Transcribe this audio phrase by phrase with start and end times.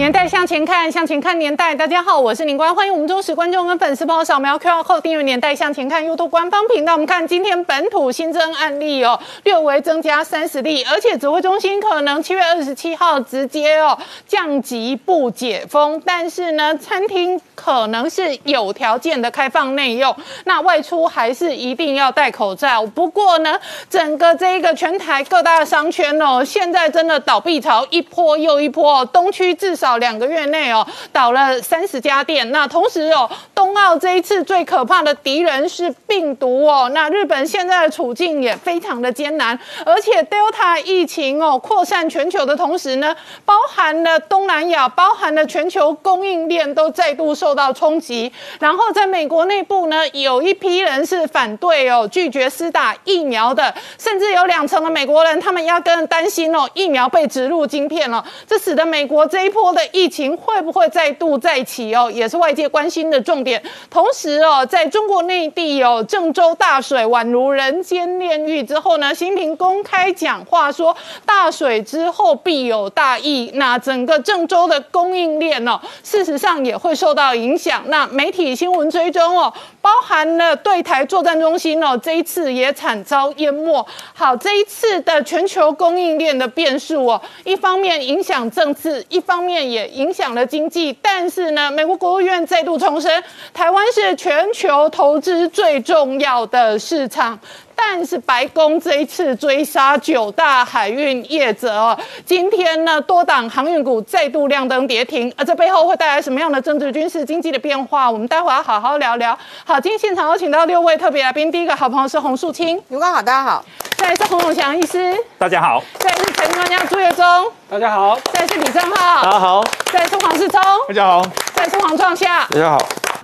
[0.00, 1.74] 年代向前看，向前看年代。
[1.74, 6.94] 大家好，我是宁官，欢迎我们忠实观众跟粉丝朋友扫描 QR Code 订阅《年代向前看》YouTube 官方频道。
[6.94, 22.86] 我们看今天本土新增案例哦，略微增加三十例，而且指挥中心可能七月二十七号直接哦降级不解封，但是呢，餐厅可能是有条件的开放内用，那外出还是一定要戴口罩。
[22.86, 29.89] 不过呢，整个这一个全台各大商圈哦，现在真的倒闭潮一波又一波，东区至少。
[29.98, 32.50] 两个月内哦，倒了三十家店。
[32.50, 36.90] 那同时哦，冬奥这一次最可怕的敌人是病毒哦。
[36.94, 48.32] 那日本现在的处境也非常的艰难，而且 Delta 疫情哦扩散全球的同时呢，包含了东南亚，包含了全球供应链都再度受到冲击。
[48.58, 59.79] 然后在美国内部呢，有一批人是反对哦，拒绝施打疫苗的，甚至有两成的美国人，他们压根担心哦，疫苗被植入晶片了，这使得美国这一波的。
[59.92, 63.62] 疫情会不会再度再起哦，也是外界关心的重点。
[63.88, 73.50] 同时哦，在中国内地哦，郑州大水宛如人间炼狱之后呢，习近平公开讲话说，大水之后必有大疫。
[73.54, 77.84] 那整个郑州的供应链哦，事实上也会受到影响。
[77.86, 83.86] 那媒体新闻追踪哦，包含了对台作战中心哦，这一次也惨遭淹没。
[84.14, 89.60] 好，这一次的全球供应链的变数哦，一方面影响政治，一方面。
[89.70, 93.22] 也影响了经济，但是呢，美国国务院再度重申，
[93.54, 97.38] 台湾是全球投资最重要的市场。
[97.82, 108.10] 但是白宫这一次追杀九大海运业者哦，今天呢，多档航运股再度亮灯跌停，而这背后会带来什么样的政治、军事、经济的变化？
[108.10, 109.36] 我们待会要好好聊聊。
[109.64, 113.64] 好，今天现场有请到六位特别来宾，第一个好朋友是洪树清，刘刚好，大家好。
[114.00, 115.84] 再是洪永祥医师，大家好。
[115.98, 117.22] 再是陈专家朱月忠，
[117.68, 118.18] 大家好。
[118.32, 119.62] 再是李正浩，大家好。
[119.92, 121.22] 再是黄世聪，大家好。
[121.54, 122.78] 再是黄创夏，大家好。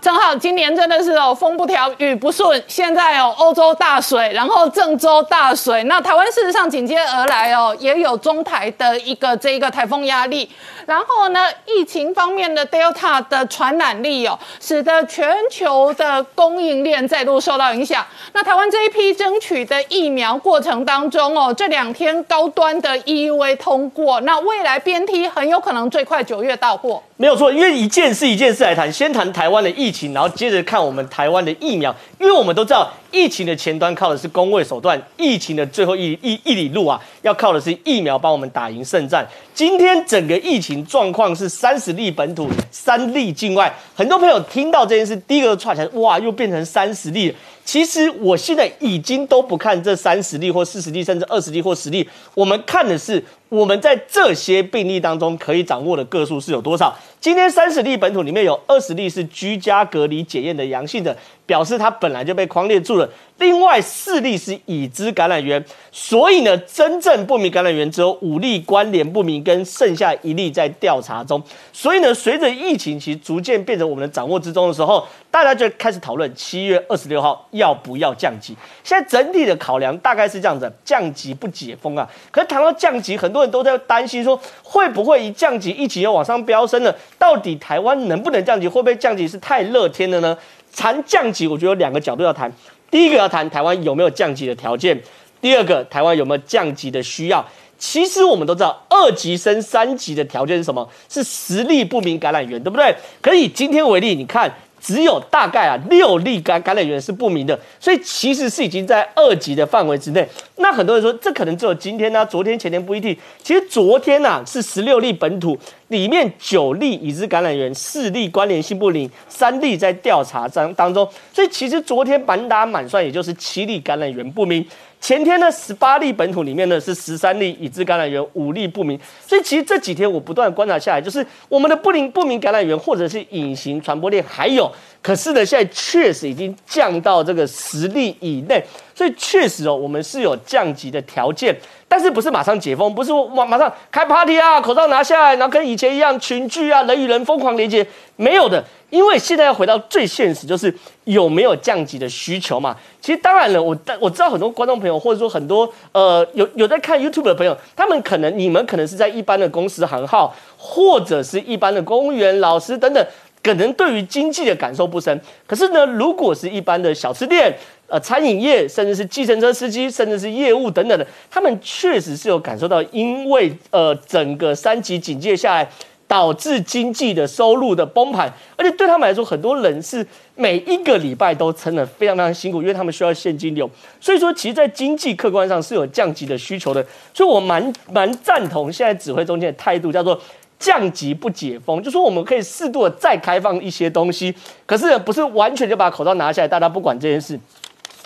[0.06, 10.48] 正好今年真的是哦，风不调雨不顺，现在哦欧洲大水，然后郑州大水，那台湾事实上紧接而来哦，也有中台的一个这一个台风压力。
[10.86, 18.06] 然后呢，疫情方面的 Delta 的传染力哦，使得全球的供应链再度受到影响。
[18.32, 27.02] 那台湾这一批争取的疫苗过程当中哦，这两天高端的 EUA 通过，那未来边 T 很有可能最快九月到货。
[27.16, 31.94] 没有错，因为一件事一件事来谈，先谈台湾的疫情，然后接着看我们台湾的疫苗。
[32.20, 39.26] 因为我们都知道，疫情的前端靠的是工位手段，疫情的最后一一一里路啊，要靠的是疫苗帮我们打赢胜战。
[39.54, 43.74] 今天整个疫情状况是三十例本土，三例境外。
[43.94, 47.34] 很多朋友听到这件事，第一个串起来，哇，又变成三十例。
[47.64, 56.96] 其实我现在已经都不看这三十例或四十例，甚至二十例或十例，我们看的是我们在这些病例当中可以掌握的个数是有多少。
[57.20, 63.08] 今天三十例本土里面有二十例是居家隔离检验的阳性的，表示他本来就被框列住了。
[63.38, 65.62] 另外四例是已知感染源，
[65.92, 71.42] 所以呢，真正不明感染源只有五例关联不明，跟剩下一例在调查中。
[71.70, 78.56] 所以呢，随着疫情其实逐渐变成我们的掌握之中的时候，大家就开始讨论七月二十六号要不要降级。
[78.82, 82.08] 现在整体的考量大概是这样子：降级不解封啊。
[82.30, 86.96] 可是谈到降级，很多人都在担心说，会不会一降级，疫情又往上飙升了？
[87.18, 88.66] 到底台湾能不能降级？
[88.66, 90.38] 会不会降级是太乐天了呢？
[90.76, 92.52] 谈降级，我觉得有两个角度要谈。
[92.90, 94.96] 第一个要谈台湾有没有降级的条件，
[95.40, 97.44] 第二个台湾有没有降级的需要。
[97.78, 100.88] 其实我们都知道，二级升三级的条件是什么？
[101.08, 102.94] 是实力不明感染源，对不对？
[103.20, 104.54] 可以今天为例，你看。
[104.78, 110.24] 只有大概啊六例感感染源是不明的，所以其实是已经在二级的范围之内。
[110.58, 113.16] 那很多人说这可能只有今天呢，昨天前天不一定。
[113.42, 115.58] 其实昨天呐是十六例本土，
[115.88, 121.08] 里面九例已知感染源，四例关联性不明，三例在调查当当中。
[121.32, 124.66] 所以其实昨天满打满算也就是七例感染源不明。
[124.98, 128.98] 前天呢，十八例本土里面呢是十三例已知感染源，五例不明。
[129.24, 134.68] 所以其实这几天我不断观察下来，就是我们的不明不明感染源或者是隐形传播链还有，
[135.02, 138.60] 可是呢现在确实已经降到这个十例以内。
[138.96, 141.54] 所以确实哦，我们是有降级的条件，
[141.86, 148.64] 但是不是马上解封，不是马马上开 party 啊，口罩拿下来，然后跟以前一样群聚啊，人与人疯狂连接，没有的。
[148.88, 152.74] 因为现在要回到最现实，就是有没有降级的需求嘛？
[153.00, 163.04] 其实当然了，我我知道很多观众朋友，或者说很多呃有有在看 YouTube 的朋友，他们可能你们可能是在一般的公司行号，或者是一般的公务员、老师等等，
[163.42, 165.20] 可能对于经济的感受不深。
[165.48, 167.52] 可是呢，如果是一般的小吃店、
[167.88, 175.68] 呃餐饮业，甚至是计程车司机，甚至是业务等等的，他们确实是有感受到，因为呃整个三级警戒下来。
[176.08, 180.06] 导致经济的收入的崩盘，而且对他们来说，很多人是
[180.36, 183.68] 每一个礼拜都撑得非常非常辛苦，因为他们需要现金流。
[184.00, 186.80] 所以说，其实，在经济客观上是有降级的需求的。
[187.12, 190.16] 所以我蛮蛮赞同现在指挥中间的态度，叫做
[190.60, 194.32] 降级不解封，就说我们可以适度的再开放一些东西，
[194.64, 197.36] 可是不是完全就把口罩拿下来，大家不管这件事，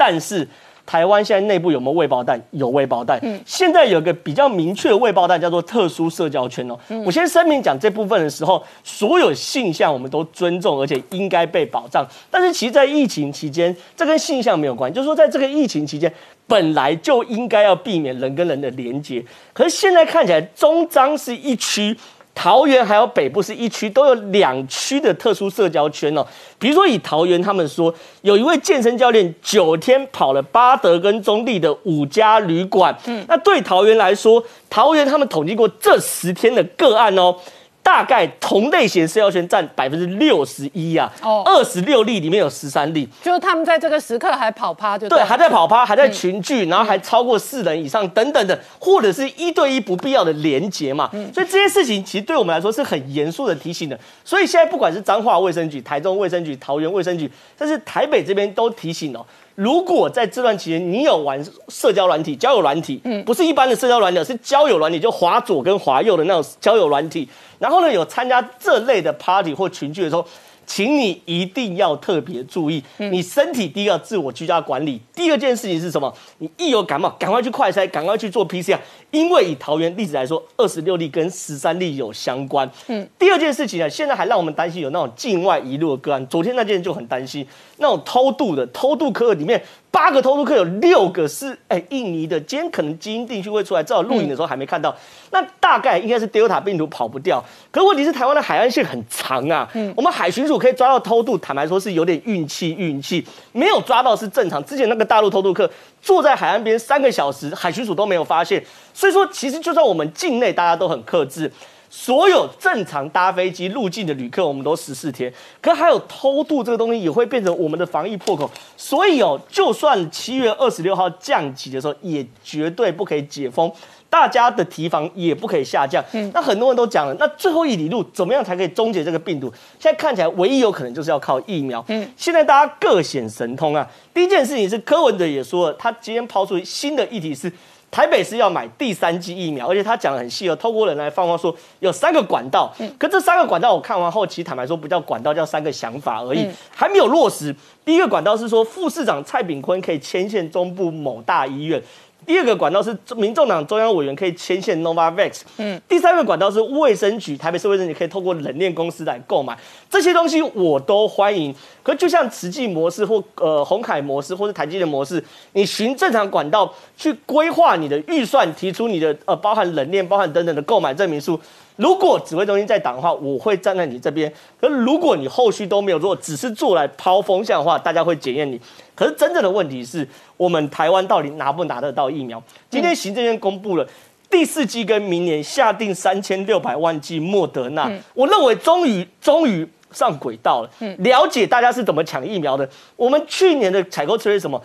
[0.01, 0.49] 但是。
[0.87, 2.41] 台湾现在内部有没有未爆弹？
[2.51, 3.17] 有未爆弹。
[3.23, 6.77] 嗯，现在有个比较明确的未爆弹，叫做特殊社交圈哦。
[7.07, 12.05] 我先声明讲这部分的时候，所有性向我们都尊重，而且应该被保障。
[12.29, 16.13] 但是其实，在疫情期间，这跟性向没有关系，就是说，在这个疫情期间，
[16.49, 19.25] 本来就应该要避免人跟人的连接。
[19.53, 21.97] 可是现在看起来，中章是一区。
[22.43, 26.27] 桃园还有北部是一区，都有两区的特殊社交圈哦。
[26.59, 32.97] 比如说以桃园，他们说有一位健身教练九天跑了巴德跟中立的五家旅馆。
[33.05, 37.37] 嗯，那对桃园来说，桃园他们统计过这十天的个案哦。
[37.83, 53.99] 大概同类型社交圈占百分之六十一啊，哦，二十六例里面有十三例，就是他们在这个时刻还跑趴，就对，还在跑趴，还在群聚，然后还超过四人以上等等的，或者是一对一不必要的连结嘛，所以这些事情其实对我们来说是很严肃的提醒的。
[54.25, 59.25] 所以现在不管是彰化卫生局、台中卫生局、桃园卫生局，甚至台北这边都提醒哦。
[59.61, 67.29] 如果在这段期间你有玩社交软体、交友软体，嗯，不是一般的社交软体，是交友软体，就滑左跟滑右的那种交友软体，
[67.59, 70.27] 然后呢，有参加这类的 party 或群聚的时候。
[70.67, 76.15] 请你一定要特别注意，你身体第一个自我居家管理，第二件事情是什么？
[76.39, 78.79] 你一有感冒，赶快去快筛，赶快去做 PCR，
[79.11, 82.71] 因为以桃园例子来说，二十六例跟十三例有相关。
[82.89, 86.27] 嗯，第二件事情呢，现在还让我们担心有那种境外遗落的个案。
[86.29, 87.47] 昨天那件就很担心，
[87.79, 89.63] 那种偷渡的偷渡客里面。
[89.93, 94.97] 八个偷渡客有六个是哎印尼的，今天可能基因定序会出来，至少录影的时候还没看到。
[95.33, 97.45] 那大概应该是 Delta 病毒跑不掉。
[97.73, 104.63] 可问题是台湾的海岸线很长啊，嗯，我们海巡署可以抓到偷渡，坦白说是有点运气，运气没有抓到是正常。
[104.65, 105.69] 之前那个大陆偷渡客
[106.01, 108.65] 坐在海岸边三个小时，海巡署都没有发现。
[108.95, 111.51] 所以说，其实就算我们境内大家都很克制。
[111.93, 115.33] 所有正常搭飞机入境的旅客，我们都十四天。
[115.61, 118.49] 可还有偷渡这个东西，也会变成我们的防疫破口。
[118.77, 123.69] 所以哦，就算七月二十六号降级的时候，也绝对不可以解封，
[124.11, 126.05] 大家的提防也不可以下降。
[126.13, 129.51] 嗯，那很多人都讲了，那最后一里路怎么样才可以终结这个病毒？
[129.79, 131.83] 现在看起来，唯一有可能就是要靠疫苗。
[131.89, 133.89] 嗯，现在大家各显神通啊。
[134.13, 137.51] 第一件事情是柯文哲也说了，他今天抛出新的议题是。
[137.93, 147.53] 台北是要买第三剂疫苗，而且他讲的很细哦，透过人来放话说有三个管道，嗯可这三个管道我看完后，其实坦白说不叫管道，叫三个想法而已，还没有落实。
[147.85, 151.83] 第一个管道是说副市长蔡炳坤可以牵线中部某大医院。
[152.27, 159.59] 第二个管道是民众党中央委员可以牵线 Novavax，嗯，第三个管道是卫生局，台北市卫生局可以透过冷链公司来购买
[159.89, 161.55] 这些东西，我都欢迎。
[161.83, 165.23] 可就像慈济模式或呃红海模式或是台积的模式，
[165.53, 171.41] 你循正常管道去规划你的预算，提出你的呃包含冷链、包含等等的购买证明书。
[171.77, 174.31] 如果指挥中心在挡的话，我会站在你这边。
[174.61, 178.61] 可如果你后续都没有做，只是做来抛风向的话，大家会检验你。
[179.01, 182.43] 可是真正的问题是我们台湾到底拿不拿得到疫苗？
[182.69, 183.89] 今天行政院公布了
[184.29, 190.71] 第四季跟明年下定三千六百万剂莫德纳，我认为终于终于上轨道了。
[190.99, 192.69] 了解大家是怎么抢疫苗的。
[192.95, 194.63] 我们去年的采购策略什么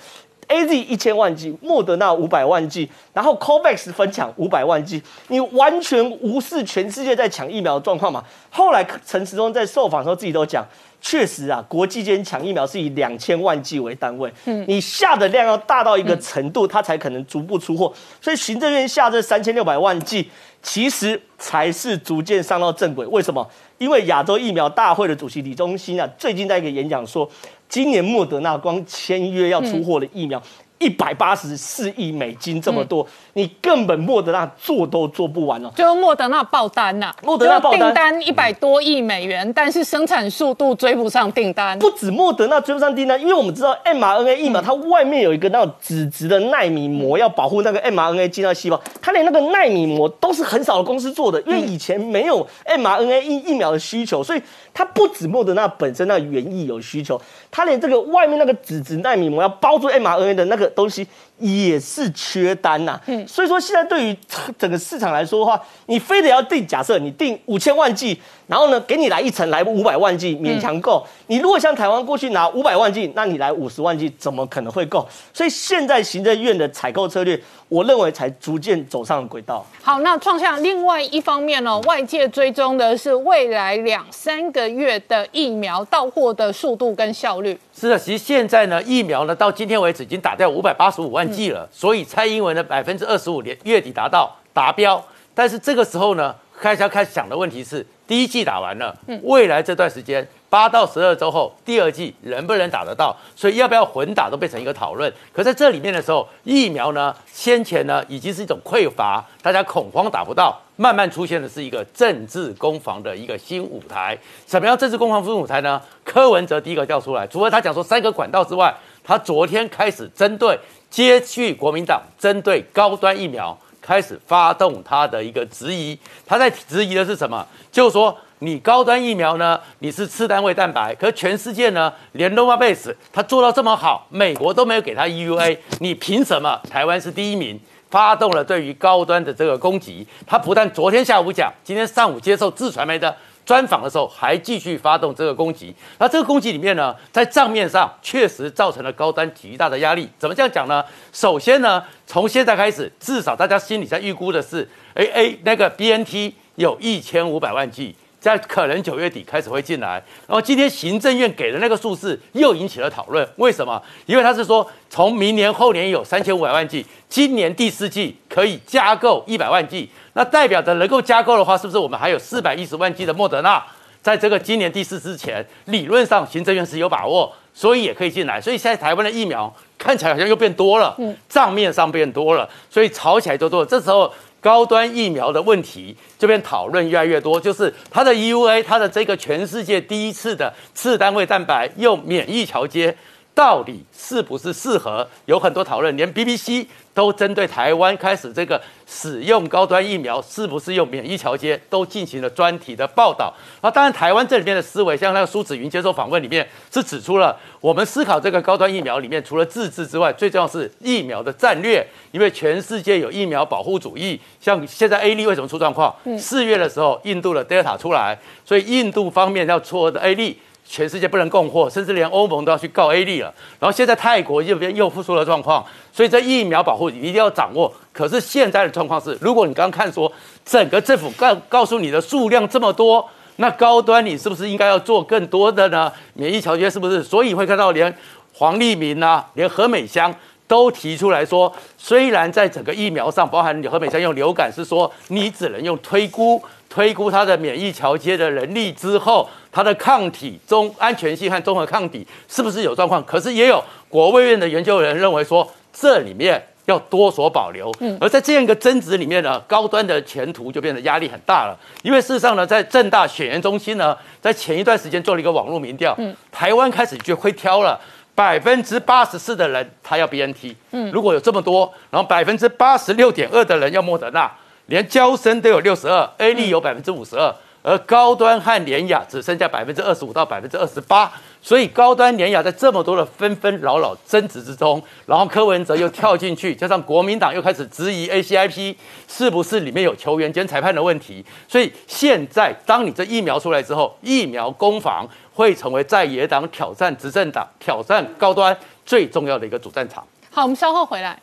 [0.47, 8.23] ？A Z 一千万剂，莫德纳五百万剂，然后 Covax 分抢五百万剂，你完全无视全世界在抢疫苗的状况嘛？
[8.49, 10.65] 后来陈时中在受访的时候自己都讲，
[11.01, 17.91] 确实啊，国际间抢疫苗是以两千万剂为单位，嗯，你下的量要大到一个程度，它才可能逐步出货。
[18.21, 20.29] 所以行政院下这三千六百万剂，
[20.65, 23.05] 其实才是逐渐上到正轨。
[23.05, 23.47] 为什么？
[23.77, 27.29] 因为亚洲疫苗大会的主席李中心啊，最近在一个演讲说。
[27.67, 30.41] 今年莫德纳光签约要出货的疫苗
[30.77, 35.71] 一百八十四亿美金这么多，你根本莫德纳做都做不完哦。
[35.75, 41.79] 就是莫德纳爆单呐，莫德纳爆单订单一百多亿美元，但是生产速度追不上订单。
[41.79, 54.41] 不止莫德纳追不上订单，因为我们知道 mRNA 疫苗它外面有一个那种纸质的纳米膜，要保护那个 mRNA 进到细胞，它连那个纳米膜都是很少的公司做的，因为以前没有 mRNA 疫疫苗的需求，所以
[54.75, 64.17] 它不止莫德纳本身那原意有需求，它连这个外面那个纸质纳米膜要包住 mRNA 的那个东西也是缺单呐、嗯，所以说现在对于
[64.57, 75.05] 整个市场来说的话，你非得要定，假设你定五千万剂，然后呢给你来一层来五百万剂勉强够，你如果像台湾过去拿五百万剂，那你来五十万剂怎么可能会够？
[75.33, 77.37] 所以现在行政院的采购策略，
[77.67, 79.65] 我认为才逐渐走上轨道。
[79.81, 87.59] 好，那创下另外一方面呢，外界追踪的是未来两三个月的疫苗到货的速度跟效率。
[87.77, 95.03] 是的，其实现在呢，疫苗呢到今天为止已经打掉五百八十五万剂了，所以蔡英文的百分之二十五年月底达到达标。
[95.33, 103.13] 但是这个时候呢，开始要开始想的问题是，第一季打完了，未来这段时间八到十二周后，第二季能不能打得到？
[103.35, 105.11] 所以要不要混打都变成一个讨论。
[105.33, 114.17] 可在这里面的时候，疫苗呢，先前呢已经是一种匮乏，大家恐慌打不到，慢慢出现的是一个政治攻防的一个新舞台。
[114.45, 115.81] 什么样政治攻防新舞台呢？
[116.03, 120.57] 柯文哲第一个叫出来，除了他讲说三个管道之外，他昨天开始针对
[120.89, 125.97] 接续国民党针对高端疫苗开始发动他的一个质疑。
[126.25, 127.45] 他在质疑的是什么？
[127.71, 137.59] 就是说你高端疫苗呢，你是次单位蛋白，可全世界呢，连 n o v a b a s e 它做到这么好，美国都没有给他 EUA，你凭什么台湾是第一名？
[137.95, 140.05] 发动了对于高端的这个攻击。
[140.27, 145.73] 他不但昨天下午讲，今天上午接受自传媒的专访的时候，还继续发动这个攻击。
[145.97, 150.09] 那这个攻击里面呢，在账面上确实造成了高端极大的压力。
[150.19, 150.83] 怎么这样讲呢？
[151.13, 157.95] 首先呢，从现在开始，至少大家心里在预估的是，哎哎，那个 BNT 有一千五百万剂。
[158.25, 163.27] 在可能九月底开始会进来，然后今天行政院给的那个数字又引起了讨论。
[163.35, 163.79] 为什么？
[164.07, 173.63] 因为他是说从明年后年有三千五百万剂，今年第四季可以加购一百万剂，那代表着能够加购的话，是不是我们还有四百一十万剂的莫德纳，
[174.01, 178.41] 在这个今年第四之前，理论上行政院是有把握，所以也可以进来。
[178.41, 180.97] 所以现在台湾的疫苗看起来好像又变多了，
[181.29, 183.65] 账面上变多了，所以炒起来就多了。
[183.67, 184.11] 这时候。
[184.45, 192.95] 高端疫苗的问题这边讨论越来越多，就是它的 EUA，它的这个全世界第一次的次单位蛋白用免疫桥接，
[193.35, 195.05] 到底是不是适合？
[195.25, 203.33] 有很多讨论，连 BBC 都针对台湾开始这个使用高端疫苗是不是用免疫桥接，都进行了专题的报道。
[203.61, 214.17] 那当然，台湾这里面的思维，像那个苏子云接受访问里面是指出了，我们思考这个高端疫苗里面，除了自制之外，最重要是疫苗的战略，因为全世界有疫苗保护主义。
[214.39, 215.93] 像现在 A 粒为什么出状况？
[216.17, 220.39] 四月的时候，印度的 Delta 出来，所以印度方面要出的 A 粒。
[220.67, 223.33] 全世界不能供货，甚至连欧盟都要去告 A 粒了。
[223.59, 227.71] 然后现在泰国这边又复出了状况，所以这疫苗保护你一定要掌握。
[227.93, 230.11] 可是现在的状况是，如果你刚刚看说
[230.43, 233.07] 整个政府告告诉你的数量这么多，
[233.37, 235.91] 那高端你是不是应该要做更多的呢？
[236.13, 237.03] 免疫条件是不是？
[237.03, 237.95] 所以会看到连
[238.33, 240.13] 黄立明啊，连何美香
[240.47, 246.41] 都提出来说，虽然在整个疫苗上，包含何美香用流感是说你只能用推估。
[246.75, 253.01] 推估它的免疫桥接的能力之后，它的抗体中安全性和综合抗体是不是有状况？
[253.05, 257.71] 可是也有国卫院的研究人认为说，这里面要多所保留。
[257.79, 261.57] 嗯，而在这样一个争执里面呢，高端的前途就变得压力很大了。
[261.81, 267.79] 因为事实上呢，在正大选研中心呢，在前一段时间做了一个网络民调，嗯，台湾开始就会挑了
[268.13, 274.29] 百分之八十四的人他要 BNT，嗯，如果有这么多，然后百分之八十六点二的人要莫德纳。
[274.67, 288.75] 连交生都有六十二，A 粒有百分之五十二，而高端和联雅只剩下百分之二十五到百分之二十八，所以高端联雅在这么多的纷纷扰扰争执之中，然后柯文哲又跳进去，加上国民党又开始质疑 ACIP
[289.07, 298.55] 是不是里面有球员兼裁判的问题，所以现在当你这疫苗出来之后，疫苗攻防会成为在野党挑战执政党、挑战高端
[298.85, 300.05] 最重要的一个主战场。
[300.31, 301.19] 好，我们稍后回来。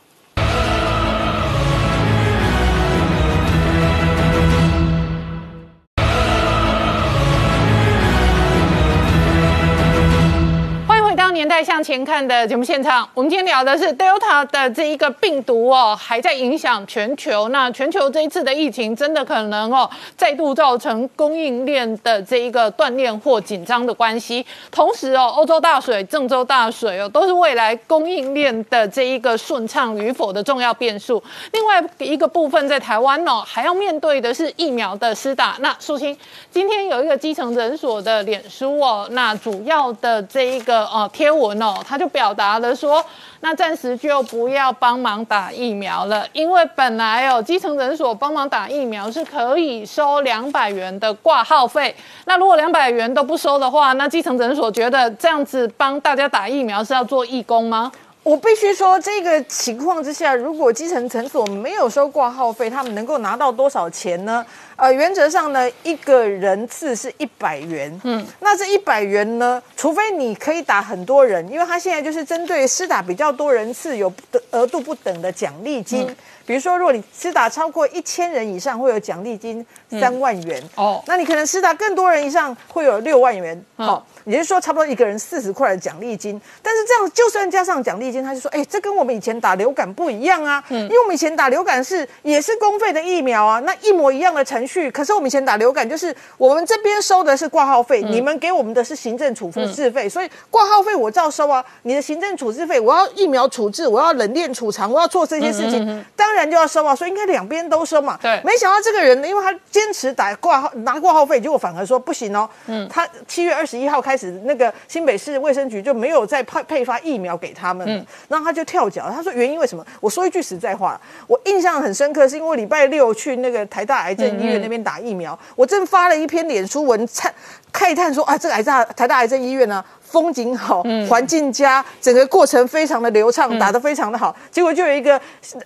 [11.33, 17.49] 年代向前看的节目现场，我们今天聊的是 Delta 的这一个病毒哦，还在影响全球。
[17.49, 24.45] 那全球这一次的疫情，真的可能哦，再度造成供应链的这一个断裂或紧张的关系。
[24.71, 31.23] 同时哦，欧洲大水、郑州大水哦，都是未来供应链的这一个顺畅与否的重要变数。
[31.53, 35.57] 另外一个部分，在台湾哦，还要面对的是疫苗的施打。
[35.61, 36.17] 那素清
[36.51, 43.05] 今天有一个基层诊所的脸书哦，那主要的这一个呃贴文哦，他就表达了说，
[43.43, 57.93] 那暂时就不要帮忙打疫苗了，因为本来哦基层诊所帮忙打疫苗是可以收两百元的挂号费，那如果两百元都不收的话，那基层诊所觉得这样子帮大家打疫苗是要做义工吗？
[58.25, 64.45] 我必须说，这个情况之下，如果基层诊所没有收挂号费，他们能够拿到多少钱呢？
[64.83, 68.01] 呃，原则上呢，一个人次是一百元。
[68.03, 74.12] 嗯，那这一百元呢，除非你可以打很多人，因为他现在就是针对施打比较多人次有
[74.51, 76.12] 额度不等的奖励金。
[76.47, 80.63] 比如说，如果你施打超过一千人以上，会有奖励金三万元。
[80.77, 83.65] 哦，那你可能施打更多人以上，会有六万元。
[83.77, 84.07] 好。
[84.25, 108.19] 也就是说，差不多一个人四十块的奖励金，但是这样就算加上奖励金，他就说，哎，这跟我们以前打流感不一样啊，因为我们以前打流感是也是公费的疫苗啊，那一模一样的程序，可是我们以前打流感就是我们这边收的是挂号费，你们给我们的是行政处置费，所以挂号费我照收啊，你的行政处置费，我要疫苗处置，我要冷链储藏，我要做这些事情，当然就要收啊，所以应该两边都收嘛。
[108.23, 114.73] 对，没想到这个人呢，因为他坚持打挂号拿挂号费，结果反而说不行哦，嗯，他七月二十一号开始那个。
[114.89, 119.11] 新北市卫生局就没有再配配发疫苗给他们，然后他就跳脚。
[119.11, 119.85] 他说原因为什么？
[120.01, 127.33] 我说一句实在话，我印象很深刻，是因为礼拜六去那个台大癌症医院那边打疫苗，我正发了一篇脸书文灿
[127.73, 129.85] 慨叹说啊，这个癌大台大癌症医院呢。
[130.12, 134.37] 风景好，环境佳，整个过程非常的流畅，打得非常的好。
[134.50, 135.19] 结果就有一个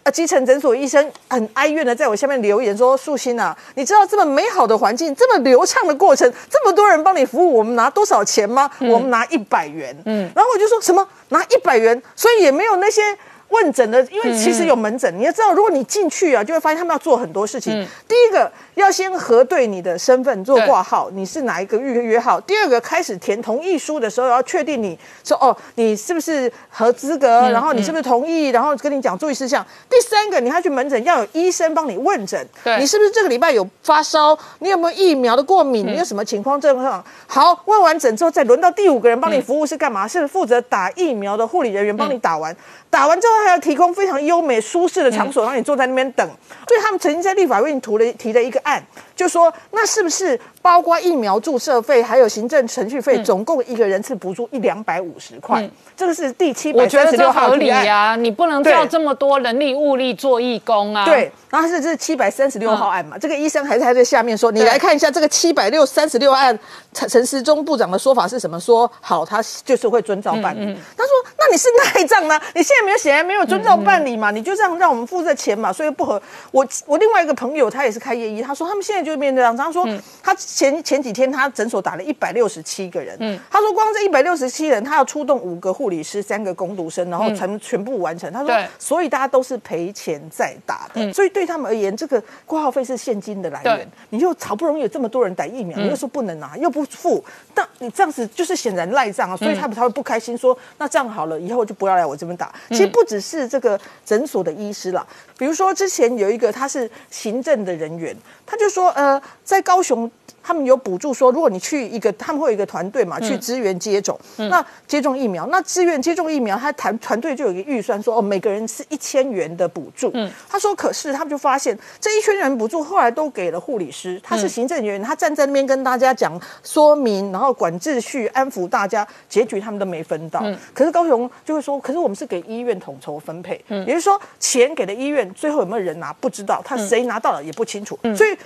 [0.04, 8.70] 呃基层诊所医生很哀怨的在我下面留言说：“素心啊，你知道这么美好的环境，这么流畅的过程，这么多人帮你服务，我们拿多少钱吗？
[8.82, 9.92] 我们拿一百元。
[10.04, 13.02] 嗯，然后我就说什么拿一百元，所以也没有那些。”
[13.48, 17.72] 问诊的，因为其实有门诊，你要知道，如果你进去啊，就会发现他们要做很多事情。
[18.08, 22.38] 第一个要先核对你的身份，做挂号，你是哪一个预约号。
[22.42, 29.64] 第二个开始填同意书的时候，要确定你说哦，你是不是合资格，然后你是不是同意，然后跟你讲注意事项。
[29.88, 32.47] 第三个，你要去门诊，要有医生帮你问诊，
[32.78, 37.02] 你是不是这个礼拜有发烧，你有没有疫苗的过敏，你有什么情况症状？
[37.26, 40.06] 好，问完诊之后，再轮到第五个人帮你服务是干嘛？
[40.06, 42.54] 是负责打疫苗的护理人员帮你打完。
[42.88, 46.26] 打完之后还要提供非常优美舒适的场所，让你坐在那边等。
[46.68, 55.68] 所以他们曾经在立法院提了提了一个案，就说那是不是包括疫苗注射费，还有行政程序费，总共一个人次补助一两百五十块？
[55.96, 61.05] 这个是第七百三十六号合理呀，你不能叫这么多人力物力做义工啊。
[61.07, 63.16] 对，然后是这是七百三十六号案嘛？
[63.16, 66.59] 这个医生还是还在下面说，你来看一下这个七百六三十六案，
[66.92, 68.61] 陈陈时中部长的说法是什么？
[68.61, 70.76] 说好，他就是会遵照办理。
[70.96, 72.38] 他说，那你是赖账呢？
[72.55, 74.31] 你现在没有显然没有遵照办理嘛？
[74.31, 75.72] 你就这样让我们付这钱嘛？
[75.72, 76.20] 所以不合。
[76.50, 79.57] 我我另外一个朋友他也是开业医，他说他们现在就是面对这样。
[79.57, 79.88] 他说
[80.23, 85.87] 他前前几天他诊所打了一百六十七个人，嗯，他说光这一百六十七人，他要出动五个护。
[85.88, 88.29] 理师三个工读生，然后全全部完成。
[88.33, 93.88] 他说，所以大家都是赔钱在打的，所以对他们而言，这个挂号费是现金的来源。
[94.11, 102.53] 你又好不容易有这么多人打疫苗，你又说不能拿，又不付，但你这样子就是显然赖账啊，所以他们才会不开心，说那这样好了，以后就不要来我这边打。
[102.71, 105.07] 其实不只是这个诊所的医师啦，
[105.38, 108.12] 比如说之前有一个他是行政的人员，
[108.46, 110.11] 他就说，呃，在高雄。
[110.46, 120.12] 他们有补助，说如果你去一个，他们会有一个团队嘛，去支援接种，那接种疫苗，那支援接种疫苗，他团团队就有一个预算，说哦，每个人是一千元的补助。
[120.14, 130.38] 嗯，他说，可是他们就发现这一千元补助后来都给了护理师，他是行政人员，他站在那边跟大家讲说明，然后管秩序，安抚大家，结局他们都没分到。
[130.44, 138.37] 嗯，可是高雄就会说，可是我们是给医院统筹分配，嗯，也就是说钱给了医院，最后有没有人拿不知道，他谁拿到了也不清楚，所以。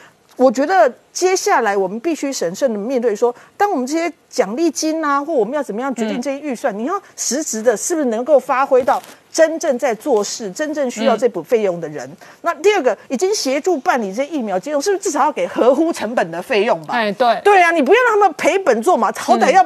[0.40, 12.10] 我觉得接下来我们必须审慎的面对，说，当我们这些奖励金啊，或我们要怎么样决定这些预算，你要实质的，是不是能够发挥到真正在做事、真正需要这笔费用的人？
[12.40, 16.94] 那第二个，已经协助办理这些疫苗接种，是不是至少要给合乎成本的费用吧？
[16.94, 19.62] 哎，对，对啊，你不要让他们赔本做嘛，好歹要。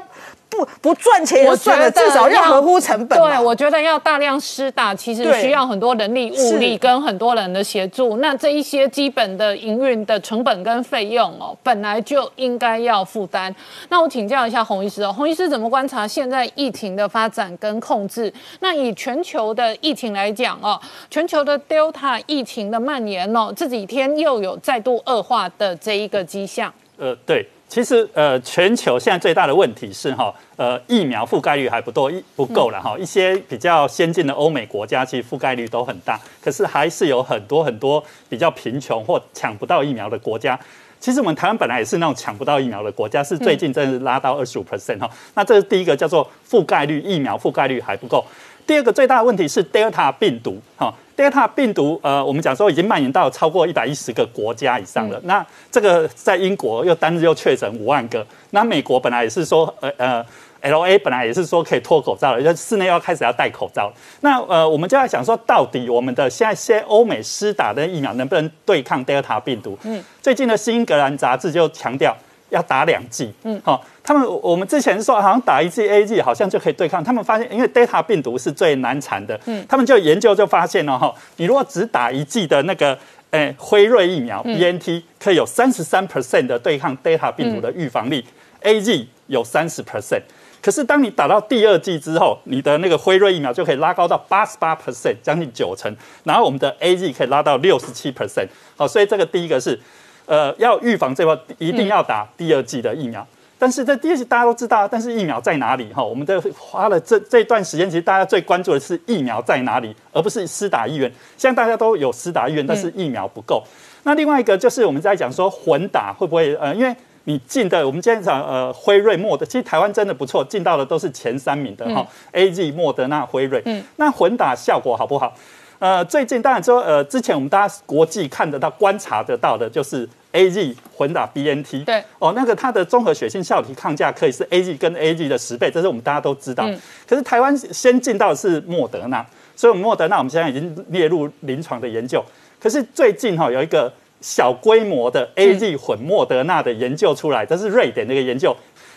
[0.55, 3.19] 不不赚钱也算了，至少要合乎成本。
[3.19, 8.19] 对，我觉得要大量施打，其实需要很多人力、物力跟很多人的协助。
[8.19, 13.55] 那这一些基本的营运的成本跟费用哦，本来就应该要负担。
[13.89, 18.33] 那我请教一下洪医师哦，洪医师怎么观察现在疫情的发展跟控制？
[18.61, 26.73] 那以全球的疫情来讲哦，全球的 Delta 疫情的蔓延哦，这几天又有再度恶化的这一个迹象。
[26.97, 27.49] 呃，对。
[27.75, 32.97] 其实，呃，全球现在最大的问题是哈，呃，疫苗覆盖率还不多，一不够了哈。
[32.97, 40.57] 一些比较先进的欧美国家，其实覆盖率都很大，可是还是有很多很多比较贫穷或抢不到疫苗的国家。
[41.01, 45.11] 其实我们台湾本来也是那种抢不到疫苗的国家，是最近真的拉到二十五 percent 哈。
[45.35, 48.25] 那这是第一个叫做覆盖率，疫苗覆盖率还不够。
[48.67, 50.93] 第二个最大的问题是 Delta 病毒哈。
[51.17, 55.21] Delta 病毒，呃，我们讲说已经蔓延到超过一百一十个国家以上了。
[55.23, 58.27] 那这个在英国又单日又确诊五万个。
[58.51, 60.27] 那美国本来也是说，呃呃
[60.63, 63.93] ，L A 本来也是说可以脱口罩了，就室内要开始要戴口罩。
[64.23, 69.79] 那呃，我们就在想说，到底我们的现在些欧美施打的疫苗能不能对抗 Delta 病毒？
[69.85, 72.17] 嗯，最近的《新英格兰杂志》就强调。
[72.55, 82.97] 要打两剂，嗯，好，他们我们之前说好像打一剂 A G 好像就可以对抗，他们发现因为 Delta 病毒是最难缠的，嗯，他们就研究就发现了哈，你如果只打一剂的那个，
[83.33, 88.25] 诶，辉瑞疫苗 B N T 可以有三十三 percent 的对抗 Delta 病毒的预防力
[88.61, 90.23] ，A G 有三十 percent，
[90.63, 99.81] 可是当你打到第二剂之后，你的那个辉瑞疫苗就可以拉高到八十八 percent，将近九成，然后我们的 A G 可以拉到六十七 percent，好，所以这个第一个是。
[100.27, 103.27] 呃，要预防这块，一定要打第二剂的疫苗。
[103.57, 105.91] 但是这第二剂大家都知道，但是疫苗在哪里？
[105.93, 111.11] 哈，我们的花了这这段时间，其实大家最关注的是疫苗在哪里，而不是施打意愿。
[111.37, 113.63] 现在大家都有施打意愿，但是疫苗不够。
[114.03, 116.55] 那另外一个就是我们在讲说混打会不会？
[116.57, 116.95] 呃，因为
[117.27, 123.63] 你进的，我们今天讲呃辉瑞、莫德，其实台湾真的不错，进到的都是前三名的哈，A、G、莫德纳、辉瑞。
[123.65, 125.33] 嗯，那混打效果好不好？
[125.79, 131.81] 呃，最近当然说，呃，之前我们大家国际看得到、观察得到的，就是 A Z 混打 B N T。
[131.81, 132.03] 对。
[132.19, 136.65] 哦，那个它的综合血清效体抗价可以是 A Z 跟 A Z 的十倍，这是我们大家都知道。
[136.67, 136.81] 嗯。
[137.07, 142.25] 可是台湾先进到的是莫德纳，所以我们莫德纳我们现在已经列入临床的研究。
[142.61, 148.57] 可是最近哈有一个小规模的 A Z 混莫德纳的研究出来，这是瑞典的一个研究，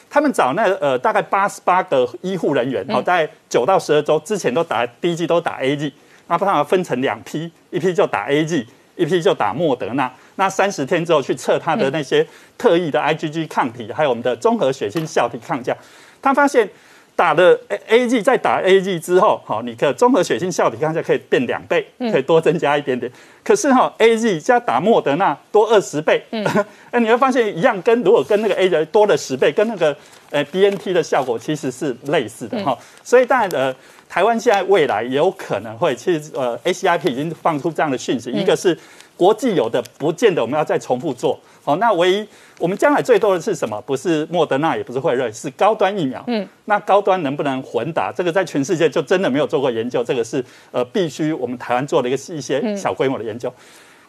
[0.09, 5.91] 他们找那呃大概八十八个医护人员，哦，在九到十二周之前都打第一剂都打 A G。
[6.27, 10.11] 那把它分成两批，一批就打 A G，一批就打莫德纳。
[10.35, 12.25] 那三十天之后去测它的那些
[12.57, 15.75] 特异的 I G G 抗体，还有我们的综合血清效体抗价。
[16.21, 16.69] 他发现
[17.15, 23.11] 打了 A A G 再打 A G 之后，好，你的综合血清效体抗价可以变两倍，可以多增加一点点。
[23.43, 26.21] 可是哈，A G 加打莫德纳多二十倍，
[26.91, 29.95] 哎，你会发现一样，跟如果跟那个 A G 多了十倍，跟那个
[30.29, 32.77] 呃 B N T 的效果其实是类似的哈。
[33.03, 33.73] 所以当然呃。
[34.09, 38.77] 台湾现在未来有可能会，其实呃，ACIP 已经放出这样的讯息，一个是
[39.15, 41.37] 国际有的，不见得我们要再重复做。
[41.63, 42.27] 好，那唯一
[42.59, 43.81] 我们将来最多的是什么？
[43.81, 46.23] 不是莫德纳，也不是惠瑞，是高端疫苗。
[46.27, 48.09] 嗯，那高端能不能混打？
[48.09, 53.53] 这个在全世界就真的没有做过研究，这个是呃必须我们台湾做的一个一些小规模的研究。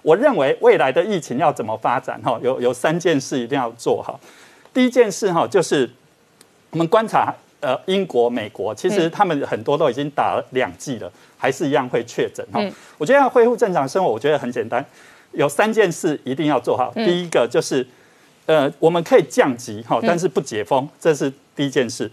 [0.03, 2.21] 我认为未来的疫情要怎么发展？
[2.23, 4.15] 哈，有有三件事一定要做哈。
[4.73, 5.91] 第一件事哈，就是
[6.71, 7.35] 我们观察。
[7.61, 12.61] 呃，英国、美国其实他们很多都已经打了两剂了，还是一样会确诊哈。
[12.97, 14.85] 我觉得要恢复正常生活，我觉得很简单，
[15.33, 16.93] 有三件事一定要做好。
[16.95, 17.85] 第一个就是，
[18.47, 22.09] 呃，我们可以降级哈，但是不解封，这是第一件事。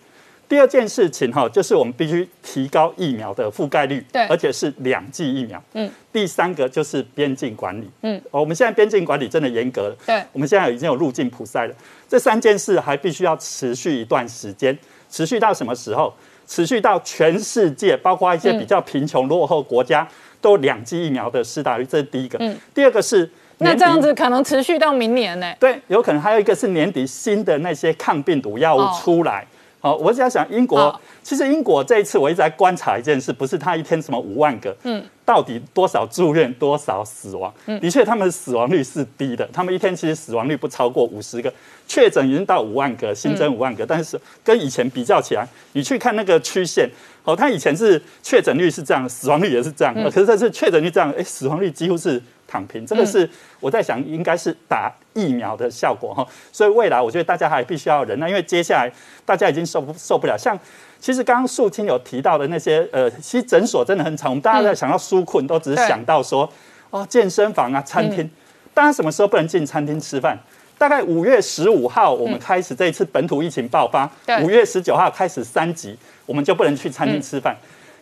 [0.47, 5.63] 第二件事情哈，就是我们必须提高疫苗的覆盖率，对，而且是两剂疫苗。
[5.73, 5.89] 嗯。
[6.13, 7.89] 第三个就是边境管理。
[8.01, 8.21] 嗯。
[8.29, 9.95] 我们现在边境管理真的严格了。
[10.05, 10.23] 对。
[10.31, 11.73] 我们现在已经有入境普筛了，
[12.07, 14.77] 这三件事还必须要持续一段时间。
[15.15, 16.13] 持续到什么时候？
[16.45, 20.05] 持续到全世界，包括一些比较贫穷落后国家，
[20.41, 22.37] 都两剂疫苗的施打率，这是第一个。
[22.39, 23.27] 嗯，第二个是，
[23.59, 25.55] 那这样子可能持续到明年呢？
[25.57, 29.47] 对，有可能还有一个是年底新的那些抗病毒药物出来。
[29.85, 30.99] 好，我只要想英国。
[31.21, 37.53] 其实英国这一次我一直在观察一件事，不是他一天什么五万个，嗯，到底多少住院，多少死亡？
[37.67, 41.53] 嗯，的确他们的死亡率是低的，他们一天其实死亡率不超过五十个，
[41.87, 46.89] 确诊已经到五万个，新增五万个，但是跟以前比较起来，你去看那个曲线，
[47.23, 52.19] 哦，他以前是确诊率是这样，死亡率也是这样，可是这次确诊率这样，哎，死亡率几乎是。
[52.47, 53.29] 躺平，这个是
[53.59, 56.25] 我在想，应该是打疫苗的效果哈。
[56.51, 58.91] 所以未来我觉得大家还必须要忍耐，因为接下来
[59.25, 60.37] 大家已经受不受不了。
[60.37, 60.57] 像
[60.99, 64.29] 其实刚刚素清有提到的那些，呃，其实诊所真的很惨。
[64.29, 66.49] 我们大家在想到纾困，都只是想到说，
[66.89, 68.29] 哦，健身房啊，餐厅，
[68.73, 70.37] 大家什么时候不能进餐厅吃饭？
[70.77, 74.09] 大概五月十五号我们开始这一次本土疫情爆发，
[74.41, 77.55] 五、月十九号开始三级，我们就不能去餐厅吃饭。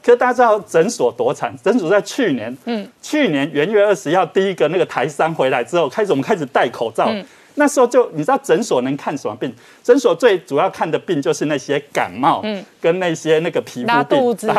[0.04, 7.10] 可是大家知道诊所多惨，诊所在去年，嗯，去年元月二十号第一个那个台商回来之后，开始我们开始戴口罩。
[7.56, 9.54] 那时候就你知道诊所能看什么病？
[9.84, 14.52] 诊所最主要看的病就是那些感冒，嗯，跟那些那个皮肤病、拉肚子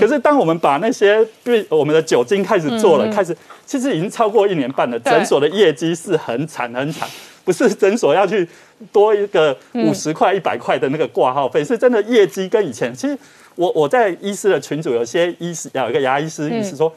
[0.00, 5.12] 可是当我们把那些病，我们的酒精开始做了，开始其实已经超过一年半了，对。
[5.12, 7.08] 诊所的业绩是很惨很惨，
[7.44, 8.46] 不是诊所要去
[8.90, 9.86] 多一个嗯。
[9.86, 12.92] 五十块、一百块的那个挂号费，是真的业绩跟以前。
[12.92, 13.16] 其实
[13.56, 16.92] 我我在医师的群组，有些医师有一个牙医师，医师说。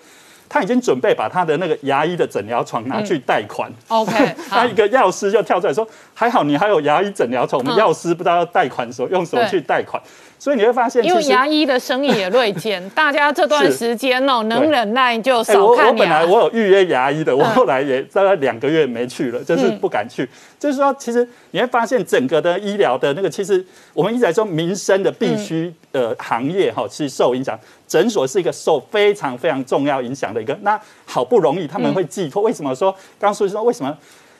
[0.54, 3.72] 他已经准备把他的那个牙医的诊疗床拿去贷款。
[3.88, 4.14] OK，
[4.48, 10.00] 他一个药师就跳出来说：“还好你还有牙医诊疗床，我们嗯药师不知道要贷款的时候用什么去贷款。”
[10.38, 16.24] 所以你会发现，因为牙医的生意也锐减，大家这段是时间哦，能忍耐就 哎，少看我我本来。
[16.26, 20.30] 我有预约牙医的，我嗯后来也大概两个月没去了，就是不敢去。
[20.60, 27.58] 就是说，其实你会发现整个的医疗的那个，其实我们一直在说民生的必须呃行业哈，是受影响。
[27.94, 30.58] 诊所是一个受非常非常重要影响的一个。
[30.64, 33.96] 那好不容易他们会寄托，为什么说刚刚说说为什么？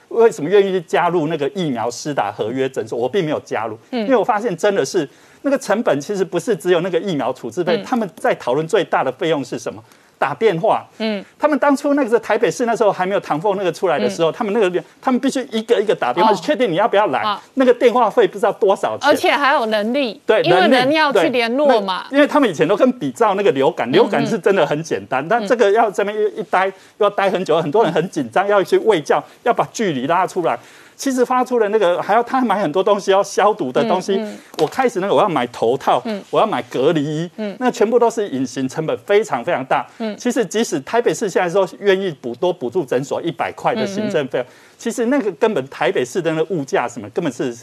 [0.10, 2.98] 为什么愿意加入那个疫苗施打合约诊所？
[2.98, 5.08] 我并没有加入，因为我发现真的是
[5.42, 9.84] 那个成本其实不是只有那个疫苗处置费，他们在讨论最大的费用是什么？
[10.24, 16.36] 打电话，嗯，他们当初那个是台北市那时候还没有唐凤那个出来的时候，他们那个他们必须一个一个打电话，哦。
[16.42, 22.06] 确定你要不要来啊，那个电话费不知道多少钱，而且还有能力，对，因为人要去联络嘛。
[22.10, 30.58] 因为他们以前都跟比照那个流感，流感是真的很简单，但这个要这边一一待要待很久，很多人很紧张，要去喂教，要把距离拉出来。
[30.96, 34.20] 其实发出的那个还要他买很多东西要消毒的东西，
[34.60, 37.30] 我开始那个我要买头套，我要买隔离衣，
[37.60, 39.86] 那全部都是隐形成本非常非常大。
[40.18, 47.56] 其实即使台北市现在说愿意补多补助诊所一百块的行政费用，其实那个根本台北市的那个物价什么根本是。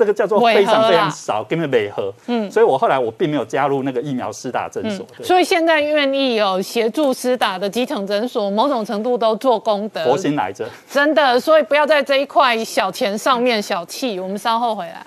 [0.00, 2.10] 这个叫做非常非常少，根本没合。
[2.26, 5.04] 嗯，所以我后来我并没有加入那个疫苗施打诊所。
[5.14, 10.66] 对所以现在愿意有协助施打的基层诊所，某种程度都做功德，佛心来着。
[10.90, 11.38] 真的。
[11.38, 14.18] 所以不要在这一块小钱上面小气。
[14.18, 15.04] 我们稍后回来。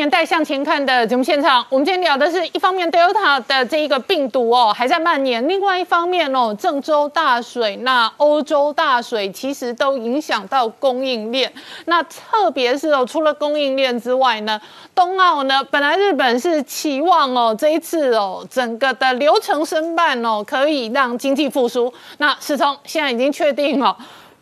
[0.00, 1.62] 年代向前看的节目现场。
[1.68, 11.52] 我们今天聊的是一方面 Delta 的这一个病毒哦还在蔓延，另外一方面哦郑州大水、那欧洲大水其实都影响到供应链。
[11.84, 14.58] 那特别是哦除了供应链之外呢，
[14.94, 21.92] 冬奥呢本来日本是期望哦这一次哦整个的流程申办哦可以让经济复苏。
[22.16, 23.94] 那世聪现在已经确定哦，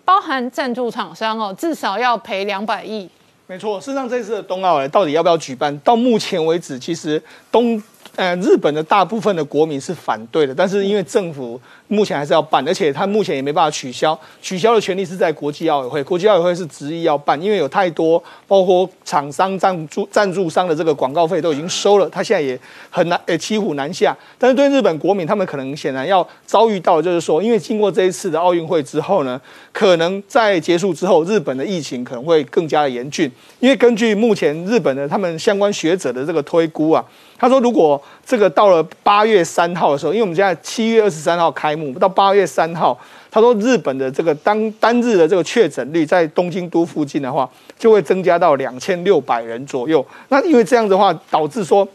[0.04, 3.10] 包含赞助厂商哦至少要赔两百亿。
[3.50, 5.76] 没错，事实上这次的冬奥到底要不要举办？
[5.78, 7.82] 到目前为止，其实东
[8.14, 11.58] 呃日本的大部分的国民是反对的，但是因为政府
[11.88, 22.58] 目前还是要办，而且他目前也没办法取消，取消的权利是在国际奥委会，国际奥委会是执意要办，因为有太多包括厂商赞助赞助商的这个广告费都已经收了，他现在也
[22.90, 24.16] 很难呃骑虎难下。
[24.38, 29.40] 但是对日本国民，他们可能显然要遭遇到，就是说，因为经过这一次的奥运会之后呢，
[29.72, 33.30] 可能在结束之后，日本的疫情可能会更加的严峻。
[33.60, 37.04] 因为根据目前日本的他们相关学者的这个推估啊，
[37.38, 42.98] 他说如果这个到了八月三号的时候，因为我们现在七月二十三号开到八月三号，
[43.30, 50.04] 他说日本的这个当单日的这个确诊率在东京都附近的话，就会增加到两千六百人左右。
[50.28, 51.86] 那因为这样的话，导致说。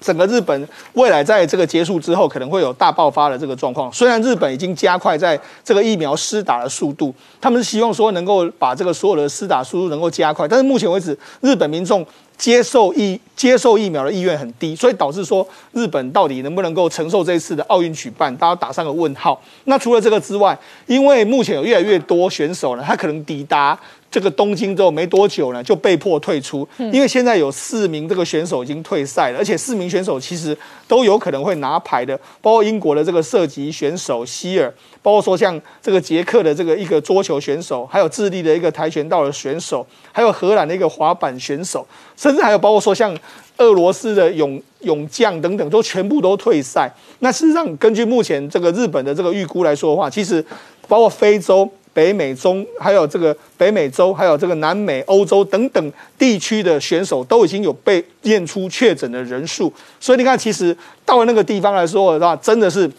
[0.00, 3.92] 整个日本未来在这个结束之后，可能会有大爆发的这个状况。
[3.92, 12.06] 虽然日本已经加快在这个疫苗施打的速度，他们是希望说能够把这个所有的施打速度能够加快，但是目前为止，日本民众
[12.38, 19.38] 接受疫接受疫苗的意愿很低，所以导致说日本到底能不能够承受这一次的奥运举办，大家打上个问号。
[19.64, 23.78] 那除了这个之外，因为目前有越来越多选手呢，他可能抵达。
[24.10, 43.14] 这个东京之后没多久呢，就被迫退出，因为现在有四名这个选手已经退赛了，而且四名选手其实都有可能会拿牌的，包括英国的这个射击选手希尔，包括说像这个捷克的这个一个桌球选手，还有智利的一个跆拳道的选手，还有荷兰的一个滑板选手，甚至还有包括说像
[43.58, 46.90] 俄罗斯的勇勇将等等，都全部都退赛。
[47.18, 50.42] 那事实上，根据目前这个日本的这个预估来说的话，其实
[50.88, 51.70] 包括非洲。
[51.92, 62.90] 北美中还有这个北美洲，还有这个南美、欧洲等等地区的选手都已经有被验出确诊的人数，所以你看，其实到了那个地方来说的话，真的是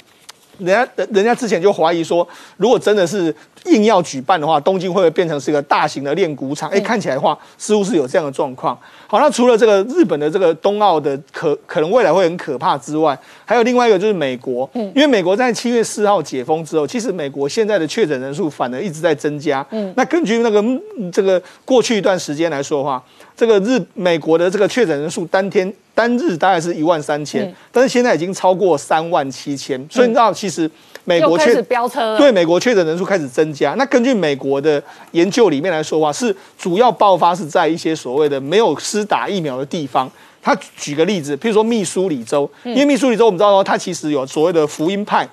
[0.60, 3.34] 人家人家之前就怀疑说，如果真的是
[3.66, 6.70] 硬要举办的话，东京会不会变成是一个大型的练鼓场？
[6.70, 8.78] 哎，看起来的话，似乎是有这样的状况。
[9.08, 19.66] 好，那除了这个日本的这个冬奥的可可能未来会很可怕之外，还有另外一个就是美国，嗯因为美国在七月四号解封之后，其实美国现在的确诊人数反而一直在增加。
[19.72, 20.64] 嗯，那根据那个
[21.12, 23.04] 这个过去一段时间来说的话，
[23.36, 25.74] 这个日美国的这个确诊人数当天。
[26.00, 30.70] 单日大概是一万三千，但是现在已经超过三万七千，所以你知道其实
[31.04, 33.74] 美国确飙车，对美国确诊人数开始增加。
[33.74, 34.82] 那根据美国的
[35.12, 40.10] 研究里面来说的话，是主要爆发是在一些所谓的没有施打疫苗的地方。
[40.42, 45.28] 他举个例子，譬如说密苏里州，因为密苏里州我们知道哦，它其实有所谓的福音派。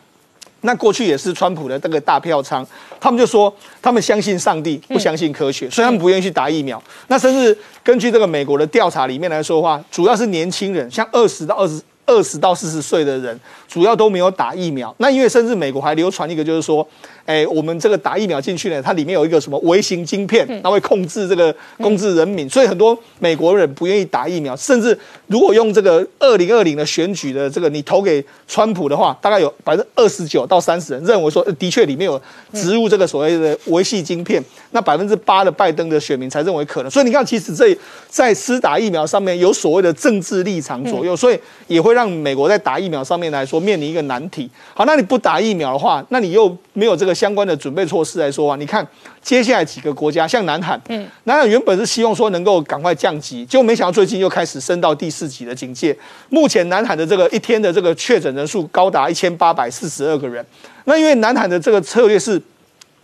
[0.67, 2.67] 那过去也是川普的这个大票仓，
[3.01, 3.51] 他们就说
[3.81, 6.83] 他们相信上帝，不相信科学，所以他们不愿意去打疫苗。
[7.07, 14.95] 那甚至根据这个美国的调查里面来说的话，主要是年轻人，像二十到二十二十到四十岁的人，主要都没有打疫苗。
[14.99, 16.87] 那因为甚至美国还流传一个就是说。
[17.27, 32.21] 哎，我们这个打疫苗进去呢，它里面有一个什么微型晶片，它会控制这个控制人民，所以很多美国人不愿意打疫苗，甚至如果用这个二零二零的选举的这个你投给川普的话，大概有百分之二十九到三十人认为说，的确里面有
[32.53, 36.91] 植入这个所谓的微系晶片，那百分之八的拜登的选民才认为可能。
[36.91, 37.77] 所以你看，其实这
[38.09, 44.49] 在施打疫苗上面有所谓的政治立场左右，所以也会让美国在打疫苗上面来说面临一个难题。
[44.73, 47.16] 好，那你不打疫苗的话，那你又没有这个。
[47.17, 48.87] 相关的准备措施来说啊，你看
[49.23, 55.97] 接下来几个国家，像南韩，嗯，南韩原本是希望说能够赶快降级，结果没想到最近又开始升到第四级的警戒。
[56.29, 60.45] 目前南韩的这个一天的这个确诊人数高达一千八百四十二个人。
[60.85, 62.41] 那因为南韩的这个策略是。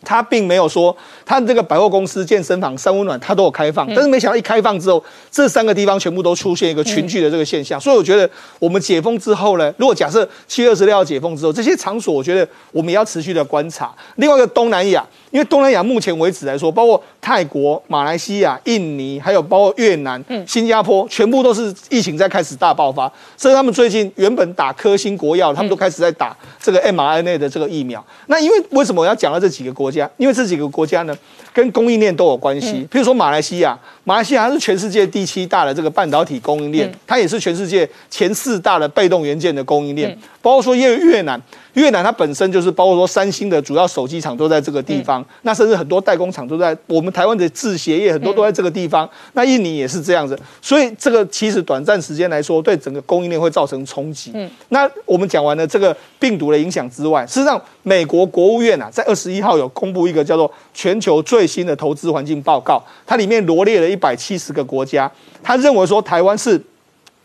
[0.05, 7.81] 他并没有说，他这个百货公司、健身房、三温暖，他都有开放，但是没想到一开放之后，这三个地方全部都出现一个群聚的这个现象。
[7.81, 13.95] 所以我觉得，我们解封之后呢，如果假设七月二十六号解封之后，这些场所，我觉得我们也要持续的观察。
[14.17, 15.05] 另外一个东南亚。
[15.33, 23.11] 因为东南亚目前为止来说，包括泰国、马来西亚、印尼，还有包括越南、新加坡，全部都是疫情在开始大爆发。
[23.35, 28.05] 所以他们最近原本打科兴国药，他们都开始在打这个 mRNA 的这个疫苗。
[28.27, 30.09] 那因为为什么我要讲到这几个国家？
[30.18, 31.16] 因为这几个国家呢，
[31.55, 32.87] 跟供应链都有关系。
[32.90, 40.14] 譬如说马来西亚，马来西亚它是全世界第七大的这个半导体供应链，它也是全世界前四大的被动元件的供应链。
[40.42, 41.40] 包括说越越南。
[41.75, 54.32] 越南它本身就是包括说三星的主要手机厂都在这个地方，那甚至很多代工厂都在我们台湾的制鞋业很多都在这个地方，那印尼也是这样子，所以这个其实短暂时间来说对整个供应链会造成冲击。
[54.35, 65.11] 嗯，那我们讲完了这个病毒的影响之外，事实上美国国务院啊在二十一号有公布一个叫做全球最新的投资环境报告，它里面罗列了一百七十个国家，
[65.42, 66.61] 他认为说台湾是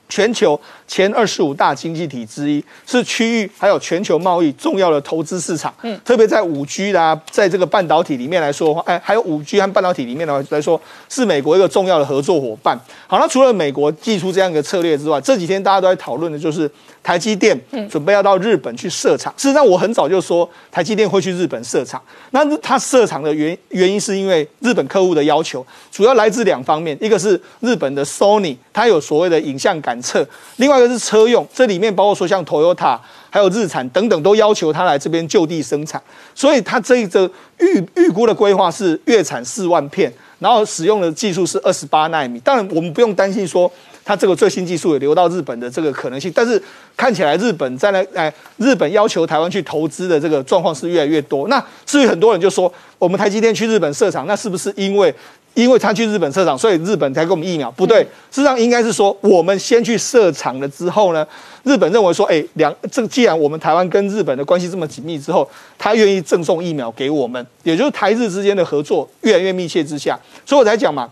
[0.09, 0.59] 全球。
[0.87, 5.73] 前二十五大经济体之一，是区域还有全球贸易重要的投资市场。
[5.81, 12.79] 嗯，特别在五 G 啦，在这个半导体里面来说的话，哎，还有五 G 和半导体里面的话来说，是美国一个重要的合作伙伴。
[13.05, 16.71] 好，那除了美国寄出这样一个策略之外，这几天大家都在讨论的就是
[17.03, 19.33] 台积电准备要到日本去设厂。
[19.35, 22.01] 事实上，我很早就说台积电会去日本设厂。
[22.31, 30.76] 那它设厂的原原因是因为日本客户的要求，主要来自两方面，一个是日本的 Sony，它有所谓的影像感测，另外。
[30.79, 32.97] 这个是车用，这里面包括说像 Toyota，
[33.29, 36.01] 还有日产等等，都要求他来这边就地生产，
[36.35, 42.39] 所以他这一个预预估的规划是月产四万片，然后使用的技术是二十八纳米。
[42.39, 43.71] 当然，我们不用担心说
[44.05, 46.61] 它这个最新技术也流到日本的这个可能性，但是
[46.95, 51.47] 看起来日本在那哎，日本要求台湾去投资的这个状况是越来越多。
[51.47, 55.13] 那至于很多人就说，我们台积电去日本设厂，那是不是因为？
[55.57, 57.71] 因为他去日本设厂，所以日本才给我们疫苗。
[57.71, 61.27] 不对，事实上应该是说，我们先去设厂了之后呢，
[61.63, 71.09] 日本认为说，哎，两这既然我们台湾跟日本的关系这么紧密之后，他愿意赠送疫苗给我们，也就是台日之间的合作越来越密切之下，所以我才讲嘛，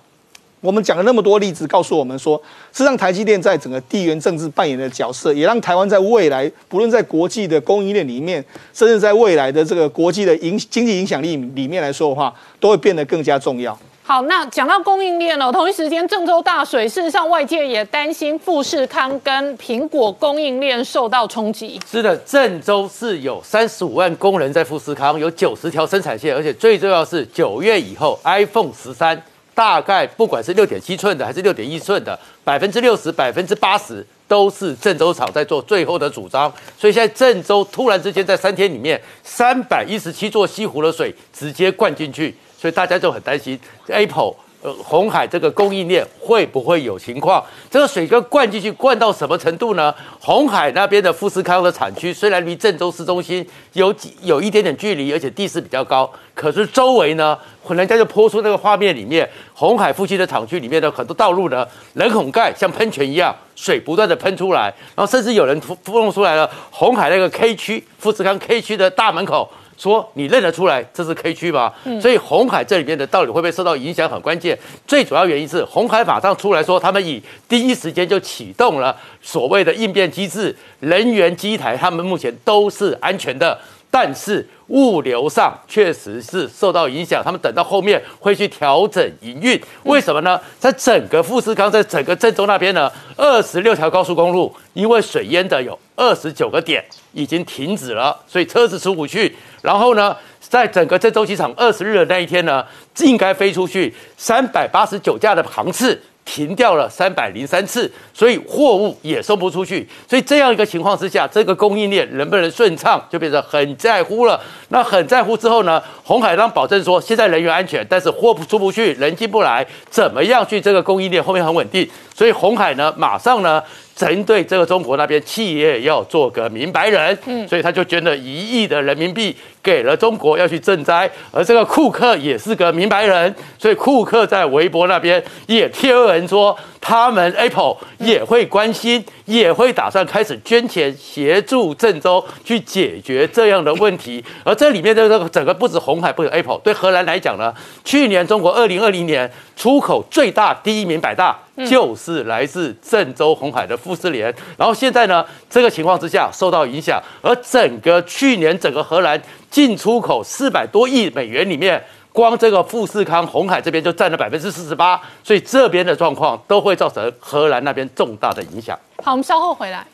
[0.61, 2.39] 我们讲了那么多例子，告诉我们说，
[2.71, 13.75] 实际上台积电在整个地缘政治扮演的角色，也让台湾在未来不论在国际的供应链里面，甚至在未来的这个国际的影经济影响力里面来说的话，都会变得更加重要。
[14.07, 21.81] 好，那讲到供应链了，同一时间郑州大水，事实上外界也担心富士康跟苹果供应链受到冲击。
[21.89, 29.19] 是的，郑州是有三十五万工人在富士康，有九十条生产线，而且最重要是九月以后，iPhone 十三
[29.55, 36.53] 大概不管是六点七寸的还是六点一寸的，百分之六十、百分之八十都是郑州厂在做最后的组装。
[36.77, 42.35] 所以现在郑州突然之间在三天里面，三百一十七座西湖的水直接灌进去。
[42.65, 47.45] 所以大家就很担心，Apple 呃，红海这个供应链会不会有情况？
[47.69, 49.93] 这个水跟灌进去，灌到什么程度呢？
[50.19, 57.37] 红海那边的富士康的产区虽然离郑州市中心有几有一点点距离，而且地势比较高，可是周围呢，
[57.69, 69.47] 人家就泼出那个画面里面，红海附近的厂区里面的很多道路呢，冷孔盖像喷泉一样，水不断的喷出来，然后甚至有人弄出来了红海那个 K 区富士康 K 区的大门口。
[69.77, 71.73] 说你认得出来这是 K 区吗？
[72.01, 74.57] 所以红海这里面的到底会不会受到影响很关键。
[74.87, 83.59] 最主要原因是红海马上出来说，他们以第一时间就启动了所谓的应变机制，人员机台他们目前都是安全的，
[83.95, 87.23] 但是物流上确实是受到影响。
[87.23, 90.37] 他们等到后面会去调整营运，为什么呢？
[90.59, 99.33] 在整个富士康，在整个郑州那边呢，二十六条高速公路因为水淹的有二十九个点已经停止了，所以车子出不去。
[99.61, 102.65] 然后呢，在整个郑州机场二十日的那一天呢，
[102.99, 109.87] 应该飞出去三百八十九架的航次，停掉了三百零三次，所以货物也送不出去。
[110.09, 114.37] 所以这样一个情况之下，这个供应链能不能顺畅，就变得很在乎了。
[114.69, 121.87] 那很在乎之后呢，红海当保证说现在人员安全，但是货不出不去，人进不来，怎么样去这个供应链后面很稳定？
[122.13, 123.63] 所以红海呢，马上呢。
[123.95, 129.33] 针对这个中国那边企业要做个明白人，嗯，所以他就捐了一亿的人民币
[129.63, 144.21] 给了中国要去赈灾，而这个库克也是个明白人，所以库克在微博那边也贴文说，他们 Apple 也会关心，也会打算开始捐钱协助郑州去解决这样的问题。
[144.43, 147.53] 而这里面的这个整个不止红海，不止 Apple，对荷兰来讲呢，
[147.85, 151.44] 去年中国二零二零年出口最大第一名百大。
[151.67, 161.81] 就是来自郑州红海的富士联，然后现在呢，这个情况之下受到影响，而整个去年整个荷兰进出口四百多亿美元里面，
[162.11, 168.77] 光这个富士康红海这边就占了百分之四十八，所以这边的状况都会造成荷兰那边重大的影响。
[169.03, 169.85] 好，我们稍后回来。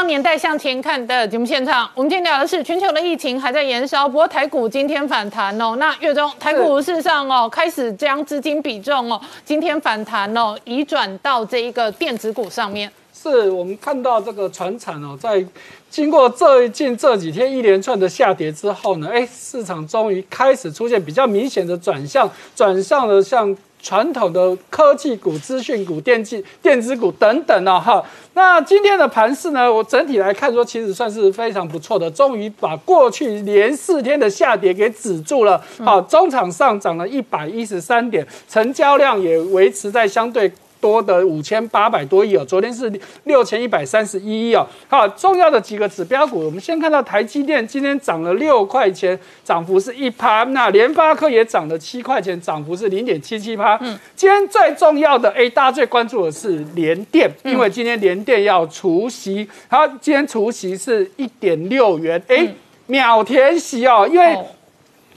[0.00, 5.76] 当年代向前看的节目现场，我们今天聊的是全球的疫情还在延烧，不过台股今天反弹哦。
[5.76, 12.90] 那月中台股事实上哦，开始将资金比重哦，今天反弹哦，移转到这一个电子股上面。
[13.12, 15.44] 是我们看到这个船产哦，在
[15.90, 22.26] 经过最近这几天一连串的下跌之后呢，哎，市场终于开始出现比较明显的转向，
[22.56, 23.54] 转向了像。
[23.82, 28.04] 传统的科技股、资讯股、电器、电子股等等呢，哈。
[28.34, 35.60] 那今天的盘势呢，我整体来看说，其实算是非常不错的，终于把过去连四天的下跌给止住了。
[35.84, 40.50] 好，中场上涨了一百一十三点，成交量也维持在相对。
[40.80, 42.90] 多的五千八百多亿哦，昨天是
[43.24, 44.66] 六千一百三十一亿哦。
[44.88, 50.44] 好，重要的几个指标股，我们先看到台积电今天涨了六块钱，涨幅是一趴。
[50.44, 53.76] 那联发科也涨了七块钱，涨幅是零点七七趴。
[53.82, 62.48] 嗯，今天最重要的，哎，大家最关注的是联电，因为今天联电要除息，它，今天除息是一点六元，哎，
[62.86, 64.38] 秒填息哦，因为。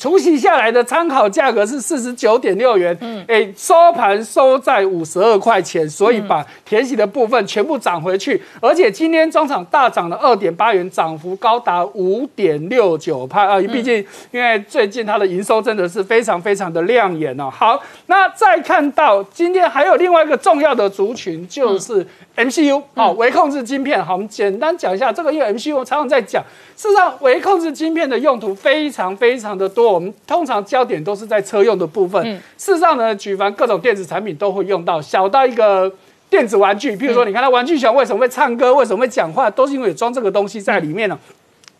[0.03, 13.57] 除息下来的参考价格是四十九点六元，嗯，哎，收盘收在五十二块钱，所以把填息的部分全部涨回去，而且今天中场大涨了二点八元，涨幅高达五点六九派啊！
[13.71, 17.49] 毕竟因为最近它的营收真的是非常非常的亮眼哦。
[17.49, 24.03] 好，那再看到今天还有另外一个重要的族群，就是 MCU 哦，微控制晶片。
[24.03, 26.43] 好，我们简单讲一下这个，因为 MCU 常常在讲。
[26.75, 29.92] 事实上，微控制晶片的用途非常非常的多。
[29.93, 32.23] 我们通常焦点都是在车用的部分。
[32.57, 35.91] 事实上呢，举凡各种电子产品都会用到，小到一个
[36.29, 41.17] 电子玩具，譬如说，你看到玩具熊为什么会唱歌，为什么会讲话，都是因为有装这个东西在里面呢。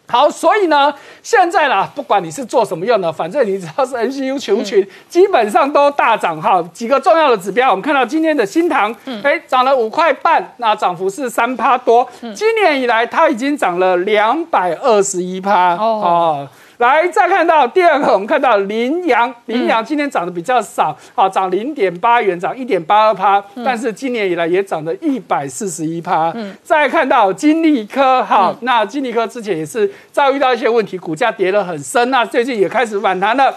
[0.05, 0.93] 好，所以呢，
[1.23, 6.61] 现在啦，不管你是做什么用的，反正你只要是 NCU 群群，基本上都大涨哈。
[6.73, 8.93] 几个重要的指标，我们看到今天的新塘，
[9.23, 12.07] 哎，涨了五块半，那涨幅是三趴多。
[12.35, 16.47] 今年以来，它已经涨了两百二十一趴哦。
[16.83, 26.29] 来，再看到第二个，我们看到羚羊，羚羊今天涨得比较少，好，涨零点八元，涨一点八二趴，但是今年以来也涨了一百四十一趴。
[26.35, 33.55] 嗯，再看到金利科，好，那金利科之前也是遭遇到一些问题，股价跌得很深，那最近也开始反弹了。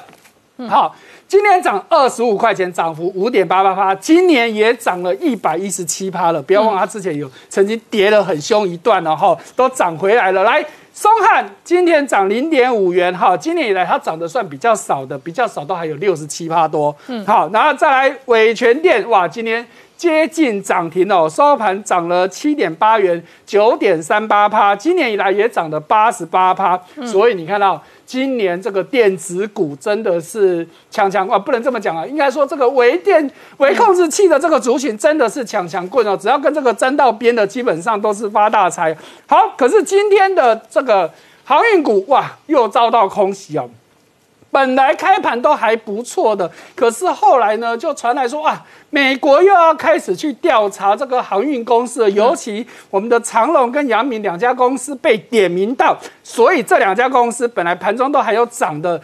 [0.69, 0.95] 好，
[1.27, 6.41] 今年涨二十五块钱，涨幅五点八八趴，今年也涨了一百一十七趴了。
[6.41, 10.45] 不要忘，它之前有曾经跌了很凶一段，然后都涨回来了。
[10.45, 10.65] 来。
[10.97, 27.83] 松汉今天涨零点五元，哈，今年以来它涨得算比较少的，比较少都还有六十七趴多，嗯，好，然后再来伟全店，哇，今天接近涨停哦，收盘涨了七点八元，九点三八趴，今年以来也涨了八十八趴，所以你看到。
[28.07, 38.97] 今年这个电子股真的是强强啊，不能这么讲啊，应该说这个微电微控制器的这个族群真的是强强棍哦，只要跟这个沾到边的，基本上都是发大财。
[39.27, 41.11] 好，可是今天的这个
[41.45, 43.69] 航运股哇，又遭到空袭哦。
[44.57, 55.95] 本来开盘都还不错的，可是后来呢，就传来说啊，美国又要开始去调查这个航运公司，尤其我们的长龙跟阳明两家公司被点名到，
[56.25, 58.99] 所以这两家公司本来盘中都还有涨的，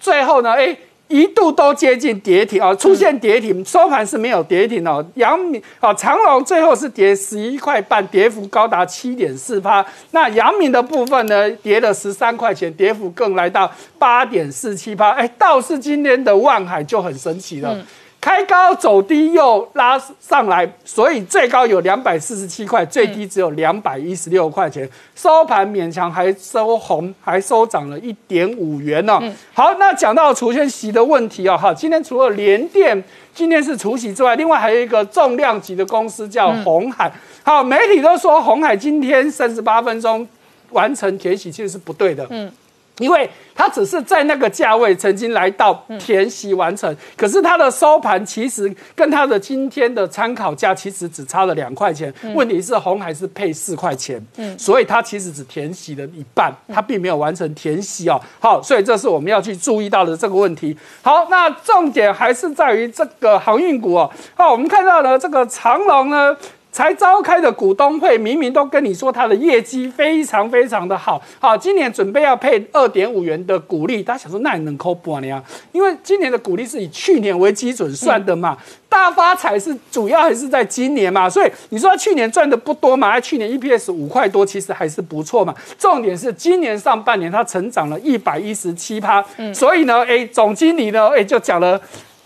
[0.00, 0.76] 最后呢，哎。
[1.08, 5.04] 一度都接近跌停啊，出现跌停，收盘是没有跌停哦。
[5.14, 9.84] 阳明啊，长隆最后是跌十一块半，跌幅高达七点四八。
[10.12, 15.10] 那阳明的部分呢，跌了十三块钱，跌幅更来到八点四七八。
[15.10, 17.76] 哎，倒是今天的万海就很神奇了。
[18.24, 29.20] 开高走低又拉上来，所以最高有两百四十七块，最低只有两百一十六块钱，收盘勉强还收红，还收涨了一点五元呢。
[29.52, 33.04] 好，那讲到除权息的问题哦，哈，今天除了联电
[33.34, 37.12] 今天是除息之外，另外还有一个重量级的公司叫红海。
[37.42, 40.26] 好，媒体都说红海今天三十八分钟
[40.70, 42.26] 完成填息，其实是不对的。
[42.30, 42.50] 嗯。
[42.98, 52.12] 因为它只是在那个价位曾经来到填息完成，可是它的收盘其实跟它的今天的参考价其实只差了两块钱。
[52.34, 54.24] 问题是红海是配四块钱，
[54.58, 58.20] 所以它其实只填息了一半，它并没有完成填息哦。
[58.38, 60.76] 好，所以这是我们要去注意到的这个问题。
[61.02, 64.10] 好，那重点还是在于这个航运股哦。
[64.34, 66.36] 好，我们看到了这个长龙呢。
[66.74, 75.40] 才召开的股东会，明明都跟你说它的业绩非常非常的好，好，今年准备要配二点五元的股利，大家想说那你能扣不呢？
[75.70, 78.58] 因为今年的股利是以去年为基准算的嘛，
[78.88, 85.54] 大发财是主要还是在今年嘛，所以你说去年赚的不多嘛，去年 EPS 五块多，其实还是不错嘛。
[85.78, 91.80] 重点是今年上半年它成长了一百一十七趴，所以呢，哎，总经理呢，哎，就讲了。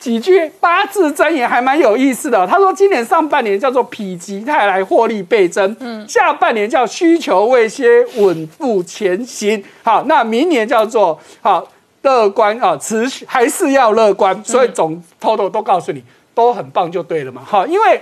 [0.08, 2.46] 几句八字真言还蛮有意思的。
[2.46, 9.62] 他说，今年上半年叫做否极泰来，获利倍增；嗯，下半年叫需求未歇，稳步前行。
[9.82, 11.68] 好，那明年叫做好
[12.00, 14.42] 乐观啊，持续还是要乐观。
[14.42, 16.02] 所以总偷偷都告诉你，
[16.34, 17.42] 都很棒就对了嘛。
[17.44, 18.00] 好，因为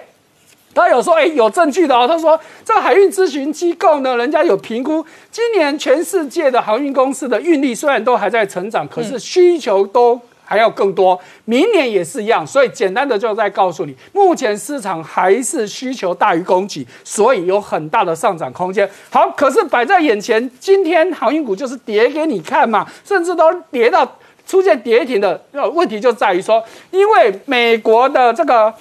[0.72, 2.06] 他有说，哎，有证据的哦。
[2.06, 10.20] 他说，这海运咨询机构呢，人家有评估，今年全世界的航运公司的运力虽然都还在成长，可是需求都。
[10.46, 18.88] 还要更多，明年也是一样，所以简单的就在告诉你，目前市场还是需求大于供给，所以有很大的上涨空间。
[19.10, 24.16] 好，可是摆在眼前，今天航运股就是跌给你看嘛，甚至都跌到
[24.46, 25.42] 出现跌停的。
[25.74, 28.72] 问题就在于说，因为美国的这个。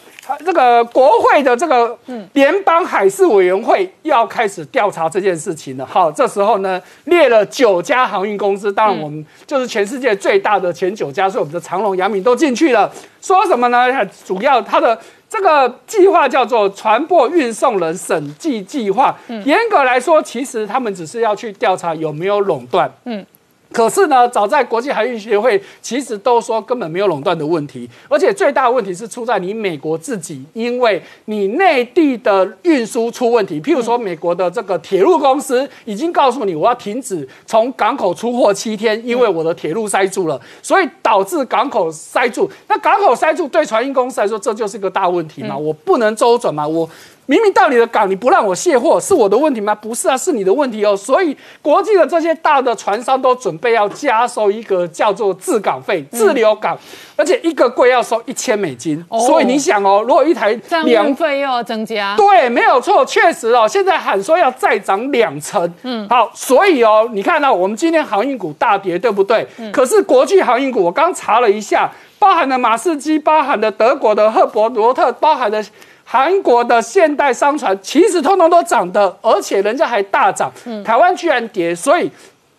[0.43, 1.95] 这个国会的这个
[2.33, 5.85] 联邦海事委员会要开始调查这件事情了。
[5.85, 12.91] 好，这时候呢，列了九家航运公司，当然我们就是全世界最大的前九家，所以我们的长隆、阳明都进去了。
[13.21, 13.87] 说什么呢？
[14.25, 14.99] 主要它的
[15.29, 19.15] 这个计划叫做船舶运送人审计计划。
[19.45, 22.91] 严格来说，其实他们只是要去调查有没有垄断。
[23.03, 23.23] 嗯。
[23.71, 33.59] 可是呢，早在国际海运协会其实都说根本没有垄断的问题，而且最大的问题是出在你美国自己，因为你内地的运输出问题。
[33.59, 42.49] 譬如说，美国的这个铁路公司已经告诉你，我要停止从港口出货七天，因为我的铁路塞住了，所以导致港口塞住。
[42.67, 46.89] 那港口塞住对船运公司来说，这就是个大问题嘛，我不能周转嘛，我。
[47.27, 49.73] 明明到你的港，你不让我卸货，是我的问题吗？
[49.73, 50.95] 不是啊，是你的问题哦。
[50.95, 56.77] 所以国际的这些大的船商都准备要加收一个叫做自港费、自留港，
[57.15, 59.03] 而且一个柜要收一千美金。
[59.25, 60.53] 所以你想哦，如果一台
[60.83, 63.67] 两费又要增加，对，没有错，确实哦。
[63.67, 69.47] 现在喊说要再涨两成，嗯，好，所以哦，你看到我们今天航运股大跌，对不对？
[69.73, 75.63] 可是国际航运股，我刚查了一下，包含了马士基，包含了德国的赫伯罗特，包含了。
[76.07, 80.51] 韩国的现代商船其实通通都涨的，而且人家还大涨，
[80.83, 82.09] 台湾居然跌，所以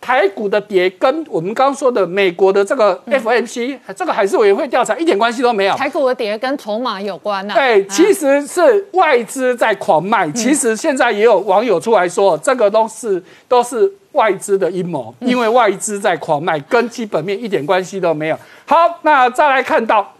[0.00, 5.76] 台股的跌跟我们刚刚说的美国的这个 FMC 这个海事委员会调查一点关系都没有。
[5.76, 7.54] 台股的跌跟筹码有关呐。
[7.54, 10.28] 对，其实是外资在狂卖。
[10.32, 18.38] 其实现在也有网友出来说，这个都是都是外资的阴谋，因为外资在狂卖，跟基本面一点关系都没有。
[18.64, 20.14] 好，那再来看到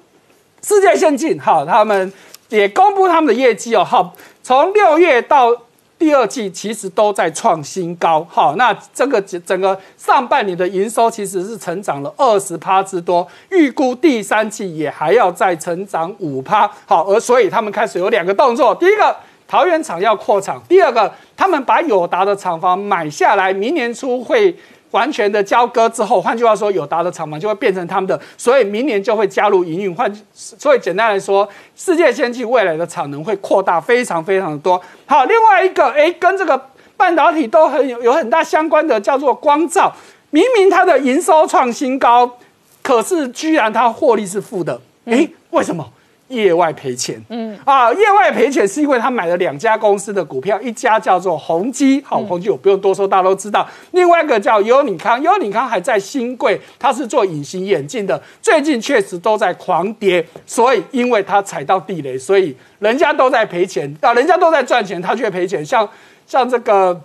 [0.62, 2.12] 世界先进，好，他们。
[2.49, 5.55] 也公布他们的业绩哦，好，从六月到
[5.99, 19.16] 第二季其实都在创新高，好，那这个整整个上半年的营收其实是成长了二十趴之多，预估第三季也还要再成长五趴，好，而所以他们开始有两个动作，第一个
[19.49, 24.57] 桃园厂要扩厂，第二个他们把友达的厂房买下来，明年初会。
[24.93, 29.95] 完全的交割之后，换句话说，友达的厂房就会变成他们的，所以明年就会加入营运。
[29.95, 34.80] 换，所以简单来说，世界先进未来的产能会扩大非常非常的多。
[35.07, 39.93] 好，另外一个，哎，跟这个半导体都很有有很大相关的，叫做光照。
[40.30, 42.39] 明明它的营收创新高，
[42.82, 45.89] 可是居然它获利是负的，哎，为什么？
[46.29, 47.59] 业外赔钱，嗯。
[47.64, 65.89] 啊，业外赔钱是因为他买了两家公司的股票，一家叫做宏基，好，宏基我不用多说，大家都知道；另外一个叫优尼康，优尼康还在新贵，它是做隐形眼镜的，最近确实都在狂跌，所以因为它踩到地雷，所以人家都在赔钱，啊，人家都在赚钱，他却赔钱，像
[66.27, 67.01] 像这个。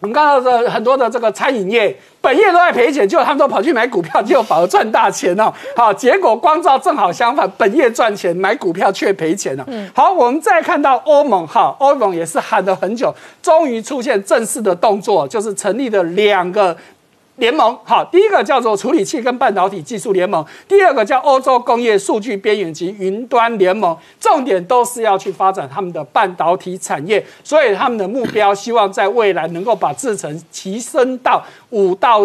[0.00, 5.50] 我们看到的很多的这个餐饮业，本业都在赔钱，结果他们都跑去买股票，结果反而赚大钱哦。
[5.74, 9.64] 好，结果光照正好相反，本业赚钱，买股票却赔钱了。
[9.68, 16.76] 嗯，好，我们再看到欧盟，哈，欧盟也是喊了很久，终于出现正式的动作，就是成立了两个。
[17.36, 32.22] 联盟好，第一个叫做处理器跟半导体技术联盟，第二个叫欧洲工业数据边缘及云端联盟，重点都是要去发展他们的半导体产业，所以他们的目标希望在未来能够把制成提升到五到。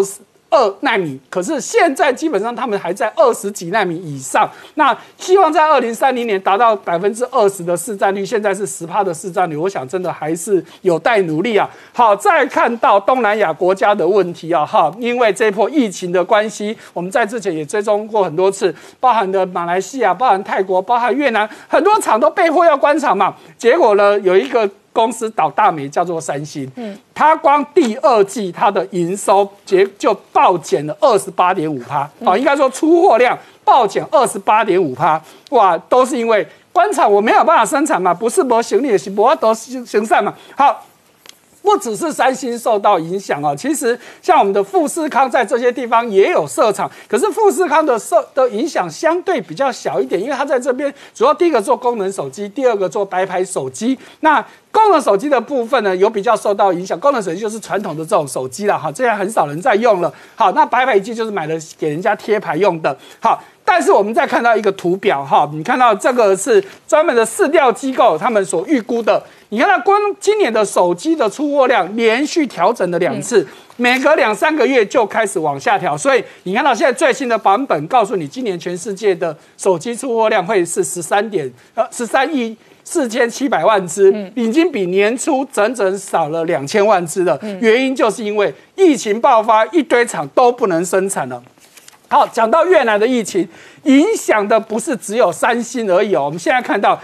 [0.52, 4.46] 二纳米，可是现在基本上他们还在二十几纳米以上。
[4.74, 11.68] 那希望在二零三零年达到百分之二十的市占率，现在是十帕的市占率，我想真的还是有待努力啊。
[11.94, 23.34] 好，再看到东南亚国家的问题啊，哈，因为这波疫情的关系，我们在之前也追踪过很多次，包含的马来西亚、包含泰国、包含越南，很多厂都被迫要关厂嘛。
[23.56, 24.68] 结果呢，有一个。
[24.92, 26.70] 公司倒大霉，叫做三星。
[26.76, 32.08] 嗯，它光第二季它的营收结就暴减了二十八点五趴。
[32.20, 35.20] 哦，应该说出货量暴减二十八点五趴。
[35.50, 40.34] 哇，都是因为官厂我没有办法生产嘛，不是没行李，是没都行行善嘛。
[40.56, 40.84] 好。
[41.64, 53.96] 不只是三星受到影响哦，其实像我们的富士康在这些地方也有设厂，可是富士康的设的影响相对比较小一点，因为它在这边主要第一个做功能手机，第二个做白牌手机。
[54.22, 56.98] 那功能手机的部分呢，有比较受到影响。
[56.98, 60.12] 功能手机就是传统的这种手机了哈，这样很少人在用了。
[60.34, 62.96] 好，那白牌机就是买了给人家贴牌用的。
[63.20, 69.22] 好，但是我们再看到一个图表哈，你看到这个是专门的市调机构他们所预估的。
[69.50, 73.46] 你看，到光今年的手机的出货量连续调整了两次，
[73.76, 87.38] 每隔两三个月就开始往下调，所以你看到现在最新的版本告诉你，今年全世界的手机出货量会是十三点呃十三亿四千七百万只，已经比年初整整少了两千万只了。
[87.60, 91.42] 原因就是因为疫情爆发，一堆厂都不能生产了。
[92.08, 93.48] 好，讲到越南的疫情，
[93.84, 96.98] 影响的不是只有三星而已哦，我们现在看到。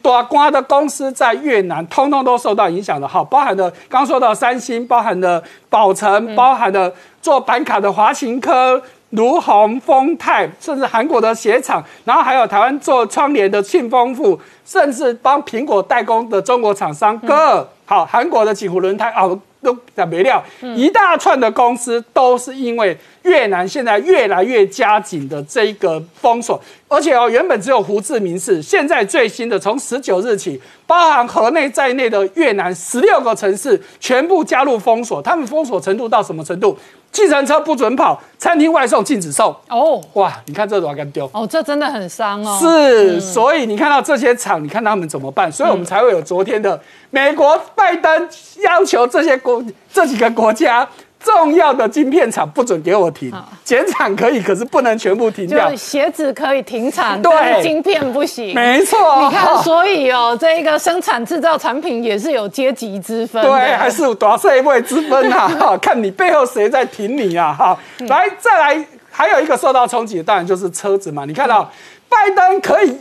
[0.00, 3.06] 多瓜的公司在越南，通通都受到影响的。
[3.06, 8.80] 好，包含的刚说到三星，包含的宝成，包含的做板卡的华勤科、
[9.16, 19.40] 如虹、丰泰，甚至韩国的鞋厂，然后还有台湾做窗帘的庆丰富，甚至帮苹果代工的中国厂商哥，好，韩国的几湖轮胎哦。
[19.64, 20.44] 都讲没料，
[20.76, 36.78] 一大串的公司都是因为越南现在越来越加紧的这一个封锁，而且哦，原本只有胡志明市，现在最新的从十九日起，包含河内在内的越南十六个城市全部加入封锁，他们封锁程度到什么程度？
[37.14, 39.54] 计程车不准跑，餐厅外送禁止送。
[39.68, 41.30] 哦，哇，你看这多敢丢！
[41.32, 42.58] 哦，这真的很伤哦。
[42.60, 45.50] 是，所以你看到这些厂，你看他们怎么办？
[45.50, 46.78] 所以我们才会有昨天的
[47.10, 48.28] 美国拜登
[48.64, 50.86] 要求这些国这几个国家。
[51.24, 53.32] 重要的晶片厂不准给我停，
[53.64, 55.74] 减产可以，可是不能全部停掉。
[55.74, 58.54] 鞋子可以停产，对，晶片不行。
[58.54, 65.48] 没错，你看，所以哦，这个生产制造产品也是有阶级之分，对，还是有多社会之分啊？
[65.58, 67.54] 哈，看你背后谁在挺你啊？
[67.58, 71.24] 哈，来，再来，还有一个受到冲击的，当然就是车子嘛。
[71.24, 71.70] 你看到
[72.08, 72.98] 拜登可以。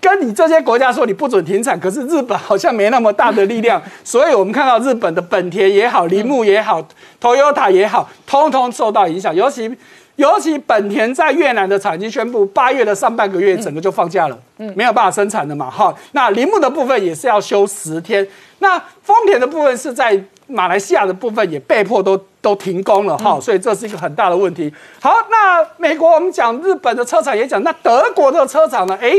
[0.00, 6.82] 跟你这些国家说你不准停产，可是日本好像没那么大的力量，所以我们看到日本的本田也好，铃木也好
[7.20, 9.34] ，Toyota 也好，通通受到影响。
[9.34, 9.70] 尤其
[10.16, 15.94] 尤其本田在越南的厂已经宣布，八月的上半个月整个就放假了，嗯，没有办法生产了嘛，哈。
[16.12, 18.26] 那铃木的部分也是要休十天，
[18.60, 24.72] 那丰田的部分是在马来西亚的部分也被迫都都停工了，哈，所以这是一个很大的问题。
[25.00, 28.98] 好，那美国我们讲日本的车厂也讲，那德国的车厂呢？
[28.98, 29.12] 哎。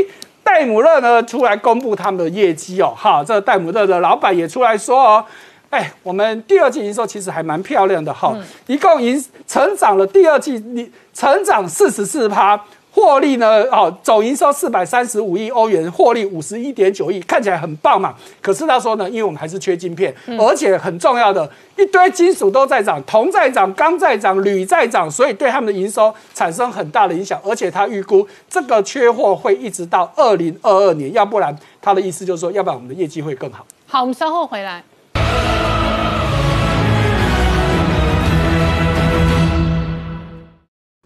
[0.44, 5.24] 戴姆勒呢出来公布他们的业绩哦，哈，这戴姆勒的老板也出来说哦，
[5.70, 8.36] 哎，我们第二季营收其实还蛮漂亮的哈，
[8.66, 12.60] 一共营成长了第二季你成长四十四趴。
[12.94, 13.62] 获利呢？
[13.72, 18.14] 哦，总营收四百三十五亿欧元，获利五十一点九亿，看起来很棒嘛。
[18.42, 27.40] 可是他说呢，因为我们还是缺晶片，而且很重要的一堆金属都在涨，铜在涨，钢在涨，铝在涨，所以对他们的营收产生很大的影响。
[27.42, 33.66] 而且他预估这个缺货会一直到二零二二年，要不然他的意思就是说，要不然我们的业绩会更好。
[33.86, 34.84] 好，我们稍后回来。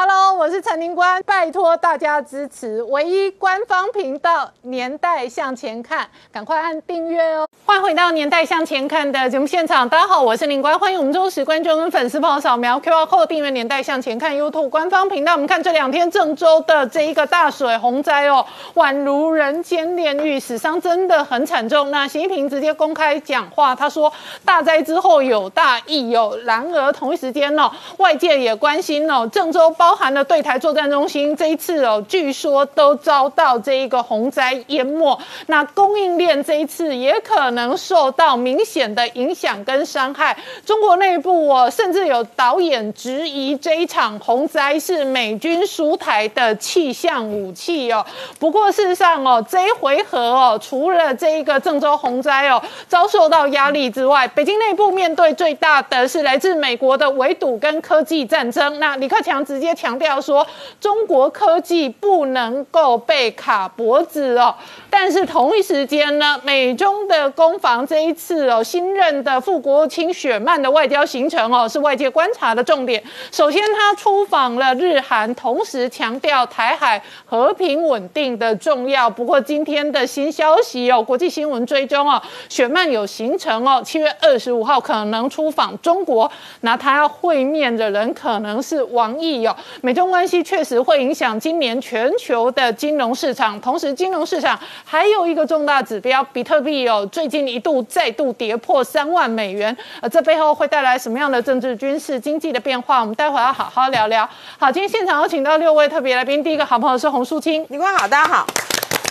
[0.00, 7.48] Hello，我是陈宁官，拜托大家支持唯一官方频道《年代向前看》，赶快按订阅哦。
[7.66, 15.32] 欢迎回到《年代向前看》的节目现场，大家好，我是林官，欢迎我们忠实观众跟粉丝朋友扫描 QR Code 订阅《年代向前看》YouTube 官方频道。
[15.32, 21.90] 我们看这两天郑州的这一个大水洪灾哦，宛如人间炼狱，死伤真的很惨重。
[21.90, 24.12] 那习近平直接公开讲话，他说
[24.44, 26.38] 大灾之后有大亦有。
[26.44, 29.68] 然而同一时间呢，外界也关心哦，郑州。
[29.87, 35.18] 包包含了对台作战中心，这一次哦，据说都遭到这一个洪灾淹没。
[35.46, 40.36] 那供应链这一次也可能受到明显的影响跟伤害。
[40.66, 48.04] 中国内部哦，甚至有导演质疑这一场洪灾是美军输台的气象武器哦。
[48.38, 58.78] 不过事实上哦，这一回合哦，除了这一个郑州洪灾哦遭受到压力之外，北京内部面对最大的是来自美国的围堵跟科技战争。
[58.78, 59.77] 那李克强直接。
[59.78, 60.44] 强调说，
[60.80, 64.56] 中国科技不能够被卡脖子哦。
[64.90, 73.02] 但是同一时间呢，美中的攻防这一次哦，新任的副国务卿雪曼的外交行程哦，是外界观察的重点。
[73.30, 79.08] 首先，他出访了日韩，同时强调台海和平稳定的重要。
[79.08, 86.30] 不过，今天的新消息哦，国际新闻追踪哦，雪曼有行程哦，七月二十五号可能出访中国，
[86.62, 89.54] 那他要会面的人可能是王毅哦。
[89.82, 94.58] 美中关系确实会影响今年全球的金融市场，同时金融市场
[94.90, 103.00] 还有一个重大指标，比特币哦，最近一度再度跌破三万美元，呃，这背后会带来什么样的政治、军事、经济的变化？
[103.00, 104.26] 我们待会要好好聊聊。
[104.58, 108.46] 好，今天现场有请到六位特别来宾，第一个好朋友是洪淑清，你官好，大家好。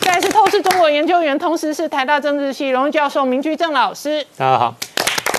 [0.02, 4.74] 再来是透视中国研究员，同时是台大政治系荣誉教授明居正老师，大家好。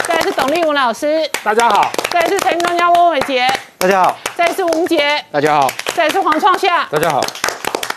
[0.07, 3.45] 再来是董立文老师，大家好；再来是财经专家翁伟杰，
[3.77, 7.21] 大家好；再来是吴杰，大家好；再来是黄创夏，大家好。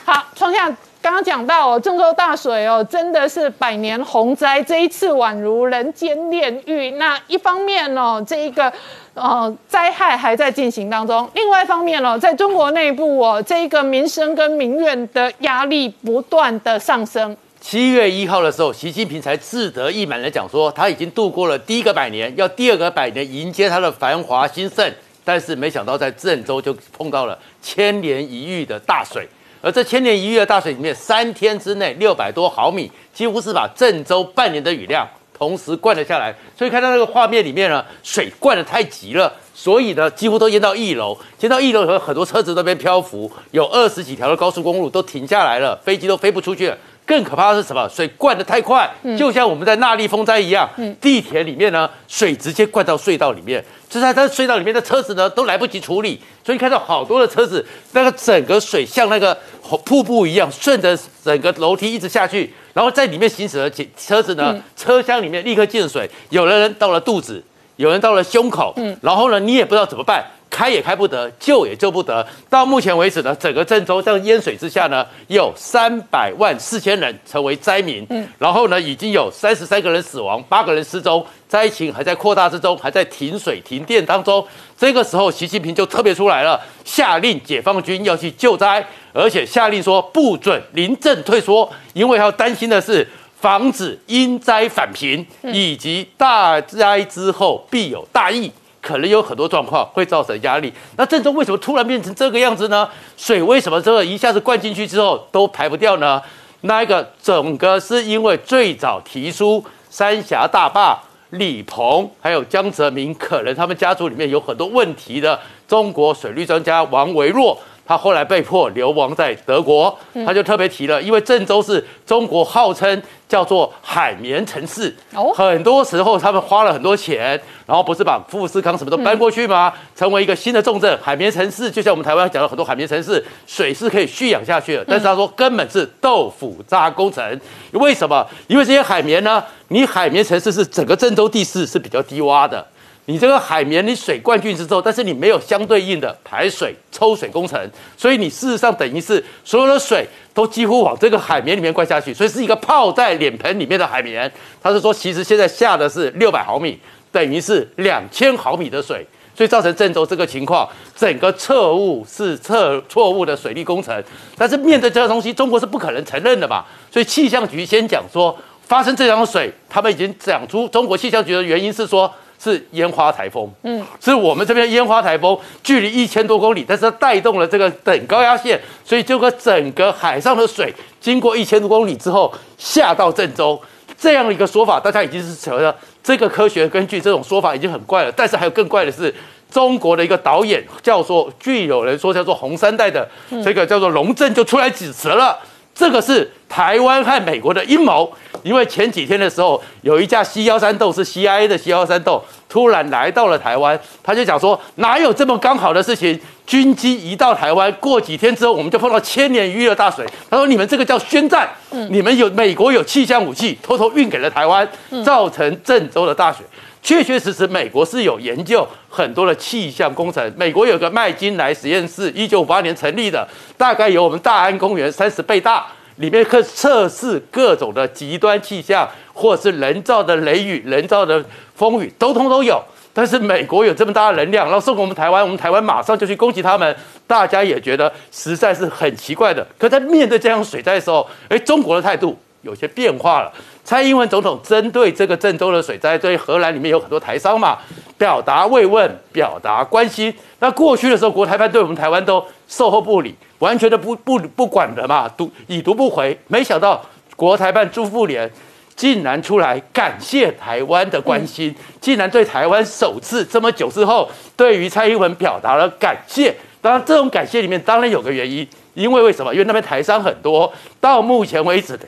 [0.03, 0.67] 好，创夏
[1.01, 6.91] 刚刚讲到哦，郑州大水哦，真的是百年洪灾，这一次宛如人间炼狱。
[6.91, 8.71] 那一方面哦，这一个
[9.15, 17.35] 呃灾害还在进行当中；另外一方面哦，在中国内部哦，这一个民生跟民怨的压力不断的上升。
[17.59, 24.93] 七月一号的时候，习近平才志得意满的讲说，他已经度过了第一个百年，要第二个百年迎接他的繁华兴盛。
[25.23, 29.27] 但是没想到在郑州就碰到了千年一遇的大水，
[29.61, 35.07] 而这千年一遇的大水里面，三天之内六百多毫米，几乎是把郑州半年的雨量
[35.37, 36.33] 同时灌了下来。
[36.57, 46.77] 所以看到那个画面里面呢，水灌的太急了，所以呢几乎都淹到一楼，淹到一楼和很多车子都被漂浮，有二十几条的高速公路都停下来了，飞机都飞不出去了。
[47.03, 47.89] 更可怕的是什么？
[47.89, 50.69] 水灌得太快，就像我们在那利风灾一样，
[51.01, 53.61] 地铁里面呢，水直接灌到隧道里面，
[53.91, 59.37] 就在它隧道里面的车子呢，都来不及处理，所以看到好多的车子，那个整个水像那个
[59.83, 67.43] 瀑布一样，顺着整个楼梯一直下去，然后在里面行驶的车子呢，车厢里面立刻进水，有的人到了肚子，
[67.75, 70.25] 有人到了胸口，然后呢，你也不知道怎么办。
[70.51, 72.23] 开也开不得，救也救不得。
[72.49, 78.05] 到目前为止呢，整个郑州在淹水之下呢，有三百万四千人成为灾民。
[78.09, 84.45] 嗯，然后呢，已经有三十三个人死亡，八个人失踪，灾情还在扩大之中，还在停水停电当中。
[84.77, 93.07] 这个时候，习近平就特别出来了，下令解放军要去救灾，而且下令说不准临阵退缩，因为要担心的是
[93.39, 98.51] 防止因灾返贫，以及大灾之后必有大疫。
[98.81, 100.73] 可能有很多状况会造成压力。
[100.97, 102.89] 那郑州为什么突然变成这个样子呢？
[103.15, 106.21] 水为什么这个一下子灌进去之后都排不掉呢？
[106.61, 110.99] 那一个整个是因为最早提出三峡大坝
[111.31, 117.57] 李鹏还有江泽民，可能他们家族里面有很多问题的中国水利专家王维若。
[117.91, 119.93] 他后来被迫流亡在德国，
[120.25, 127.31] 他就特别提了，因为郑州是中国号称叫做海绵城市，哦很多时候他们花了很多钱，
[127.65, 129.73] 然后不是把富士康什么都搬过去吗？
[129.93, 137.41] 成为一个新的重镇，海绵城市，就像我们台湾讲了很多海绵城市，水是可以蓄养下去的，但是他说根本是豆腐渣工程，
[137.73, 138.25] 为什么？
[138.47, 142.65] 因为这些海绵呢，你海绵城市是整个郑州地势是比较低洼的。
[143.11, 147.59] 你这个海绵，你水灌进去之后，但是你没有相对应的排水、抽水工程，
[147.97, 154.31] 所以你事实上等于是所有的水都几乎往这个海绵里面灌下去，所以是一个泡在脸盆里面的海绵。
[154.63, 156.79] 他是说，其实现在下的是六百毫米，
[157.11, 159.05] 等于是两千毫米的水，
[159.35, 164.01] 所以造成郑州这个情况，整个错误是错错误的水利工程。
[164.37, 172.09] 但是面对这个东西，中国是不可能承认的嘛，所以气象局先讲说，发生这样的水，他们已经讲出中国气象局的原因是说。
[172.41, 183.61] 是烟花台风，嗯，是我们这边烟花台风距离一千多公里，但是它带动了这个等高压线，所以这个整个海上的水经过一千多公里之后下到郑州，
[183.95, 188.11] 这样的一个说法，大家已经是觉得这个科学根据这种说法已经很怪了。
[188.11, 189.13] 但是还有更怪的是，
[189.51, 193.07] 中国的一个导演叫做，据有人说叫做红三代的
[193.43, 195.37] 这个叫做龙正就出来指责了。
[195.81, 198.07] 这个是台湾和美国的阴谋，
[198.43, 206.19] 因为前几天的时候，有一架 C 幺三豆是 CIA 的 C 幺三豆，突然来到了台湾，他就讲说哪有这么刚好的事情？
[206.45, 210.05] 军机移到台湾，过几天之后我们就碰到千年一遇的大水。
[210.29, 211.49] 他说你们这个叫宣战，
[211.89, 214.67] 你们有美国有气象武器，偷偷运给了台湾，
[215.03, 216.45] 造成郑州的大水。
[216.81, 220.33] 确确实实，美国是有研究很多的气象工程。
[220.35, 225.67] 美国有个麦金莱实验室，一九五八年成立的，大概有我们大安公园三十倍大，
[225.97, 231.23] 里面可测试各种的极端气象，或是人造的雷雨、人造的
[231.55, 232.61] 风雨，都通都有。
[232.93, 236.75] 但是美国有这么大的能量，然后送给我们台湾，我们台湾马上就去攻击他们，
[237.07, 239.47] 大家也觉得实在是很奇怪的。
[239.57, 243.31] 可在面对这样水灾的时候，哎，中国的态度有些变化了。
[243.63, 247.57] 蔡英文总统针对这个郑州的水灾，对荷兰里面有很多台商嘛，
[247.97, 250.13] 表达慰问，表达关心。
[250.39, 256.17] 那过去的时候，国台办对我们台湾都售后不理，完全的不不不管的嘛，读已读不回。
[256.27, 256.83] 没想到
[257.15, 258.29] 国台办朱妇联
[258.75, 266.35] 竟然出来感谢台湾的关心，竟然对台湾首次这么久之后，对于蔡英文表达了感谢。
[266.59, 269.31] 当然，这种感谢里面当然有个原因，因为为什么？
[269.33, 271.79] 因为那边台商很多，到目前为止。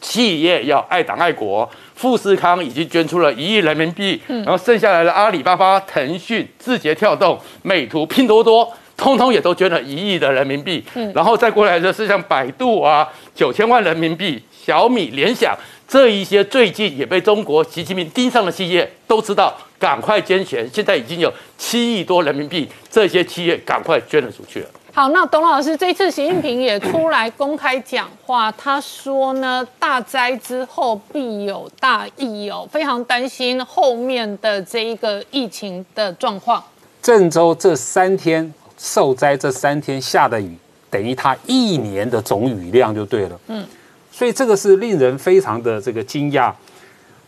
[0.00, 10.84] 企业要爱党爱国，富士康已经捐出了一亿人民币，然后剩下来的阿里巴巴、腾讯、字节跳动、美图、拼多多，通通也都捐了一亿的人民币。
[11.14, 24.68] 然后再过来的是像百度啊，九千万人民币，小米、联想这一些最近也被中国习近平盯上的企业，都知道赶快捐钱，现在已经有七亿多人民币，这些企业赶快捐了出去了。
[24.98, 36.60] 好，那董老师这次习近平也出来公开讲话，他说呢，大灾之后必有大疫哦，非常担心后面的这一个疫情的状况。
[37.00, 40.58] 郑州这三天受灾，这三天下的雨
[40.90, 43.40] 等于他一年的总雨量就对了。
[43.46, 43.64] 嗯，
[44.10, 46.52] 所以这个是令人非常的这个惊讶。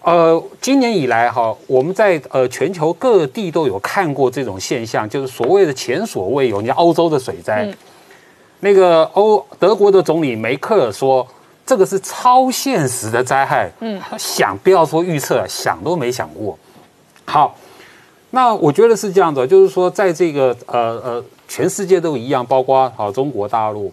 [0.02, 6.62] 呃，今年以来哈，我们在呃全球各地都有看过这种现象，就是所谓的前所未有。
[6.62, 7.68] 你看欧洲的水灾，
[8.60, 11.26] 那个欧德国的总理梅克尔说，
[11.66, 13.70] 这个是超现实的灾害。
[13.80, 16.58] 嗯，想不要说预测，想都没想过。
[17.26, 17.54] 好，
[18.30, 23.92] 那我觉得是这样的，就是说，在这个呃呃，全世界都一样，包括好中国大陆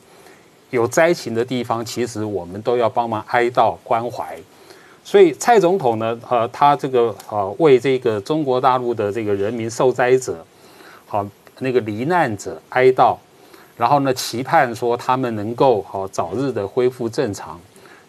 [0.69, 4.37] 有灾情的地方，其实我们都要帮忙哀悼关怀。
[5.07, 10.45] 所以蔡总统呢，呃，他这个呃为这个中国大陆的这个人民受灾者，
[11.05, 11.25] 好
[11.59, 13.15] 那个罹难者哀悼，
[13.77, 17.57] 然后呢期盼说他们能够好早日的恢复正常。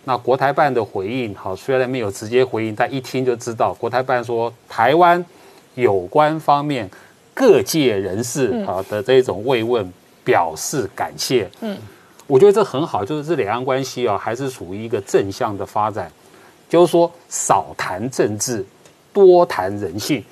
[0.07, 5.24] 那国台办的回应，好虽然没有直接回应，但一听就知道，国台办说台湾
[5.76, 6.90] 有关方面
[7.32, 9.88] 各界人士啊的这种慰问
[10.24, 11.49] 表示感谢。
[11.61, 11.78] 嗯，
[12.26, 16.11] 我觉得这很好，就是这两岸关系啊还是属于一个正向的发展。
[16.69, 18.64] 就是说，少谈政治，
[19.12, 20.23] 多谈人性。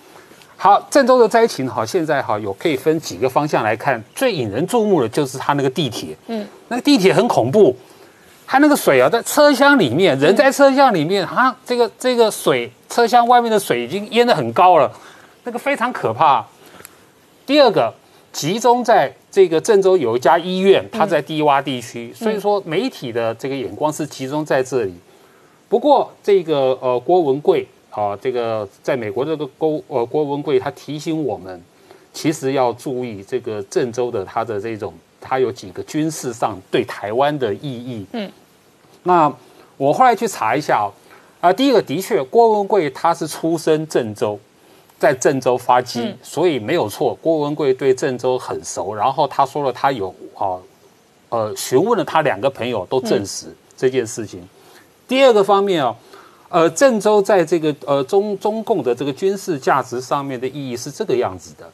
[0.59, 4.03] 好，郑州的灾情哈，现在哈有可以分几个方向来看。
[4.15, 7.77] 最引人注目的就是它那个地铁，嗯，那个地铁很恐怖，
[8.47, 14.91] 它那个水啊，在车厢里面，人在车厢里面，啊，这个这个水，车厢外面的水已经淹得很高了，
[15.45, 16.45] 那个非常可怕。
[17.45, 17.93] 第二个，
[18.33, 24.95] 集中在这个郑州有一家医院，它在低洼地区，所以说媒体的这个眼光是集中在这里。
[25.69, 31.61] 不过，这个呃，郭文贵啊，这个在美国这个郭呃郭文贵，他提醒我们，
[32.13, 38.07] 其实要注意这个郑州的它的这种它有几个军事上对台湾的意义。
[38.13, 38.31] 嗯，
[39.03, 39.33] 那
[39.77, 40.89] 我后来去查一下哦，
[41.41, 44.39] 啊，第一个的确，郭文贵他是出生郑州，
[45.01, 48.95] 在郑州发迹，所以没有错，郭文贵对郑州很熟。
[48.95, 50.55] 然后他说了，他有啊，
[51.31, 53.47] 呃，询问了他两个朋友，都证实
[53.77, 54.49] 这件事情。
[55.09, 55.95] 第二个方面哦，
[56.49, 61.71] 呃，郑州在这个呃中中共的这个军事价值上面的意义是这个样子的，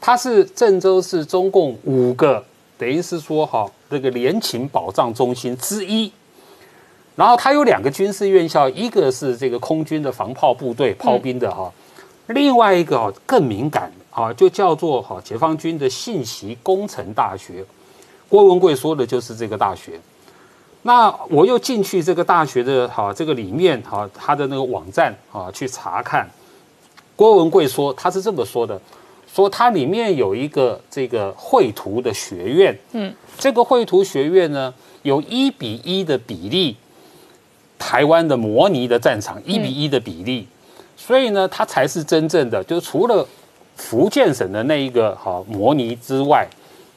[0.00, 2.44] 它是郑州是中共五个
[2.76, 6.12] 等于是说哈这个联勤保障中心之一，
[7.16, 11.72] 然后它有两个军事院校，一个是这个空军的防炮部队炮兵的哈，
[12.28, 17.64] 另外一个哦更敏感啊，就叫做哈解放军的信息工程大学，
[18.28, 19.98] 郭文贵说的就是这个大学。
[20.82, 26.26] 那我又进去这个大学的哈这个里面哈他的那个网站啊去查看，
[27.14, 28.80] 郭文贵说他是这么说的，
[29.30, 34.72] 说它里面有一个这个绘图的学院，嗯，这个绘图学院呢
[35.02, 36.74] 有一比一的比例，
[37.78, 40.48] 台湾的模拟的战场一比一的比例，
[40.96, 43.26] 所以呢它才是真正的，就是除了
[43.76, 46.48] 福建省的那一个哈模拟之外。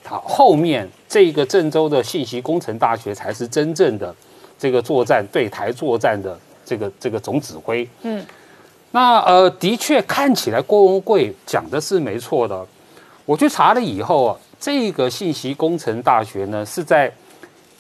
[0.06, 4.14] 好，后面这个郑州的信息工程大学才是真正的
[4.60, 7.88] 这个作战对台作战的这个这个总指挥。
[8.02, 8.24] 嗯，
[8.92, 12.66] 那呃，的确看起来郭文贵讲的是没错的。
[13.26, 17.10] 我去查了以后啊，这个信息工程大学呢是在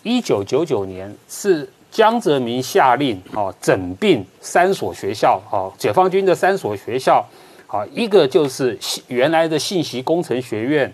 [0.01, 7.23] 一九九九年是江泽民下令啊整并三所学校啊，解放军的三所学校
[7.67, 10.91] 啊，一个就是原来的信息工程学院。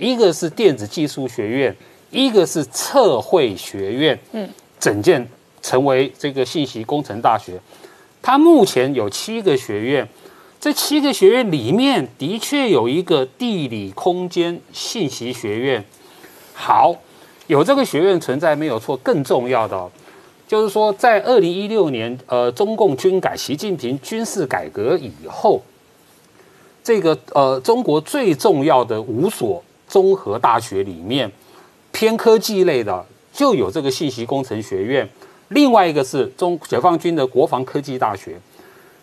[0.00, 1.76] 一个是电子技术学院，
[2.10, 4.48] 一个是测绘学院，嗯，
[4.78, 5.28] 整件
[5.60, 7.60] 成为这个信息工程大学。
[8.22, 10.08] 它目前有七个学院，
[10.58, 15.84] 这七个学院里面的确有一个地理空间信息学院。
[16.54, 16.96] 好，
[17.46, 18.96] 有这个学院存在没有错。
[18.96, 19.90] 更重要的
[20.48, 25.62] 就是说，在二零一六年，呃，中共军改，习近平军事改革以后，
[26.82, 29.62] 这个呃，中国最重要的五所。
[29.90, 31.30] 综合大学里面
[31.90, 35.08] 偏科技类的就有这个信息工程学院，
[35.48, 38.38] 另外一个是中解放军的国防科技大学。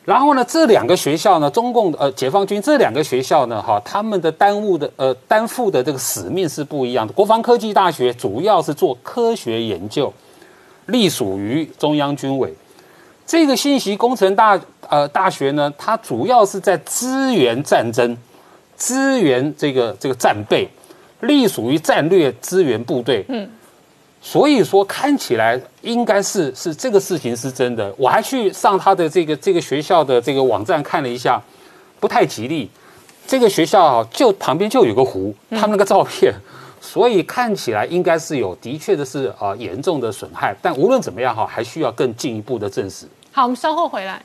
[0.05, 7.11] 然后呢，这两个学校呢，中共呃解放军这两个学校呢，哈，他们的担务的呃担负的这个使命是不一样的。
[7.11, 10.13] 国防科技大学主要是做科学研究，
[10.85, 12.55] 隶属于中央军委。
[13.25, 14.57] 这个信息工程大
[14.87, 18.17] 呃大学呢，它主要是在支援战争，
[18.77, 20.69] 支援这个这个战备。
[21.21, 23.49] 隶属于战略支援部队，嗯，
[24.21, 27.91] 所以说看起来应该是是这个事情是真的。
[27.97, 31.41] 我还去上他的这个这个学校的这个网站看了一下，
[31.99, 32.69] 不太吉利。
[33.25, 36.31] 这个学校啊，就旁边就有个湖，他们那个照片，
[36.79, 40.55] 所以看起来应该是有的确的是啊严重的损害。
[40.61, 43.07] 但无论怎么样哈，还需要更进一步的证实。
[43.31, 44.21] 好，我们稍后回来。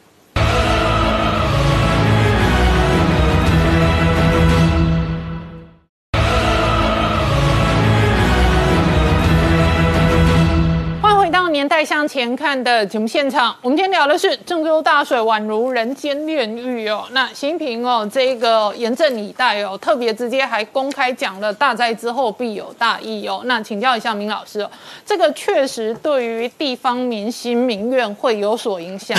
[12.13, 17.07] 前看的节目现场，我们今天聊的是郑州大水宛如人间炼狱哦。
[17.13, 23.41] 那习近平哦，这个严阵以待哦，特别直接还公开讲了大灾之后必有大义哦。
[23.47, 24.71] 那请教一下明老师哦，
[25.07, 29.19] 这个确实对于地方民心民怨会有所影响。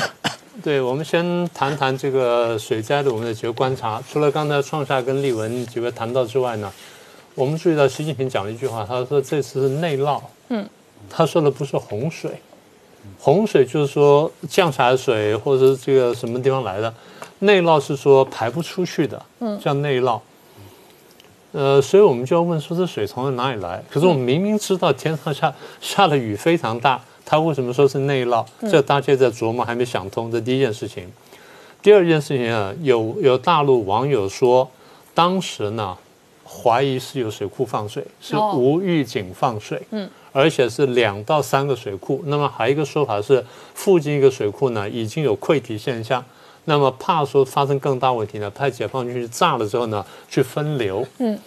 [0.63, 3.99] 对，我们先谈谈这个水灾的我们的几个观察。
[4.07, 6.71] 除了刚才创夏跟立文几位谈到之外呢，
[7.33, 10.21] 我们注意到习近平讲了一句话，他说这次是内涝。
[10.49, 10.69] 嗯。
[11.09, 12.31] 他说的不是洪水，
[13.19, 16.93] 洪水就是说降下来水或者是这个什么地方来的，
[17.39, 20.19] 内涝是说排不出去的，嗯，叫内涝。
[21.53, 23.83] 呃，所以我们就要问说这水从哪里来？
[23.89, 28.45] 可是我们明明知道天上下下的雨非常大，它为什么说是内涝？
[28.69, 30.31] 这大家在琢磨，还没想通。
[30.31, 31.07] 这第一件事情。
[31.81, 34.67] 第二件事情啊，有有大陆网友说，
[35.13, 35.95] 当时呢
[36.43, 40.09] 怀疑是有水库放水，是无预警放水，嗯。
[40.33, 46.25] 而且是两到三个水库，那么还有一个说法是，附近一个水库呢已经有溃堤现象，
[46.65, 51.05] 那么怕说发生更大问题呢，派解放军去炸了之后呢，去分流。
[51.19, 51.37] 嗯，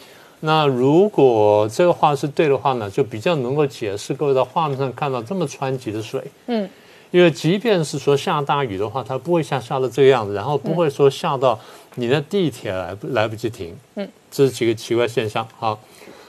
[0.40, 6.22] 那如果这个话是对的话呢，就比较能够解释各位在画面上看到这么湍急的水。
[6.46, 6.70] 嗯，
[7.10, 11.58] 因为即便是说下大雨的话，它不会下下到这个样子，然后不会说下到
[11.96, 13.76] 你的地铁来不来不及停。
[13.96, 15.44] 嗯，这是几个奇怪现象。
[15.58, 15.76] 好。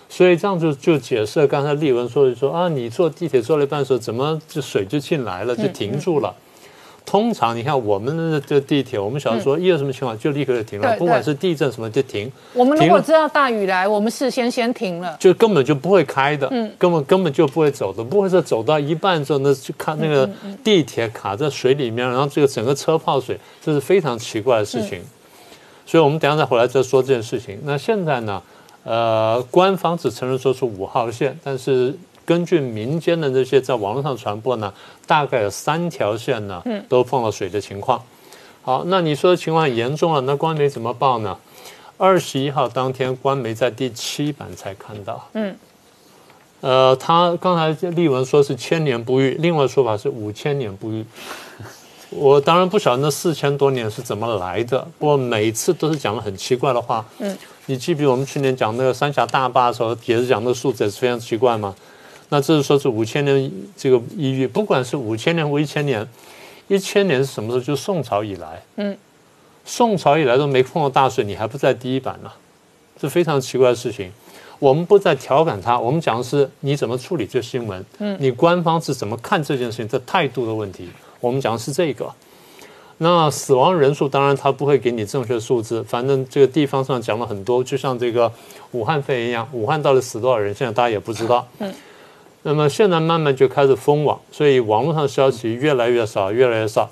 [0.10, 6.34] 所以这样就就解释了刚才丽文说的说啊，你坐地铁坐了一半的时候，怎么这水就进来了，就停住了？
[7.06, 15.16] 通常你看我们的这地铁，我们小时候说一有什么情况就立刻就停了，对不管是地震什么就停，我们如果知道大雨来，我们事先先停了。
[15.18, 20.30] 就根本就不会开的，根本根本就不会走的，不会是走到一半之后呢，就看那个
[20.62, 25.02] 地铁卡在水里面，然后这个整个车泡水，这是非常奇怪的事情。
[25.86, 27.58] 所以我们等一下再回来再说这件事情。
[27.64, 28.44] 那现在呢，
[28.88, 31.94] 呃，官方只承认说是五号线，但是
[32.26, 34.74] 根据民间的这些在网络上传播呢，
[35.06, 38.02] 大概有三条线呢都碰了水的情况。
[38.62, 41.38] 好，那你说的情况很严重了，那官媒怎么报呢？
[41.98, 45.28] 二十一号当天，官媒在第七版才看到。
[45.34, 45.54] 嗯，
[46.62, 51.06] 呃，他刚才立文说是千年不遇，另外说法是五千年不遇。
[52.10, 57.06] 我当然不晓得那四千多年是怎么来的，不过每次都是讲了很奇怪的话。
[57.20, 61.76] 嗯，你记不记得我们去年讲那个三峡大坝的时候，也是讲那个数字也是非常奇怪嘛？
[62.30, 66.06] 那这是说是五千年这个一遇，不管是五千年或一千年，
[66.68, 67.64] 一千年是什么时候？
[67.64, 68.62] 就是宋朝以来。
[68.78, 68.98] 嗯，
[69.66, 72.32] 宋朝以来都没碰到大水，你还不在第一版呢、
[72.98, 74.12] 这非常奇怪的事情。
[74.60, 80.90] 我们不再调侃他，我们讲的是你怎么处理这新闻，嗯，你官方是怎么看这件事情，这态度的问题。
[81.20, 82.10] 我们讲的是这个。
[83.00, 88.32] 那死亡人数当然他不会给你正确数字，反正这个地方上讲了很多，就像这个
[88.72, 91.48] 武汉肺炎一样，武汉到底死多少人，现在大家也不知道。
[91.60, 91.74] 嗯。
[92.44, 96.90] 那么现在慢慢就开始封网，所以网络上消息越来越少，越来越少。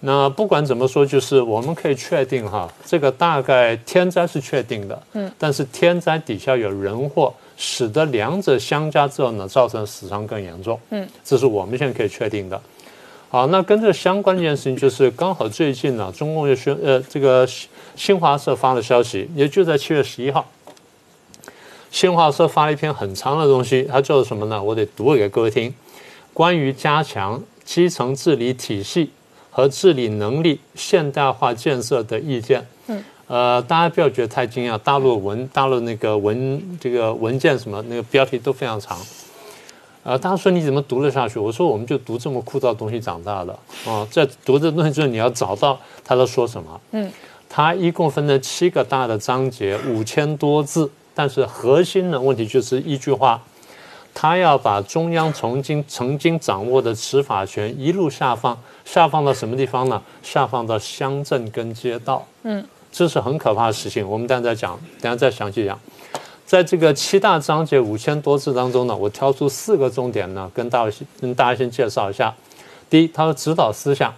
[0.00, 12.60] 那不管怎么说，就是我们可以确定哈，这个大概天灾是确定的，嗯，但是天灾底下有人祸，使得两者相加之后呢，造成死伤更严重，嗯，这是我们现在可以确定的。
[13.34, 20.48] 好，那跟这相关的一件事情就是，刚好最近呢，中共又宣呃这个新新华社发了消息，也就在七月十一号，
[21.90, 24.62] 新华社发了一篇很长的东西，它叫做什么呢？
[24.62, 25.74] 我得读给各位听，
[26.32, 29.10] 关于加强基层治理体系
[29.50, 32.64] 和治理能力现代化建设的意见。
[32.86, 38.96] 嗯，呃，大家不要觉得太惊讶，大陆文大陆那个文这个文件什么那个标题都非常长。
[40.04, 41.38] 呃，大家说你怎么读得下去？
[41.38, 46.80] 我说我们就读这么枯燥的东西长大的啊，在读这东西之后，你要找到他在说什么。
[46.90, 47.10] 嗯，
[47.48, 53.42] 它一共分了七个大的章节，五千多字，但是核心的问题就是一句话，
[54.12, 60.02] 他要把中央曾经曾经掌握的执法权一路下放，下放到什么地方呢？
[60.22, 62.26] 下放到乡镇跟街道。
[62.42, 64.06] 嗯，这是很可怕的事情。
[64.06, 65.80] 我们等下再讲，等下再详细讲。
[66.46, 72.32] 在这个七大章节五千多字当中呢，我挑出四个重点呢，跟大家跟大家先介绍一下。
[72.90, 74.14] 第一，它的指导思想，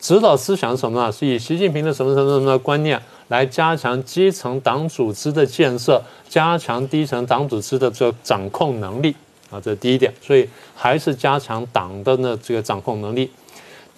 [0.00, 1.12] 指导思想是什么呢？
[1.12, 9.14] 是以习近平的什么什么什么的观念来加强基层党组织的建设，加强低层党组织的这个掌控能力
[9.50, 10.12] 啊，这是第一点。
[10.20, 13.30] 所以还是加强党的呢这个掌控能力。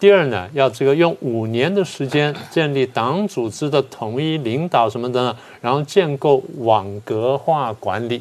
[0.02, 8.20] 第二呢，要这个用五年的时间建立党组织的统一领导什么的呢，然后建构网格化管理。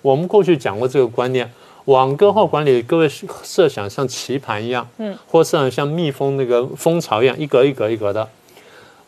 [0.00, 1.52] 我们过去讲过这个观念，
[1.84, 3.06] 网格化管理，各位
[3.42, 8.26] 设想像棋盘一样，嗯，或设想像蜜蜂那个蜂巢一样，一格一格一格的。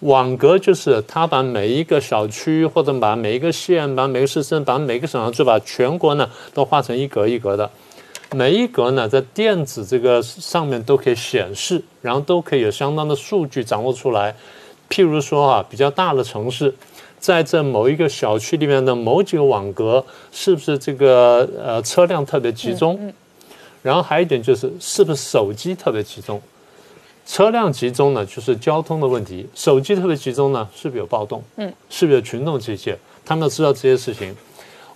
[0.01, 7.71] 网格就是他把每一个小区或者把每一个县、把每个市镇、把每个省就把全国呢都画成一格一格的。
[8.33, 14.35] 每一格呢，在电子这个上面都可以显示，然后都可以有相当的数据掌握出来。
[14.89, 16.73] 譬如说啊，比较大的城市，
[17.19, 23.13] 在这某一个小区里面的某几个网格，是不是这个呃车辆特别集中？
[23.83, 26.41] 然后还有一点就是，是不是手机特别集中？
[27.27, 31.43] 车辆集中呢，就是交通的问题；手机特别集中呢，是不是有暴动？
[31.57, 32.97] 嗯，是不是有群众集结？
[33.25, 34.35] 他们要知道这些事情。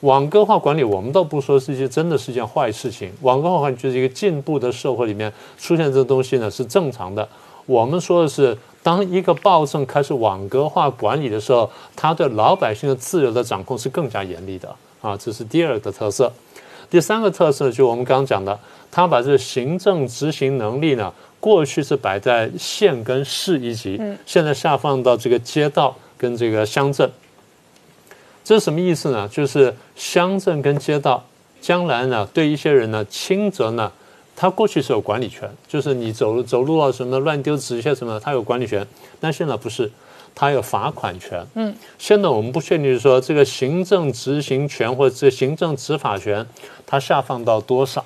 [0.05, 3.11] 网格化管理，我们倒不说是一件真的是一件坏事情。
[3.23, 7.27] 网格化管理就是一个进步的社会里面出现这个东西呢是正常的。
[7.65, 14.69] 我们说的是，当一个暴政开始网格化管理的时候，它对老百姓的自由的掌控是更加严厉的
[15.01, 16.31] 啊，这是第二个特色。
[16.91, 27.11] 第三个特色就我们刚刚讲的，他把这个行政执行能力呢，过去是摆在县跟市一级，现在下放到这个街道跟这个乡镇。
[28.45, 29.27] 这是什么意思呢？
[29.29, 31.25] 就是乡镇跟街道
[31.63, 33.91] 将来呢，对一些人呢，轻则呢，
[34.37, 38.87] 他过去是有管理权，就是你走路走路啊什么乱丢纸屑什么，他有管理权。
[39.19, 39.91] 但现在不是，
[40.35, 41.43] 他有罚款权。
[41.55, 46.47] 嗯，现在我们不确定说这个行政执行权或者这行政执法权，
[46.85, 48.05] 它下放到多少，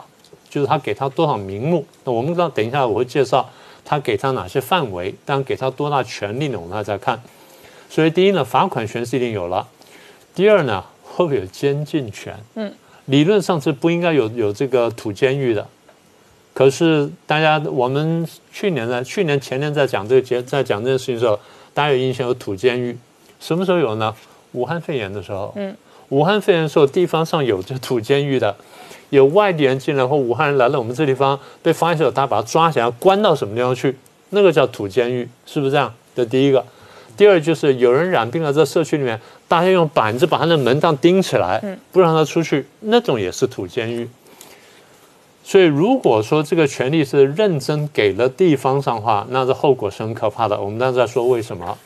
[0.49, 1.85] 就是他给他多少名目。
[2.05, 3.51] 那我们知道等一下我会介绍
[3.85, 6.61] 他给他哪些范围，但给他多大权利呢？
[6.61, 7.21] 我们还在看。
[7.91, 9.67] 所以第一呢，罚款权是一定有了。
[10.39, 12.33] 第二呢，会不会有监禁权？
[12.55, 12.73] 嗯，
[13.07, 15.67] 理论上是不应该有有这个土监狱的，
[16.55, 21.37] 可是大家我们去年呢，去年前年在讲这个节，在讲这件事情的时候，
[21.75, 22.97] 大家有印象有土监狱，
[23.41, 24.15] 什么时候有呢？
[24.53, 25.77] 武汉肺炎的时候，嗯，
[26.11, 28.55] 武汉肺炎的时候，地方上有这土监狱的，
[29.11, 33.97] 有外地人进来或武汉人来了我们这地方被发现之后，他把他抓起来关到什么地方去？
[34.31, 35.93] 那个叫土监狱，是不是这样？
[36.15, 36.65] 这第一个。
[37.19, 41.61] 第二就是有人染病了，在社区里面，大家用板子把他的门当钉起来，
[41.91, 44.09] 不让他出去，那种也是土监狱。
[45.43, 50.61] 所以如果说这个权利是认真给了地方上的话，那这后果是很可怕的。
[50.61, 51.77] 我们刚才在说为什么？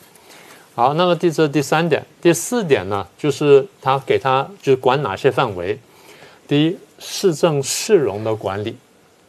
[0.75, 5.79] 好，那么第这第三点，第四点呢，就是他给他就是管哪些范围？
[6.47, 8.77] 第一，市政市容的管理，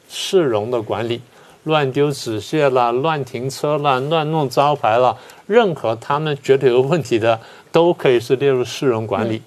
[0.09, 1.21] 市容的管理。
[1.63, 5.15] 乱丢纸屑啦，乱停车啦，乱弄招牌啦，
[5.47, 7.39] 任何他们觉得有问题的，
[7.71, 9.41] 都可以是列入市容管理。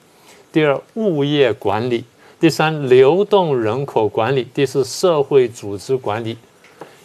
[0.51, 2.05] 第二，物业管理；
[2.40, 6.38] 第三，流动人口管理；第四，社会组织管理。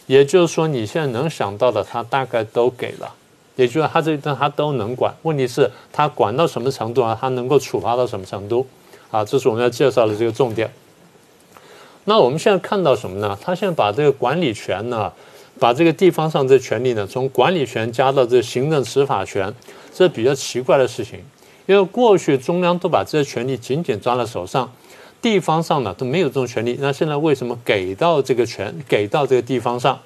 [0.06, 3.14] 也就是说，你现在能想到的，他大概都给了。
[3.56, 7.16] 也就是他这一段他都能管，问题是，他管到什么程度啊？
[7.20, 8.66] 他能够处罚到什么程度？
[9.10, 10.72] 啊，这是我们要介绍的这个重点。
[12.04, 13.38] 那我们现在看到什么呢？
[13.40, 15.12] 他现在把这个管理权呢，
[15.58, 19.54] 把这个地方上这权利呢，从管理权加到这行政执法权，
[19.94, 21.20] 这比较奇怪的事情。
[21.66, 24.68] 因为过去中央都把这些权利紧紧抓在手上，
[25.20, 26.76] 地方上呢都没有这种权利。
[26.80, 29.96] 那现在为什么给到这个权，给到这个地方上？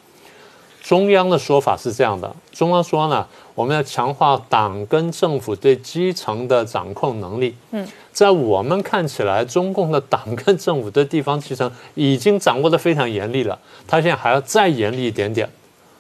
[0.83, 7.57] 中央的说法是这样的：中央说呢，我们要强化党跟政府对基层的掌控能力。
[7.73, 7.85] 嗯，
[8.17, 15.47] 在我们看起来，中共的党跟政府对地方基层已经掌握的非常严厉了，他现在还要再严厉一点点。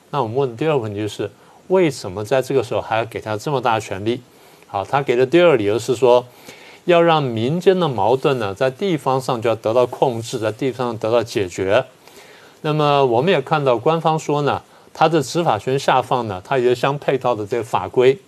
[0.08, 1.30] 那我们问的第二个问题就是，
[1.68, 4.22] 为什么在这个时候还要给他这么大权力？
[4.66, 6.26] 好，他给的第二个理由是说，
[6.86, 11.84] 要让民间的矛盾呢，在地方上就要得到控制，在地方上得到解决。
[12.62, 14.62] 那么我们也看到官方说呢。
[14.98, 18.18] 它的执法权下放呢，它有相配套的这个法规，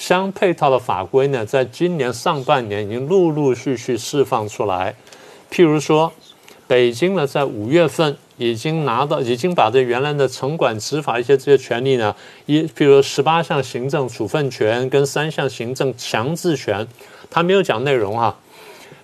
[0.00, 4.94] 相配套的法规呢，在今年上半年已经陆陆续续释放出来。
[5.52, 6.10] 譬如说，
[6.66, 12.16] 北京呢，在五月份已经拿到，已经把这原来的城管执法一些这些权利呢，
[12.46, 16.88] 一譬如十八项行政处分权跟三项行政强制权，
[17.28, 18.34] 他没有讲内容哈，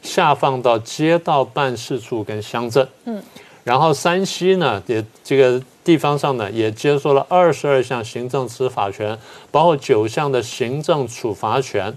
[0.01, 2.89] 下放到街道办事处跟乡镇。
[3.05, 3.23] 嗯。
[3.67, 9.19] 然后山西呢，也这个地方上呢，也接受了二十二项行政执法权，
[9.51, 11.93] 包括九项的行政处罚权，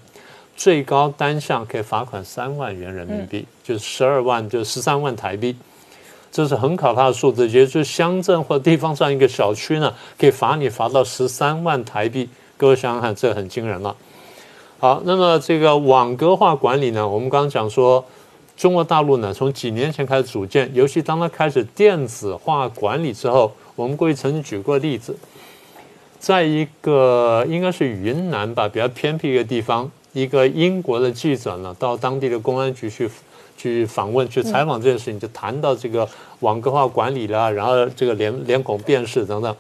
[0.58, 5.56] 最高单项可以罚款三万元人民币，就是十二万，就十三万台币，
[6.32, 7.48] 这是很可怕的数字。
[7.48, 12.28] 也就是乡镇或地方上一个小区呢，可以罚你罚到十三万台币，
[12.58, 13.96] 各位想想看，这很惊人了。
[14.80, 18.04] 好，那么这个网格化管理呢，我们刚刚讲说。
[18.60, 25.15] 中国大陆呢，从几年前开始组建，尤其当它开始电子化管理之后，我们过去曾经举过例子，
[26.19, 33.10] 在一个应该是云南吧，比较偏僻一个地方，一个英国的记者呢，到当地的公安局去
[33.56, 36.06] 去访问、去采访这件事情，就谈到这个
[36.41, 39.56] 网格化管理啦，然后这个脸脸孔辨识等等，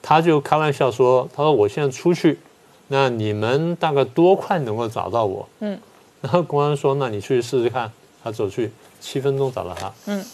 [0.00, 2.38] 他就开玩笑说：“他说我现在出去，
[2.86, 5.76] 那你们大概多快能够找到我？”嗯。
[6.20, 7.90] 然后公安说：“那你去试试看。”
[8.24, 10.24] 他走去七分钟找到他，嗯，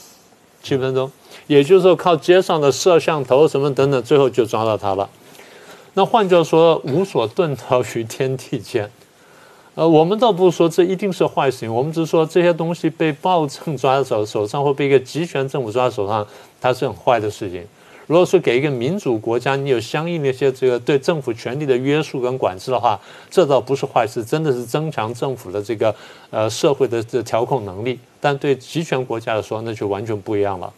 [0.63, 1.13] 七分钟，
[1.47, 5.11] 也就是说靠街上的摄像头什么等等，最后就抓到他了。
[5.93, 8.91] 那换句话说，无所遁逃于天地间。
[9.75, 16.27] 呃，我们倒不是说这一定是坏事情，我们只是说这些东西被暴政抓在手手上，或被一个集权政府抓在手上，
[16.63, 17.67] 它是很坏的事情。
[18.12, 25.94] 如果说给一个民主国家，你有相应的一些这个对政府权力的约束跟管制的话，这倒不是坏事，真的是增强政府的这个
[26.28, 27.98] 呃社会的这调控能力。
[28.20, 30.70] 但对集权国家来说，那就完全不一样了。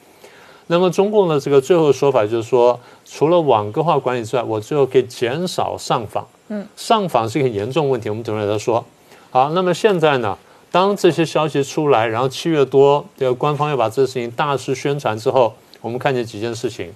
[0.68, 6.24] 那么中共的这个最后说法就是说，除了网格化管理之外，我最后可以减少上访。
[6.46, 8.84] 嗯，上访是一个严重问题，我们等会再说。
[9.32, 10.38] 好，那么现在呢，
[10.70, 16.92] 当这些消息出来，然后七月多这个官方要把这个事情大肆宣传之后，我们看见几件事情。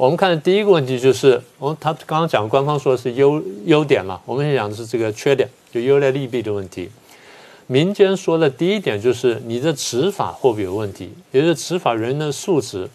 [0.00, 6.88] 我们看的第一个问题就是，我他刚刚讲官方说的是优优点了，我们先讲的是这个缺点，就优劣利弊的问题。
[7.66, 12.88] 民间说的第一点就是你的执法会不会有问题，也就是执法人员的素质。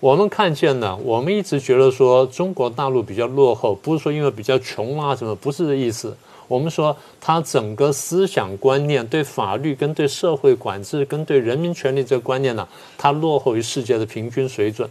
[0.00, 6.14] 我们看见呢，我们一直觉得说中国大陆比较落后，不是说因为比较穷啊什么，不是这意思。
[6.46, 12.68] 我们说他整个思想观念、对法律跟对社会管制跟对人民权利这个观念呢，
[12.98, 14.86] 它落后于世界的平均水准。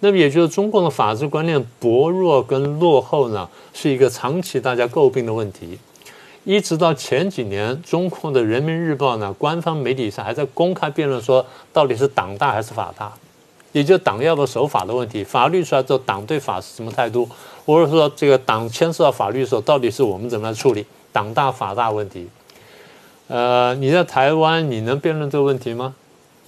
[0.00, 5.78] 那么也就是中共的法治观念薄弱跟落后呢，是一个长期大家诟病的问题。
[6.44, 13.12] 一直到前几年，中共的人民日报呢，官方媒体上还在公开辩论说，到底是党大还是法大？
[13.72, 15.22] 也就是党要不守法的问题。
[15.22, 17.28] 法律出来之后，党对法是什么态度，
[17.66, 22.26] 或者说这个党牵涉到法律的时候，到底是我们怎么来处理党大法大问题？
[23.26, 25.94] 呃，你在台湾你能辩论这个问题吗？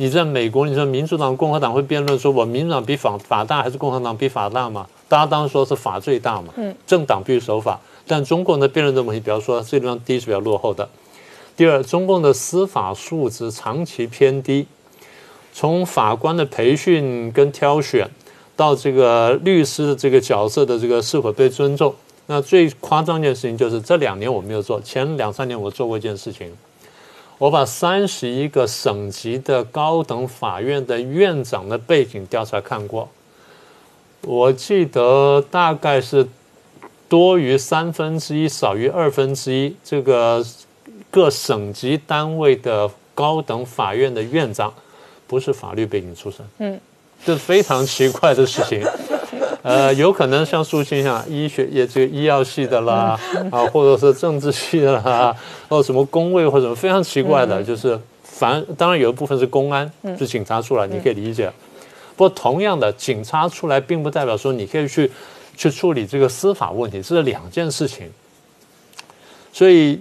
[0.01, 4.87] 你在美国，你说民主党、共和党会辩论说，我民主党比法法大，还是共和党比法大嘛？
[5.07, 6.55] 大家当然说是法最大嘛。
[6.57, 10.89] 嗯，政党必须守法，但中共的辩论这个问题，比方说这地方第一是比较落后的，
[11.55, 14.67] 第二，中共的司法素质长期偏低，
[15.53, 18.09] 从法官的培训跟挑选，
[18.57, 21.95] 到这个律师的这个角色的这个是否被尊重，
[22.25, 26.51] 那最夸张一件事情就是这两年我没有做，前两三年我做过一件事情。
[27.41, 33.09] 我把三十一个省级的高等法院的院长的背景调查看过，
[34.21, 36.29] 我记得大概是
[37.09, 39.75] 多于三分之一，少于二分之一。
[39.83, 40.45] 这个
[41.11, 44.75] 各省级单位的高等法院的院长
[45.27, 46.79] 不是法律背景出身，嗯，
[47.25, 48.85] 这是非常奇怪的事情。
[49.63, 53.19] 呃，有可能像苏青啊医学也这个医药系的啦，
[53.51, 55.35] 啊，或者是政治系的啦，
[55.69, 61.53] 或什么工位或者什么非常奇怪的，就是反当然有一部分是公安，是警察出来，你可以理解。
[62.17, 65.11] 不过同样的，警察出来并不代表说你可以去
[65.57, 68.11] 去处理这个司法问题，这是两件事情。
[69.53, 70.01] 所以。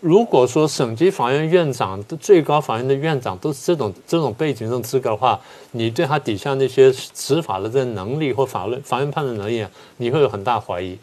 [0.00, 5.38] 如果说省级法院院长、最高法院的院长都是这种这种背景、这种资格的话，
[5.72, 10.98] 你对他底下那些执法的这能力或法律法院判断能力啊，你会有很大怀疑。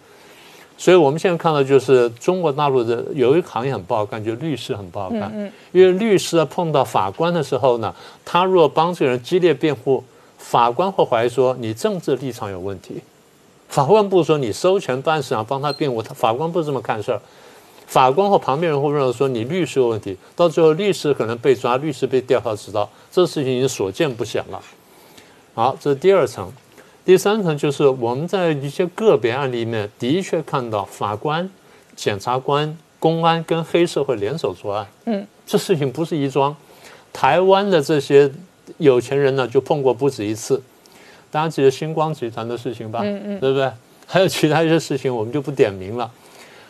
[0.80, 5.24] 所以我们现在看到就是中国大陆的有一个行业很不好干，就是律师很不好干。
[5.34, 5.52] 嗯嗯。
[5.72, 7.94] 因为律师碰到法官的时候呢，
[8.26, 10.04] 他如果帮这个人激烈辩护，
[10.38, 13.02] 法官会怀疑说你政治立场有问题。
[13.70, 17.22] 法官不说你收钱办事啊，帮他辩护，他法官不这么看事儿。
[17.88, 24.62] 法官或旁边人会认为说你律师有问题，到最后律师可能被抓，律师被调查知道，这事情已经所见不鲜了。
[25.54, 26.52] 好，这是第二层，
[27.06, 31.50] 第三层就是我们在一些个别案例里面的确看到法官、
[31.96, 34.86] 检察官、公安跟黑社会联手作案。
[35.06, 36.56] 嗯，这事情不是一桩，
[37.14, 38.30] 台湾的这些
[38.78, 40.62] 有钱人呢就碰过不止一次。
[41.32, 43.00] 大家记得星光集团的事情吧？
[43.02, 43.72] 嗯嗯，对不对？
[44.06, 46.12] 还有其他一些事情，我们就不点名了。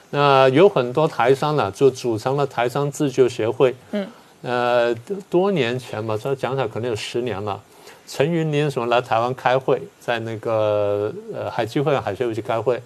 [0.09, 3.75] 那有很多台商呢，就组成了台商自救协会。
[3.91, 4.07] 嗯，
[4.41, 4.95] 呃，
[5.29, 7.61] 多年前嘛，这讲起来可能有十年了。
[8.07, 12.81] 陈云林什么来台湾开会，在那个呃海基会、海协会去开会，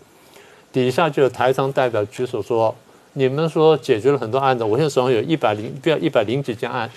[0.73, 2.73] 底下就有台商代表举手说
[3.13, 6.89] ：“你们说解决了很多案子，我现在手上有一百零不要一百零几件案，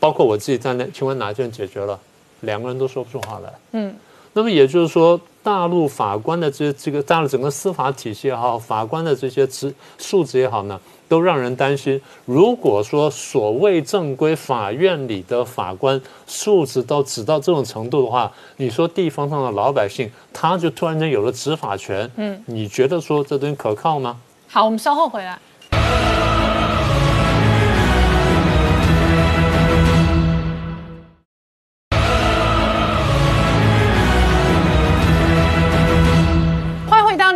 [0.00, 1.96] 包括我自己在内，请问哪件解决了？”
[2.40, 3.52] 两个人都说不出话来。
[3.72, 3.94] 嗯。
[4.32, 12.00] 那么也就是说，大陆法官的这这个大陆整个司法体系也好，法官的这些职素质也好呢，都让人担心。
[12.24, 24.16] 如果说所谓正规法院里的法官素质都只到这种程度的话，你说地方上的老百姓他就突然间有了执法权，嗯，你觉得说这东西可靠吗？
[24.48, 25.38] 好，我们稍后回来。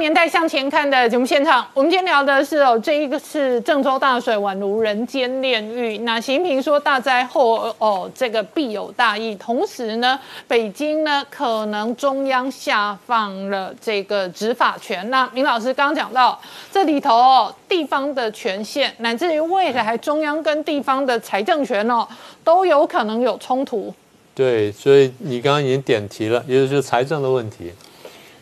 [0.01, 5.99] 年代向前看的节目现场，我们今天聊的是哦，这一个是郑州大水宛如人间炼狱。
[5.99, 9.35] 那习近平说大灾后哦，这个必有大义。
[9.37, 10.19] 同时呢，
[10.49, 15.09] 北京呢可能中央下放了这个执法权。
[15.11, 16.41] 那明老师刚刚讲到
[16.73, 22.09] 这里头哦，地方的权限，乃至于未来中央跟地方的财政权哦，
[22.43, 23.93] 都有可能有冲突。
[24.35, 27.71] 对，所以你刚刚已经点题了，也就是财政的问题。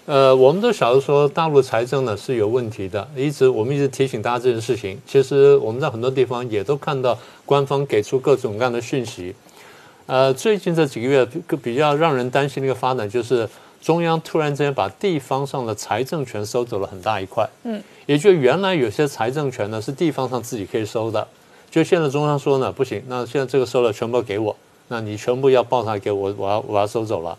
[0.09, 4.99] 呃，我们都晓得说大陆财政呢是有问题的，一直我们一直提醒大家这件事情。
[5.07, 7.15] 其实我们在很多地方也都看到
[7.45, 9.35] 官方给出各种各样的讯息。
[10.07, 11.29] 呃，最近这几个月
[11.63, 13.47] 比较让人担心的一个发展就是
[13.83, 17.47] 中央突然之间把地方上的财政权收走了很大一块。
[17.65, 21.29] 嗯，也就原来有些财政权呢是地方上自己可以收的，
[21.71, 24.57] 就现在中央说呢不行，那现在这个收了全部给我，
[24.89, 27.37] 那你全部要报上来给我，我要我要收走了。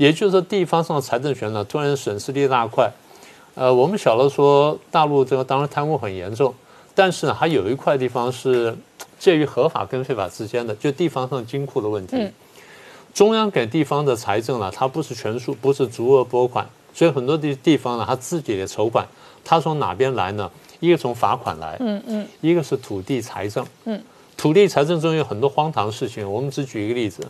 [0.00, 2.90] 也就是说，地方上的财政权呢，突然损失了一大块。
[3.54, 6.54] 呃，我们晓得说，大陆这个当然贪污很严重，
[6.94, 8.74] 但是呢，还有一块地方是
[9.18, 12.16] 介于合法跟非法之间的，就地方上金库的问题。
[13.12, 19.06] 中央给地方的财政呢，它不是全数，不是足额拨款，所以很多地地方呢，它自己的筹款，
[19.44, 20.50] 它从哪边来呢？
[20.78, 24.02] 一个从罚款来，嗯嗯，一个是土地财政，嗯，
[24.34, 27.22] 土地财政中有很多荒唐事情，我们只举一个例子。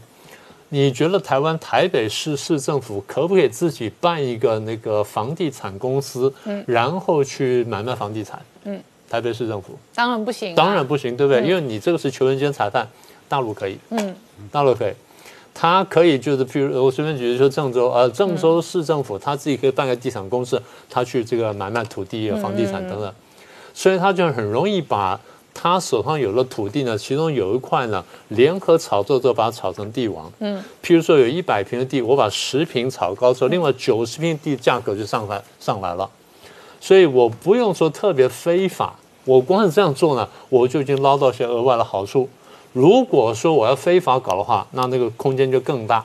[0.70, 8.40] 你觉得台湾台北市市政府可不可以自己办一个那个房地产公司，嗯，然后去买卖房地产？
[8.64, 9.78] 嗯，台北市政府。
[9.94, 11.42] 当然不行，当然不行，对不对？
[11.42, 12.88] 因为你这个是求人间裁判，
[13.28, 14.14] 大陆可以，嗯，
[14.50, 14.92] 大陆可以。
[15.52, 23.12] 他可以就是，譬如我随便举例说郑州，呃，郑州市政府他自己可以办个地产公司，他去这个买卖土地、房地产等等，
[23.74, 25.20] 所以他就很容易把
[25.52, 30.30] 他手上有了土地呢，其中有一块呢，联合炒作之后把它炒成地王。
[30.38, 36.08] 嗯，譬如说有一百平的地，我把十平炒高之后，另外九十平地价格就上来上来了，
[36.80, 38.94] 所以我不用说特别非法，
[39.24, 42.28] 我光是这样做呢，我就已经捞到些额外的好处。
[42.72, 46.04] 如果说我要非法搞的话，那那个空间就更大。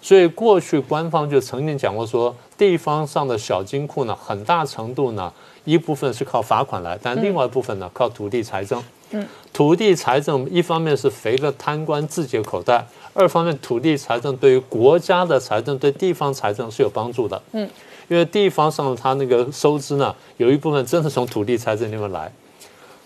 [0.00, 5.32] 所以过去官方就曾经讲过说，地方上的小金库呢，很大程度呢，
[5.64, 8.82] 一部分是靠罚款来，但另外一部分呢，靠土地财政。
[9.10, 17.40] 嗯，土地财政一方面是肥了贪官自己的口袋，二方面土地财政对于国家的财政、对地方财政是有帮助的。
[17.52, 17.68] 嗯，
[18.08, 22.32] 因为地方上它那个收支呢，有一部分真的从土地财政里面来。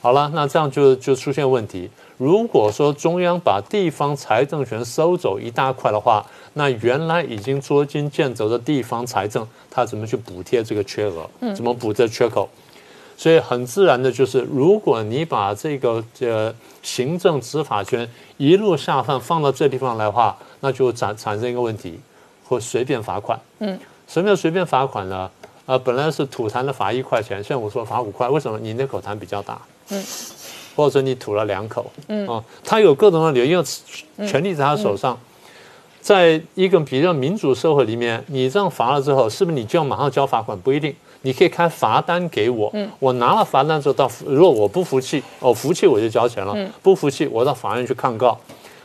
[0.00, 1.90] 好了，那这样就就出现问题。
[2.18, 6.24] 如果说中央把地方财政权收走一大块的话，
[6.54, 11.28] 那原来已经捉襟见肘的地方财政，它怎么去补贴这个缺额？
[11.54, 12.48] 怎么补这缺口？
[13.18, 21.98] 所以很自然的就是，如果你把这个呃行政执法权一路下放放到这地方来的话，那就产产生一个问题，
[22.46, 23.38] 或随便罚款。
[23.58, 25.30] 嗯，什么叫随便罚款呢？
[25.66, 28.58] 啊，本来是吐痰的罚一块钱，现在我说罚五块，为什么？
[28.58, 29.60] 你那口痰比较大。
[29.90, 30.04] 嗯。
[30.76, 32.28] 或者说你吐了两口，嗯。
[32.28, 35.18] 啊，他有各种的理由，因为权力在他手上，
[36.00, 40.56] 在一个比较民主社会里面，你这样罚了之后，是不是你就要马上交罚款？
[40.60, 48.38] 不一定，你可以开罚单给我，我拿了罚单之后到，如果我不服气，哦，服气我就交钱了，不服气我到法院去抗告，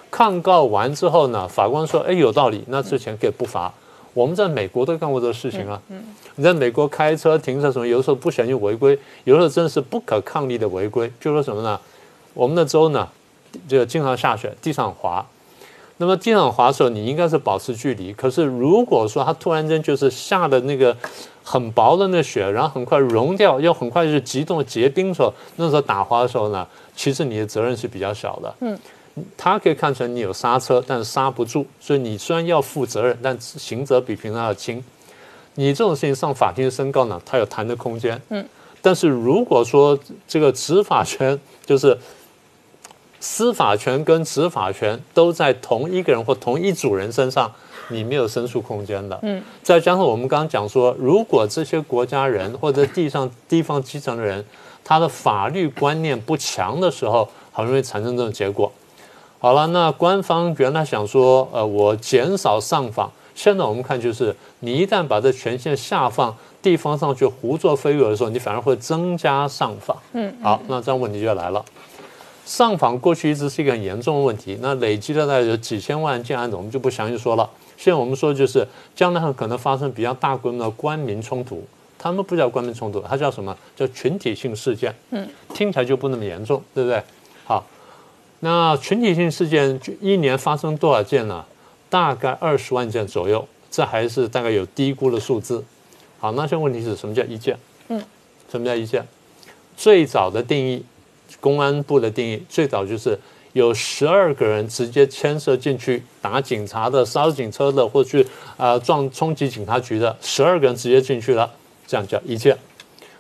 [0.10, 3.72] 抗告完之后呢，法官说，哎，有道理，那这钱可以不罚。
[4.14, 5.82] 我们在美国都干过这个事情啊。
[5.90, 6.04] 嗯
[6.36, 11.12] 你在美国开车停车什么，有的时候不小心违规，有的时候真的是不可抗力的违规。
[11.20, 11.78] 就说什么呢？
[12.34, 13.08] 我们的州呢，
[13.68, 15.24] 就经常下雪，地上滑。
[15.98, 18.14] 那么地上滑的时候，你应该是保持距离。
[18.14, 20.96] 可是如果说它突然间就是下的那个
[21.44, 26.66] 很薄的那雪，然后很快融掉，又很快就是急冻结冰的时候，那时候打滑的时候呢，
[26.96, 28.56] 其实你的责任是比较小的。
[28.62, 28.80] 嗯。
[29.36, 34.84] 他可以看成你有刹车，但是刹不住，所以你虽然要负责任，但刑责比平常要轻。
[35.56, 38.20] 你这种事情上法庭申告呢，它有谈的空间。
[38.30, 38.46] 嗯，
[38.82, 41.98] 但是如果说这个执法权就是
[43.20, 47.52] 司法权跟执法权都在同一个人或同一组人身上，
[47.90, 49.20] 你没有申诉空间的。
[49.24, 54.44] 嗯，再加上我们刚刚讲说，如果这些国家人或者地上地方基层的人，
[54.86, 58.72] 他的法律观念不强的时候，很容易产生这种结果。
[59.42, 63.12] 好了，那官方原来想说，呃，我减少上访。
[63.34, 69.98] 现在我们看，就是你一旦把这权限下放，地方上去胡作非为的时候，你反而会增加上访。
[70.14, 71.66] 嗯，好，那这样问题就来了。
[72.46, 77.50] 上访过去一直是一个很严重的问题，那累积的在有几千万件案子，我们就不详细说了。
[77.78, 78.64] 现在我们说就是
[78.96, 81.64] 将来很可能发生比较大规模的官民冲突，
[81.98, 84.94] 他们不叫官民冲突，它叫什么叫群体性事件？
[85.10, 87.02] 嗯，听起来就不那么严重，对不对？
[87.44, 87.66] 好。
[88.42, 91.46] 那群体性事件就一年发生多少件呢？
[91.90, 95.64] 大概二十万件左右，这还是大概有低估的数字。
[96.20, 97.58] 好，那现在问题是什么叫一件？
[97.90, 98.02] 嗯，
[98.50, 99.06] 什么叫一件？
[99.76, 100.84] 最早的定义，
[101.40, 103.20] 公安部的定义，最早就是
[103.54, 108.26] 有十二个人直接牵涉进去打警察的、烧警车的，或去
[108.58, 111.52] 啊撞冲击警察局的，十二个人直接进去了，
[111.86, 112.58] 这样叫一件。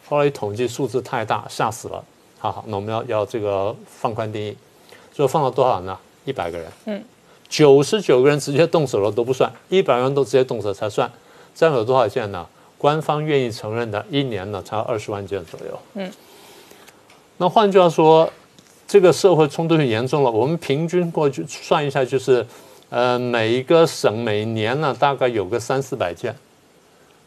[0.08, 2.04] 后来一统计数字太大，吓死了。
[2.40, 4.56] 好好，那我们要要这个放宽定义。
[5.14, 5.98] 就放了多少呢？
[6.26, 7.04] 一百个人，嗯，
[7.50, 11.12] 九十九个人直接动手了都不算，一百人都直接动手才算。
[11.54, 12.46] 这样有多少件呢？
[12.78, 16.12] 官方愿意承认的，一年呢才二十万件左右，嗯。
[17.38, 18.32] 那换句话说，
[18.88, 20.32] 这个社会冲突很严重了。
[20.32, 22.46] 我们平均过去算一下，就是，
[22.90, 26.36] 呃，每一个省每年呢大概有个三四百件。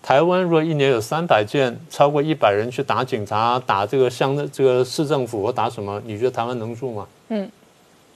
[0.02, 7.06] 台湾如果一年有三百件，超过一百人去打警察、打这个乡的这个市政府或打什么，你觉得台湾能住吗？
[7.28, 7.50] 嗯。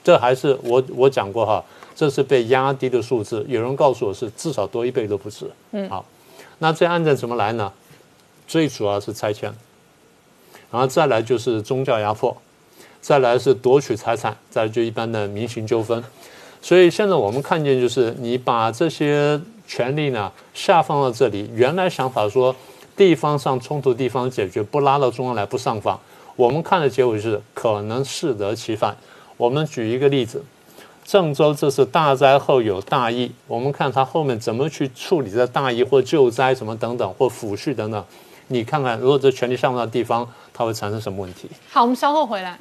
[0.03, 1.63] 这还是我我讲过哈，
[1.95, 3.45] 这是被压低的数字。
[3.49, 5.51] 有人告诉我是至少多一倍都不止。
[5.73, 6.05] 嗯，好，
[6.59, 7.73] 那这案件怎么来呢？
[8.47, 9.53] 最主要是拆迁，
[10.71, 12.35] 然后再来就是宗教压迫，
[13.03, 16.03] 再来是夺取财产，再就一般的民刑纠纷。
[16.63, 22.57] 所以现在我们看见就是你把这些权利呢下放到这里，原来想法说
[22.97, 26.01] 地方上冲突地方解决，不拉到中央来不上访，
[26.35, 28.97] 我们看的结果就是可能适得其反。
[29.39, 30.45] 我们举一个例子，
[31.05, 38.05] 郑州这次大灾后有大疫，我们看他后面怎么去处理这大疫或救灾什么等等或抚恤等等，
[38.49, 41.49] 你看看如果这权力上到地方，它会产生什么问题？
[41.71, 42.59] 好，我们稍后回来。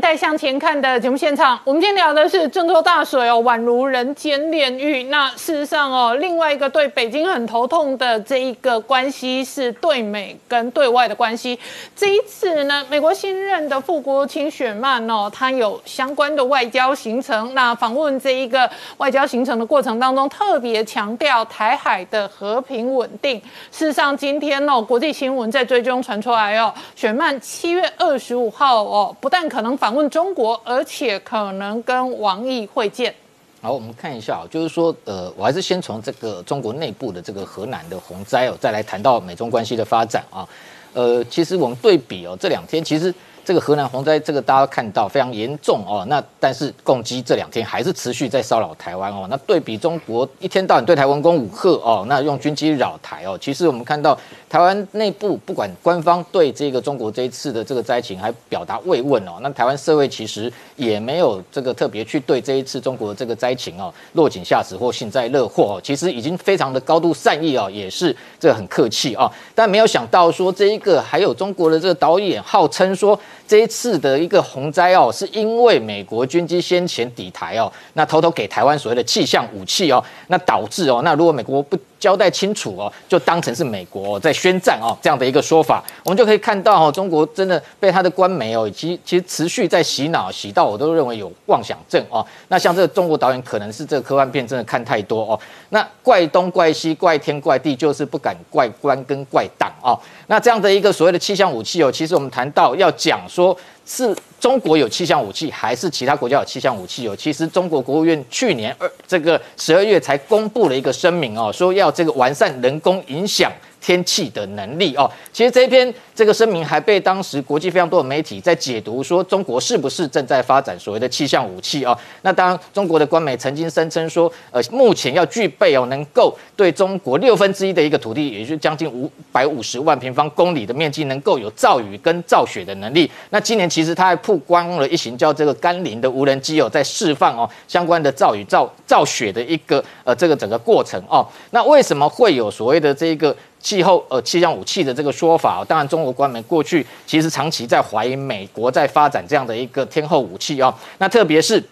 [0.00, 1.60] 年代向前看的节目现场。
[1.62, 5.02] 我们今天聊的是郑州大水哦，宛如人间炼狱。
[5.04, 11.58] 那事实上哦，另外一个对北京很头痛的这一个关系是对美跟对外的关系。
[11.94, 17.52] 这一次呢，美国新任的副国务卿雪曼哦，他有相关的外交行程。
[17.52, 23.38] 那访问这一个外交行程的过程当中，特别强调台海的和平稳定。
[23.70, 29.14] 事实上，今天哦，国际新闻在追踪传出来哦，雪曼七月二十五号哦。
[29.20, 33.14] 不但可能访问中国，而且可能跟王毅会见。
[33.60, 40.48] 好，我们看一下，就是说，呃，我还是先从这个中国内部的这个河南的洪灾哦，再来谈到美中关系的发展啊。
[40.92, 43.14] 呃，其实我们对比哦，这两天其实。
[43.44, 46.04] 这个河南洪灾，这个大家看到非常严重哦。
[46.08, 49.26] 那但是共机这两天还是持续在骚扰台湾哦。
[49.30, 53.36] 那对比中国一天到晚对台湾攻武吓哦，那用军机扰台哦。
[53.40, 54.18] 其实我们看到
[54.48, 59.32] 台湾内部不管官方对这个中国这一次的这个灾情还表达慰问哦。
[59.40, 65.80] 那台湾社会其实也没有这个特别去对这一次中国这个灾情哦落井下石或幸灾乐祸哦。
[65.82, 69.30] 其实已经非常的高度善意哦，也是这个很客气啊。
[69.54, 73.18] 但没有想到说这一个还有中国的这个导演号称说。
[73.50, 92.26] 这一次的一个洪灾哦，是因为美国军机先前抵台哦，那偷偷给台湾所谓的气象武器哦，那导致哦，那如果美国不交代清楚哦，就当成是美国在宣战哦，这样的一个说法，我们就可以看到哦，中国真的被他的官媒哦，以及其实持续在洗脑，洗到我都认为有妄想症哦。
[92.48, 95.38] 那像这个中国导演，可能是这个科幻片真的看太多哦。
[95.68, 99.98] 那怪东怪西怪天怪地，就是不敢怪官跟怪党哦。
[100.26, 103.54] 那这样的一个所谓的气象武器哦，其实我们谈到要讲说
[103.84, 104.16] 是。
[104.40, 107.04] 中国有气象武器，还是其他国家有气象武器？
[107.04, 113.52] 有，其实中国国务院去年二这个十二月才公布了一个声明哦，说要这个完善人工影响。
[113.82, 121.96] 天气的能力哦，其实这一篇这个声明还被当时国际非常多的媒体在解读，说中国是不是正在发展所谓的气象武器哦？
[122.20, 133.10] 那当然，中国的官媒曾经声称说，呃，目前要具备哦，能够对中国六分之一的一个土地，也就是将近五百五十万平方公里的面积，能够有造雨跟造雪的能力。
[133.30, 141.26] 那今年其实它还曝光了一型叫这个甘霖的无人机哦，在释放哦相关的造雨造造雪的一个呃这个整个过程哦。
[141.50, 143.34] 那为什么会有所谓的这个？
[143.62, 151.62] 气候呃气象武器的这个说法，当然中国官媒过去其实长期在怀疑美国在发展这样的一个天后武器哦，那特别是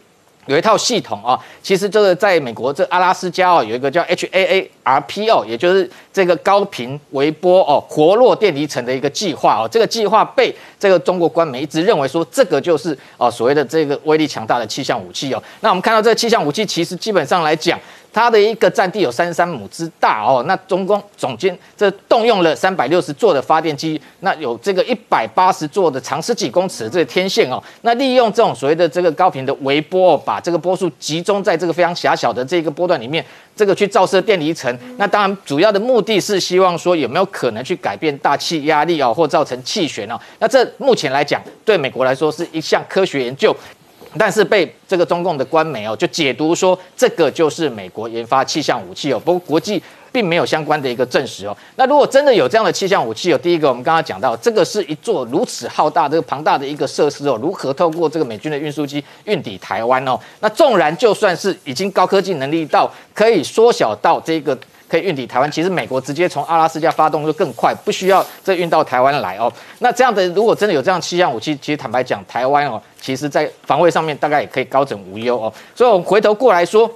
[0.48, 17.78] 有一套系统啊，其实就是在美国这阿拉斯加哦有一个叫 HAARP 哦，也就是这个高频微波哦活络电离层的一个计划哦，这个计划被这个中国官媒一直认为说这个就是哦所谓的这个威力强大的气象武器哦，那我们看到这个气象武器其实基本上来讲。
[18.12, 33.24] 它的一个占地有三十三亩之大哦，那总共总监这动用了三百六十座的发电机，那有这个一百八十座的长十几公尺的这个天线哦，那利用这种所谓的这个高频的微波，把这个波束集中在这个非常狭小的这个波段里面，
[33.54, 34.76] 这个去照射电离层。
[34.96, 40.18] 那当然主要的目的是希望说有没有可能去改变大气压力哦，或造成气旋哦。
[40.38, 43.54] 那这目前来讲，对美国来说是一项科学研究。
[44.16, 51.56] 但是被这个中共的官媒哦，就解读说这个就是美国研发气象武器哦，不过国际并没有相关的一个证实哦。
[51.76, 60.18] 那如果真的有这样的气象武器哦，第一个我们刚刚讲到，这个是一座如此浩大、这个庞大的一个设施哦，如何透过这个美军的运输机运抵台湾哦？
[60.40, 64.56] 那纵然就算是已经高科技能力到可以缩小到这个。
[64.88, 69.52] 可以运抵台湾，其实美国直接从阿拉斯加发动就更快，不需要再运到台湾来哦。
[69.80, 75.52] 那这样的，如果真的有这样气象武器，其实坦白讲，台湾哦，其实在防卫上面大概也可以高枕无忧哦。
[75.74, 76.90] 所以，我们回头过来说。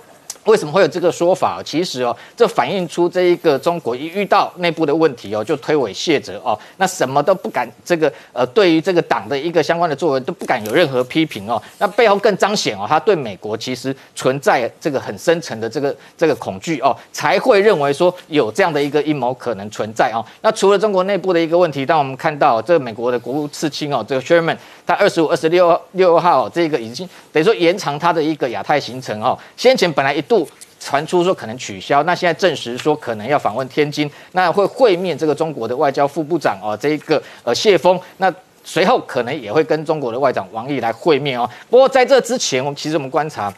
[0.45, 1.63] 为什么会有这个说法？
[1.65, 11.63] 其实哦，这反映出这一个中国一遇到内部的问题哦，就推诿卸责哦，那什么都不敢这个呃，对于这个党的一个相关的作为都不敢有任何批评哦。
[11.79, 20.25] 那背后更彰显哦，他对美国其实存在这个很深层的这个这个恐惧哦，才会认为说有这样的一个阴谋可能存在哦。
[20.41, 24.57] 那除了中国内部的一个问题，当我们看到这个美国的国务次卿哦，这个 Sherman，
[24.93, 30.47] 他二十五、二十六六号这个已经等于说延长他的一个亚太行程哦，先前本来一度
[30.79, 38.33] 传出说可能取消，那现在证实说可能要访问天津，那会会面这个中国的外交副部长哦，这一个呃谢峰，那
[38.63, 41.49] 随后可能也会跟中国的外长王毅来会面哦。
[41.71, 43.53] 不过在这之前，我们其实我们观察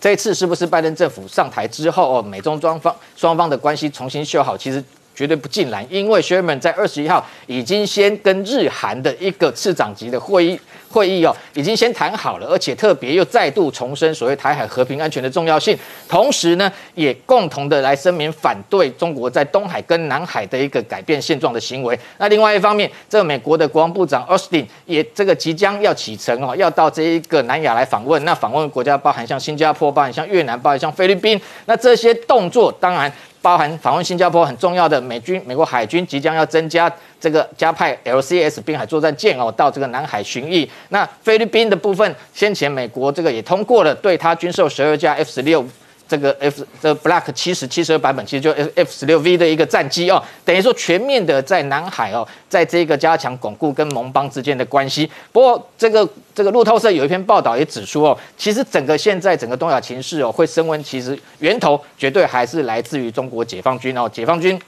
[0.00, 4.82] 这一次是不是拜登政府上台之后哦，美中双方双方的关系重新修好，其实
[5.14, 10.60] 绝对不尽然，因为 Sherman 在二十一号已经先跟日韩的一个次长级的会议
[10.94, 15.76] 会议哦，已经先谈好了，而且特别又再度重申所谓台海和平安全的重要性，
[16.08, 21.98] 同时呢，也共同的来声明反对中国在东海跟南海的一个改变现状的行为。
[22.18, 28.24] 那另外一方面，这个美国的国防部长 Austin 也这个即将要启程哦，要到这一个南亚来访问。
[28.24, 31.40] 那访问国家包含像新加坡，包含像越南，包含像菲律宾。
[31.66, 33.12] 那这些动作当然。
[33.44, 36.90] 包含访问新加坡很重要的美军，美国海军即将要增加
[37.20, 40.66] 这个加派 LCS 滨海作战舰哦，到这个南海巡弋。
[40.88, 45.62] 那菲律宾的部分，先前美国这个也通过了对它军售十二架 F 十六。
[46.06, 55.10] 这个 F 这 Black 七十七十二版本其实就 F F 十六 V 的一个战机哦，等于说全面的在南海哦，在这个加强巩固跟盟邦之间的关系。
[55.32, 64.60] 不过这个这个路透社有一篇报道也指出哦，其实整个现在整个东亚情势哦会升温，其实源头绝对还是来自于中国解放军哦，解放军。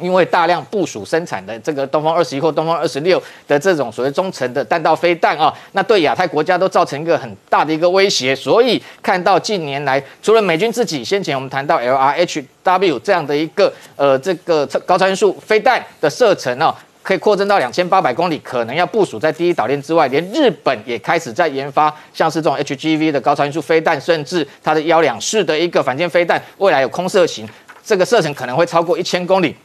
[0.00, 8.34] 因为大量部署生产的这个东风二十一或东风二十六的这种所谓中程的弹道飞弹啊，那对亚太国家都造成一个很大的一个威胁。
[8.34, 20.06] 所以看到近年来，除了美军自己先前我们谈到 LRHW 这样的一个呃这个高超音速飞弹的射程哦，可以扩增到两千八百公里，可能要部署在第一岛链之外。
[20.08, 27.48] 连日本也开始在研发像是这种 HGV 的高超音速飞弹，甚至它的幺两式的一个反舰飞弹，未来有空射型，
[27.84, 29.56] 这个射程可能会超过一千公里。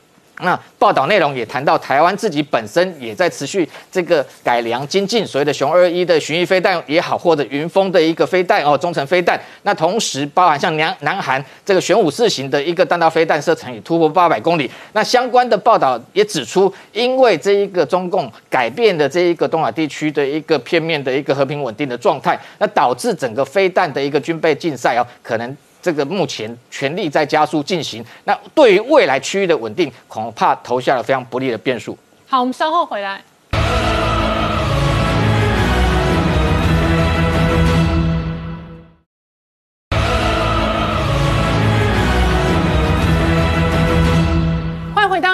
[0.42, 9.40] 那报道内容也谈到，台湾自己本身也在持续这个改良精进，所谓的熊二一的巡弋飞弹也好，或者云峰的一个飞弹哦，中程飞弹。
[9.64, 14.70] 那同时包含像南南韩这个玄武四型的一个弹道飞弹射程也突破八百公里。
[14.94, 25.56] 那相关的报道也指出，因为这一个中共改变的这一个东亚地区的一个片面的一个和平稳定的状态，那导致整个飞弹的一个军备竞赛哦，可能。
[25.86, 31.96] 这个目前全力在加速进行，那对于未来区域的稳定，恐怕投下了非常不利的变数。
[32.28, 33.24] 好，我们稍后回来。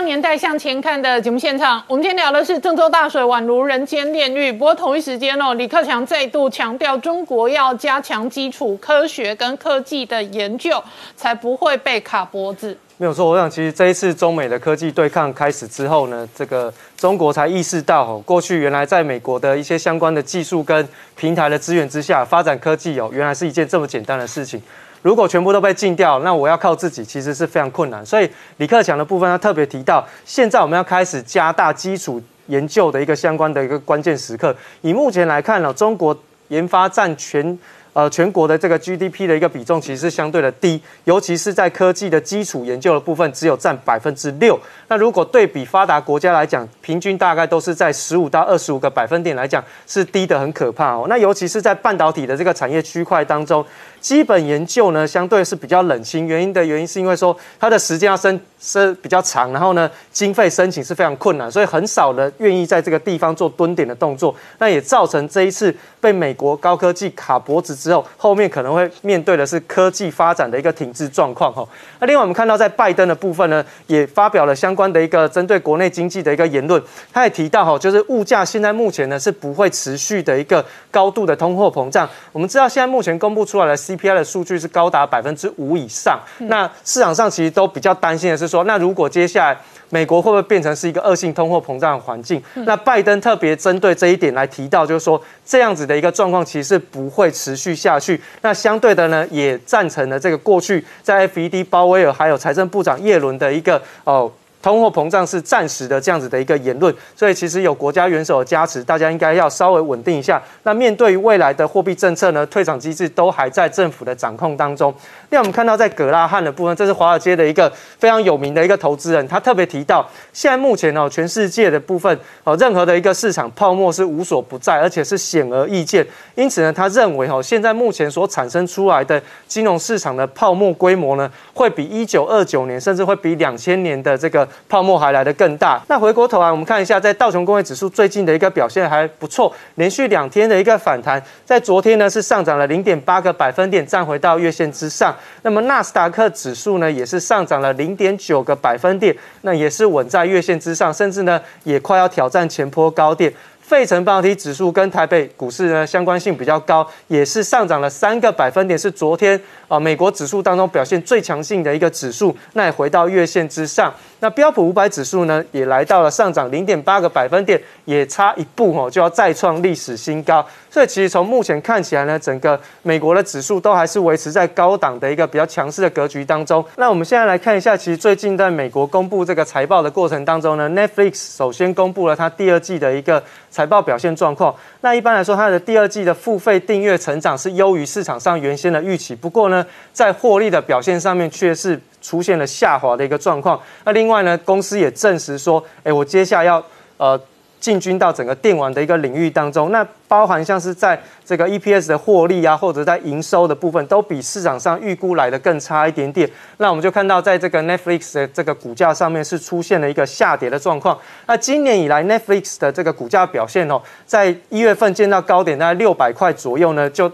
[0.06, 4.52] 年代向前看的节目现场，我们今天聊的是郑州大水宛如人间炼狱。
[4.52, 10.84] 不过同一时间哦，李克强再度强调，中国要加强基础科学跟科技的研究，
[11.16, 12.78] 才不会被卡脖子。
[12.98, 24.62] 没有错，我想其实这一次中美的科技对抗开始之后呢，这个中国才意识到哦，过去原来在美国的一些相关的技术跟平台的资源之下发展科技哦，原来是一件这么简单的事情。
[25.02, 28.06] 如果全部都被禁掉，那我要靠自己，其实是非常困难。
[28.06, 34.56] 所以李克强的部分，他特别提到，现在我们要开始加大基础研究的一个相关的一个关键时刻。
[34.82, 36.18] 以目前来看呢，中国
[36.50, 37.58] 研发占全。
[37.94, 44.58] 呃，全国的这个 GDP 的一个比重其实相对的低，尤其是在科技的基础研究的部分，只有占百分之六。
[44.88, 51.06] 那如果对比发达国家来讲，平均大概都是在十五到二十五个百分点来讲，是低的很可怕哦。
[51.10, 53.62] 那尤其是在半导体的这个产业区块当中，
[54.02, 56.28] 基本研究呢相对是比较冷清。
[56.28, 64.36] 原因的原因是因为说它的时间要申申比较长，然后呢经费申请是非常困难，所以很少人愿意在这个地方做蹲点的动作。
[64.60, 67.76] 那也造成这一次被美国高科技卡脖子。
[67.82, 71.68] 之后，后面可能会面对的是科技发展的一个停滞状况哈。
[72.00, 76.82] 那另外，我们看到在拜登的部分呢，也发表了相关的一个针对国内经济的一个言论。
[77.14, 82.08] 他也提到哈，就是物价现在目前呢是不会持续的一个高度的通货膨胀。
[82.32, 86.20] 我们知道现在目前公布出来的 CPI 的数据是高达百分之五以上。
[86.40, 89.58] 那市场上其实都比较担心的是说，那如果接下来
[89.90, 92.42] 美国会不会变成是一个恶性通货膨胀的环境？
[92.66, 98.22] 那拜登特别针对这一点来提到，就是说这样子的一个状况其实不会持续下去。
[98.42, 104.32] 那相对的呢，也赞成了这个过去在 FED 鲍威尔还有财政部长耶伦的一个哦。
[104.62, 110.42] 通货膨胀是暂时的这样子的一个言论，所以其实有国家元首的加持，大家应该要稍微稳定一下。
[110.64, 114.94] 那面对于未来的货币政策呢，退场机制都还在政府的掌控当中。
[115.30, 126.06] 那我们看到在格拉汉的部分，这是华尔街的一个非常有名的一个投资人，他特别提到，现在目前哦，全世界的部分哦，任何的一个市场泡沫是无所不在，而且是显而易见。
[126.36, 134.48] 因此呢，他认为哦，现在目前所产生出来的金融市场的泡沫规模呢，会比一九二九年，甚至会比两千年的这个。
[134.70, 135.82] 泡沫还来得更大。
[135.88, 145.16] 那回过头来，我们看一下，在道琼工业指数最近的一个表现还不错，连续两天的一个反弹，在昨天呢是上涨了零点八个百分点，站回到月线之上。
[145.42, 153.32] 那么纳斯达克指数呢也是上涨了零点九个百分点，那也是稳在月线之上，甚至呢也快要挑战前坡高点。
[153.72, 159.40] 费城半导体指数跟台北股市呢相关性比较高，也是上涨了三个百分点，是昨天
[159.70, 163.94] 啊美国指数当中表现最强劲的一个指数，那也回到月线之上。
[164.20, 167.60] 那标普五百指数呢，也来到了上涨零点八个百分点，
[167.92, 170.46] 也差一步哦，就要再创历史新高。
[170.70, 176.64] 所以其实从目前看起来呢，整个美国的指数都还是维持在高档的一个比较强势的格局当中。
[176.78, 184.56] 那我们现在来看一下，其实最近在美国公布这个财报的过程当中呢，Netflix 首先公布了它第二季的一个财报表现状况。
[184.80, 189.14] 那一般来说，它的第二季的付费订阅成长是优于市场上原先的预期。
[189.14, 193.60] 不过呢，在获利的表现上面却是出现了下滑的一个状况。
[193.84, 196.64] 那另外呢，公司也证实说，哎，我接下来要
[196.96, 197.20] 呃。
[197.62, 206.30] 进军到整个电网的一个领域当中，那包含像是在这个 EPS 的获利啊，或者在营收的部分，都比市场上预估来的更差一点点。
[206.58, 211.00] 那我们就看到，在这个 Netflix 的这个股价上面是出现了一个下跌的状况。
[211.28, 217.10] 那今年以来，Netflix 的这个股价表现哦，在一月份见到高点在六百块左右呢，就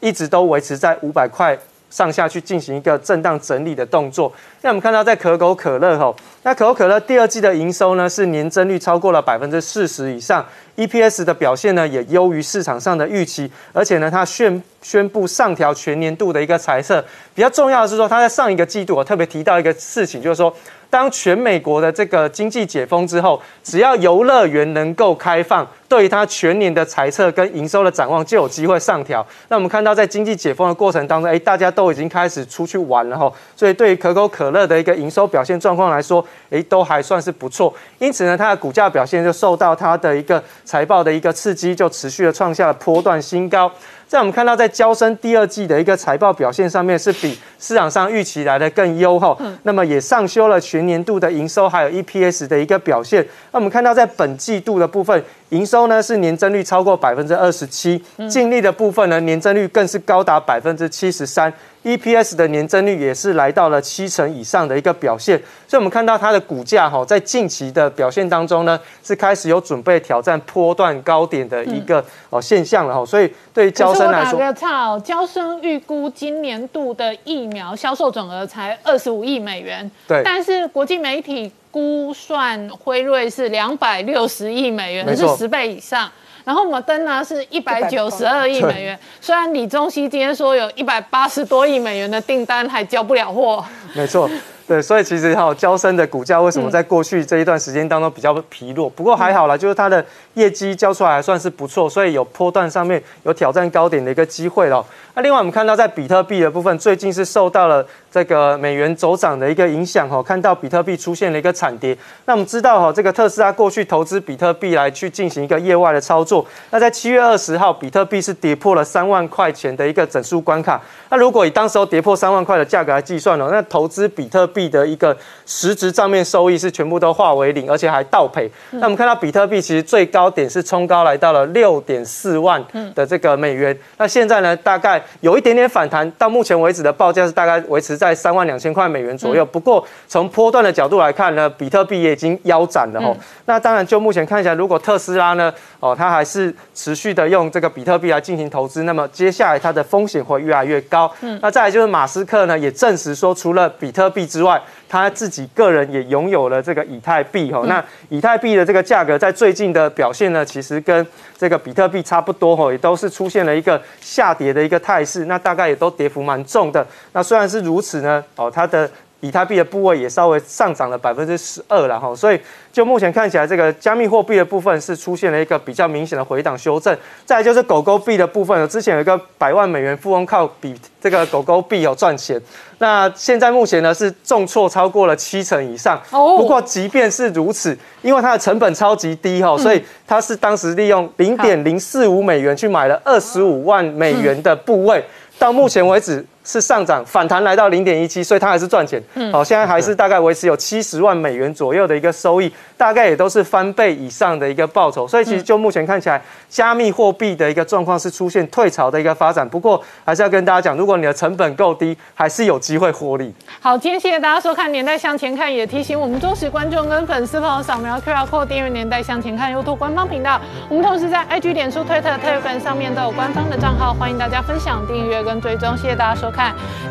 [0.00, 1.56] 一直都维持在五百块。
[1.90, 4.32] 上下去进行一个震荡整理的动作。
[4.62, 10.46] 那我们看到在可口可乐吼，那可口可乐第二季的营收呢是年增率超过了百分之四十以上
[10.76, 17.04] ，EPS 的表现呢也优于市场上的预期，而且呢它宣宣布上调全年度的一个财测。
[17.34, 20.54] 比较重要的是说，它在上一个季度我特别提到一个事情，就是说。
[20.90, 29.24] 当全美国的这个经济解封之后，只要游乐园能够开放，对于它全年的财测跟营收的展望就有机会上调。
[29.48, 37.72] 那我们看到在经济解封的过程当中，哎，大家都已经开始出去玩了哈，所以对于可口可乐的一个营收表现状况来说，哎，都还算是不错。
[37.98, 43.70] 因此呢，它的股价表现就受到它的一个财报的一个刺激，就持续的创下了波段新高。
[44.10, 49.40] 在我们看到，在交生第二季的一个财报表现上面，是比市场上预期来的更优厚。
[49.62, 53.24] 那么也上修了全年度的营收还有 EPS 的一个表现。
[53.52, 61.52] 那我们看到，在本季度的部分，营收呢是年增率超过百分之二十七，净利的部分呢年增率更是高达百分之七十三。
[61.82, 73.04] EPS 的年增率也是来到了七成以上的一个表现，所以我们看到它的股价哈，在近期的表现当中呢，是开始有准备挑战波段高点的一个哦现象了哈。
[73.06, 86.10] 所以对于交生来说，我打个岔哦，交生预估今年度的疫苗销售总额才二十五亿美元，对，但是国际媒体估算辉瑞是两百六十亿美元，是十倍以上。
[86.44, 93.64] 然后摩登呢是一百九十二亿美元，虽然李宗熙今天说有一百八十多亿美元的订单还交不了货，
[93.94, 94.28] 没错，
[94.70, 98.88] 对，所以其实哈，交生的股价为什么在过去这一段时间当中比较疲弱？
[98.88, 104.86] 不过还好啦，就是它的业绩交出来还算是不错，所以有波段上面有挑战高点的一个机会了。
[105.16, 107.84] 那另外我们看到在比特币的部分，最近是受到了。
[108.12, 111.96] 这个美元走涨的一个影响哈，看到比特币出现了一个惨跌。
[112.26, 116.44] 那我们知道哈，这个特斯拉过去投资比特币来去进行一个业外的操作。
[116.70, 120.82] 那在七月二十号，比特币是跌破了三万块钱的一个整数关卡。
[121.08, 125.16] 那如果以当时候跌破三万块的价格来计算哦，那投资比特币的一个
[125.46, 128.50] 实质账面收益是全部都化为零，而且还倒赔。
[128.70, 132.60] 那我们看到比特币其实最高点是冲高来到了六点四万
[132.94, 133.78] 的这个美元。
[133.98, 138.00] 那现在呢，大概有一点点反弹，到目前为止的报价是大概维持。
[138.00, 139.44] 在三万两千块美元左右。
[139.44, 143.14] 不过从波段的角度来看呢，比特币也已经腰斩了哈。
[143.44, 151.12] 那当然，就目前看起来，如果特斯拉呢，哦，它还是持续的用这个比特币来进行投资，那么接下来它的风险会越来越高。
[151.20, 154.49] 嗯，那再来就是马斯克呢，也证实说，除了比特币之外，
[154.88, 157.62] 他自己个人也拥有了这个以太币哈。
[157.66, 161.06] 那以太币的这个价格在最近的表现呢，其实跟
[161.36, 165.26] 这个比特币差不多哈，也都是出现了一个下跌的一个态势。
[165.26, 166.86] 那大概也都跌幅蛮重的。
[167.12, 168.90] 那虽然是如此呢，哦，它的
[169.20, 172.40] 以太币的部位也稍微上涨了百分之十二了哈，所以。
[172.72, 176.96] 就目前看起来，这个加密货币的部分是出现了一个比较明显的回档修正。
[177.26, 182.40] 再就是狗狗币的部分，之前有一个百万美元富翁靠比这个狗狗币有赚钱，
[182.78, 186.00] 那现在目前呢是重挫超过了七成以上。
[186.12, 186.38] 哦。
[186.38, 195.04] 不过即便是如此，因为它的成本超级低哈，所以它是当时利用零点零四五美元去买了二十五万美元的部位，
[195.40, 199.00] 到目前为止是上涨反弹来到零点一七，所以它还是赚钱。
[199.14, 199.32] 嗯。
[199.32, 202.52] 好，现在还是大概维持有七十万美元左右的一个收益。
[202.76, 206.18] 大概也都是翻倍以上的一个报酬，所以其实就目前看起来，
[206.48, 209.46] 加密货币的一个状况是出现退潮的一个发展。
[209.46, 213.34] 不过还是要跟大家讲，如果你的成本够低，还是有机会获利。
[213.60, 220.40] 好，今天谢谢大家收看《年代向前看》，也提醒我们忠实观众跟粉丝朋友扫描 QR Code 订阅《年代向前看》YouTube 官方频道。
[220.70, 225.76] 我们同时在 IG、脸书、推特、特约粉上面都有官方的账号，欢迎大家分享、订阅跟追踪。
[225.76, 226.39] 谢谢大家收看，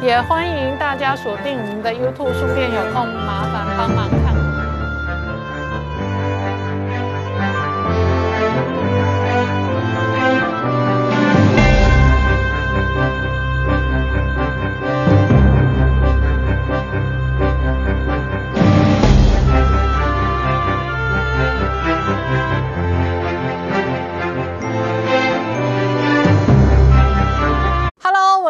[0.01, 4.58] 也欢迎大家锁定我们的 YouTube，顺便有空麻烦帮忙看。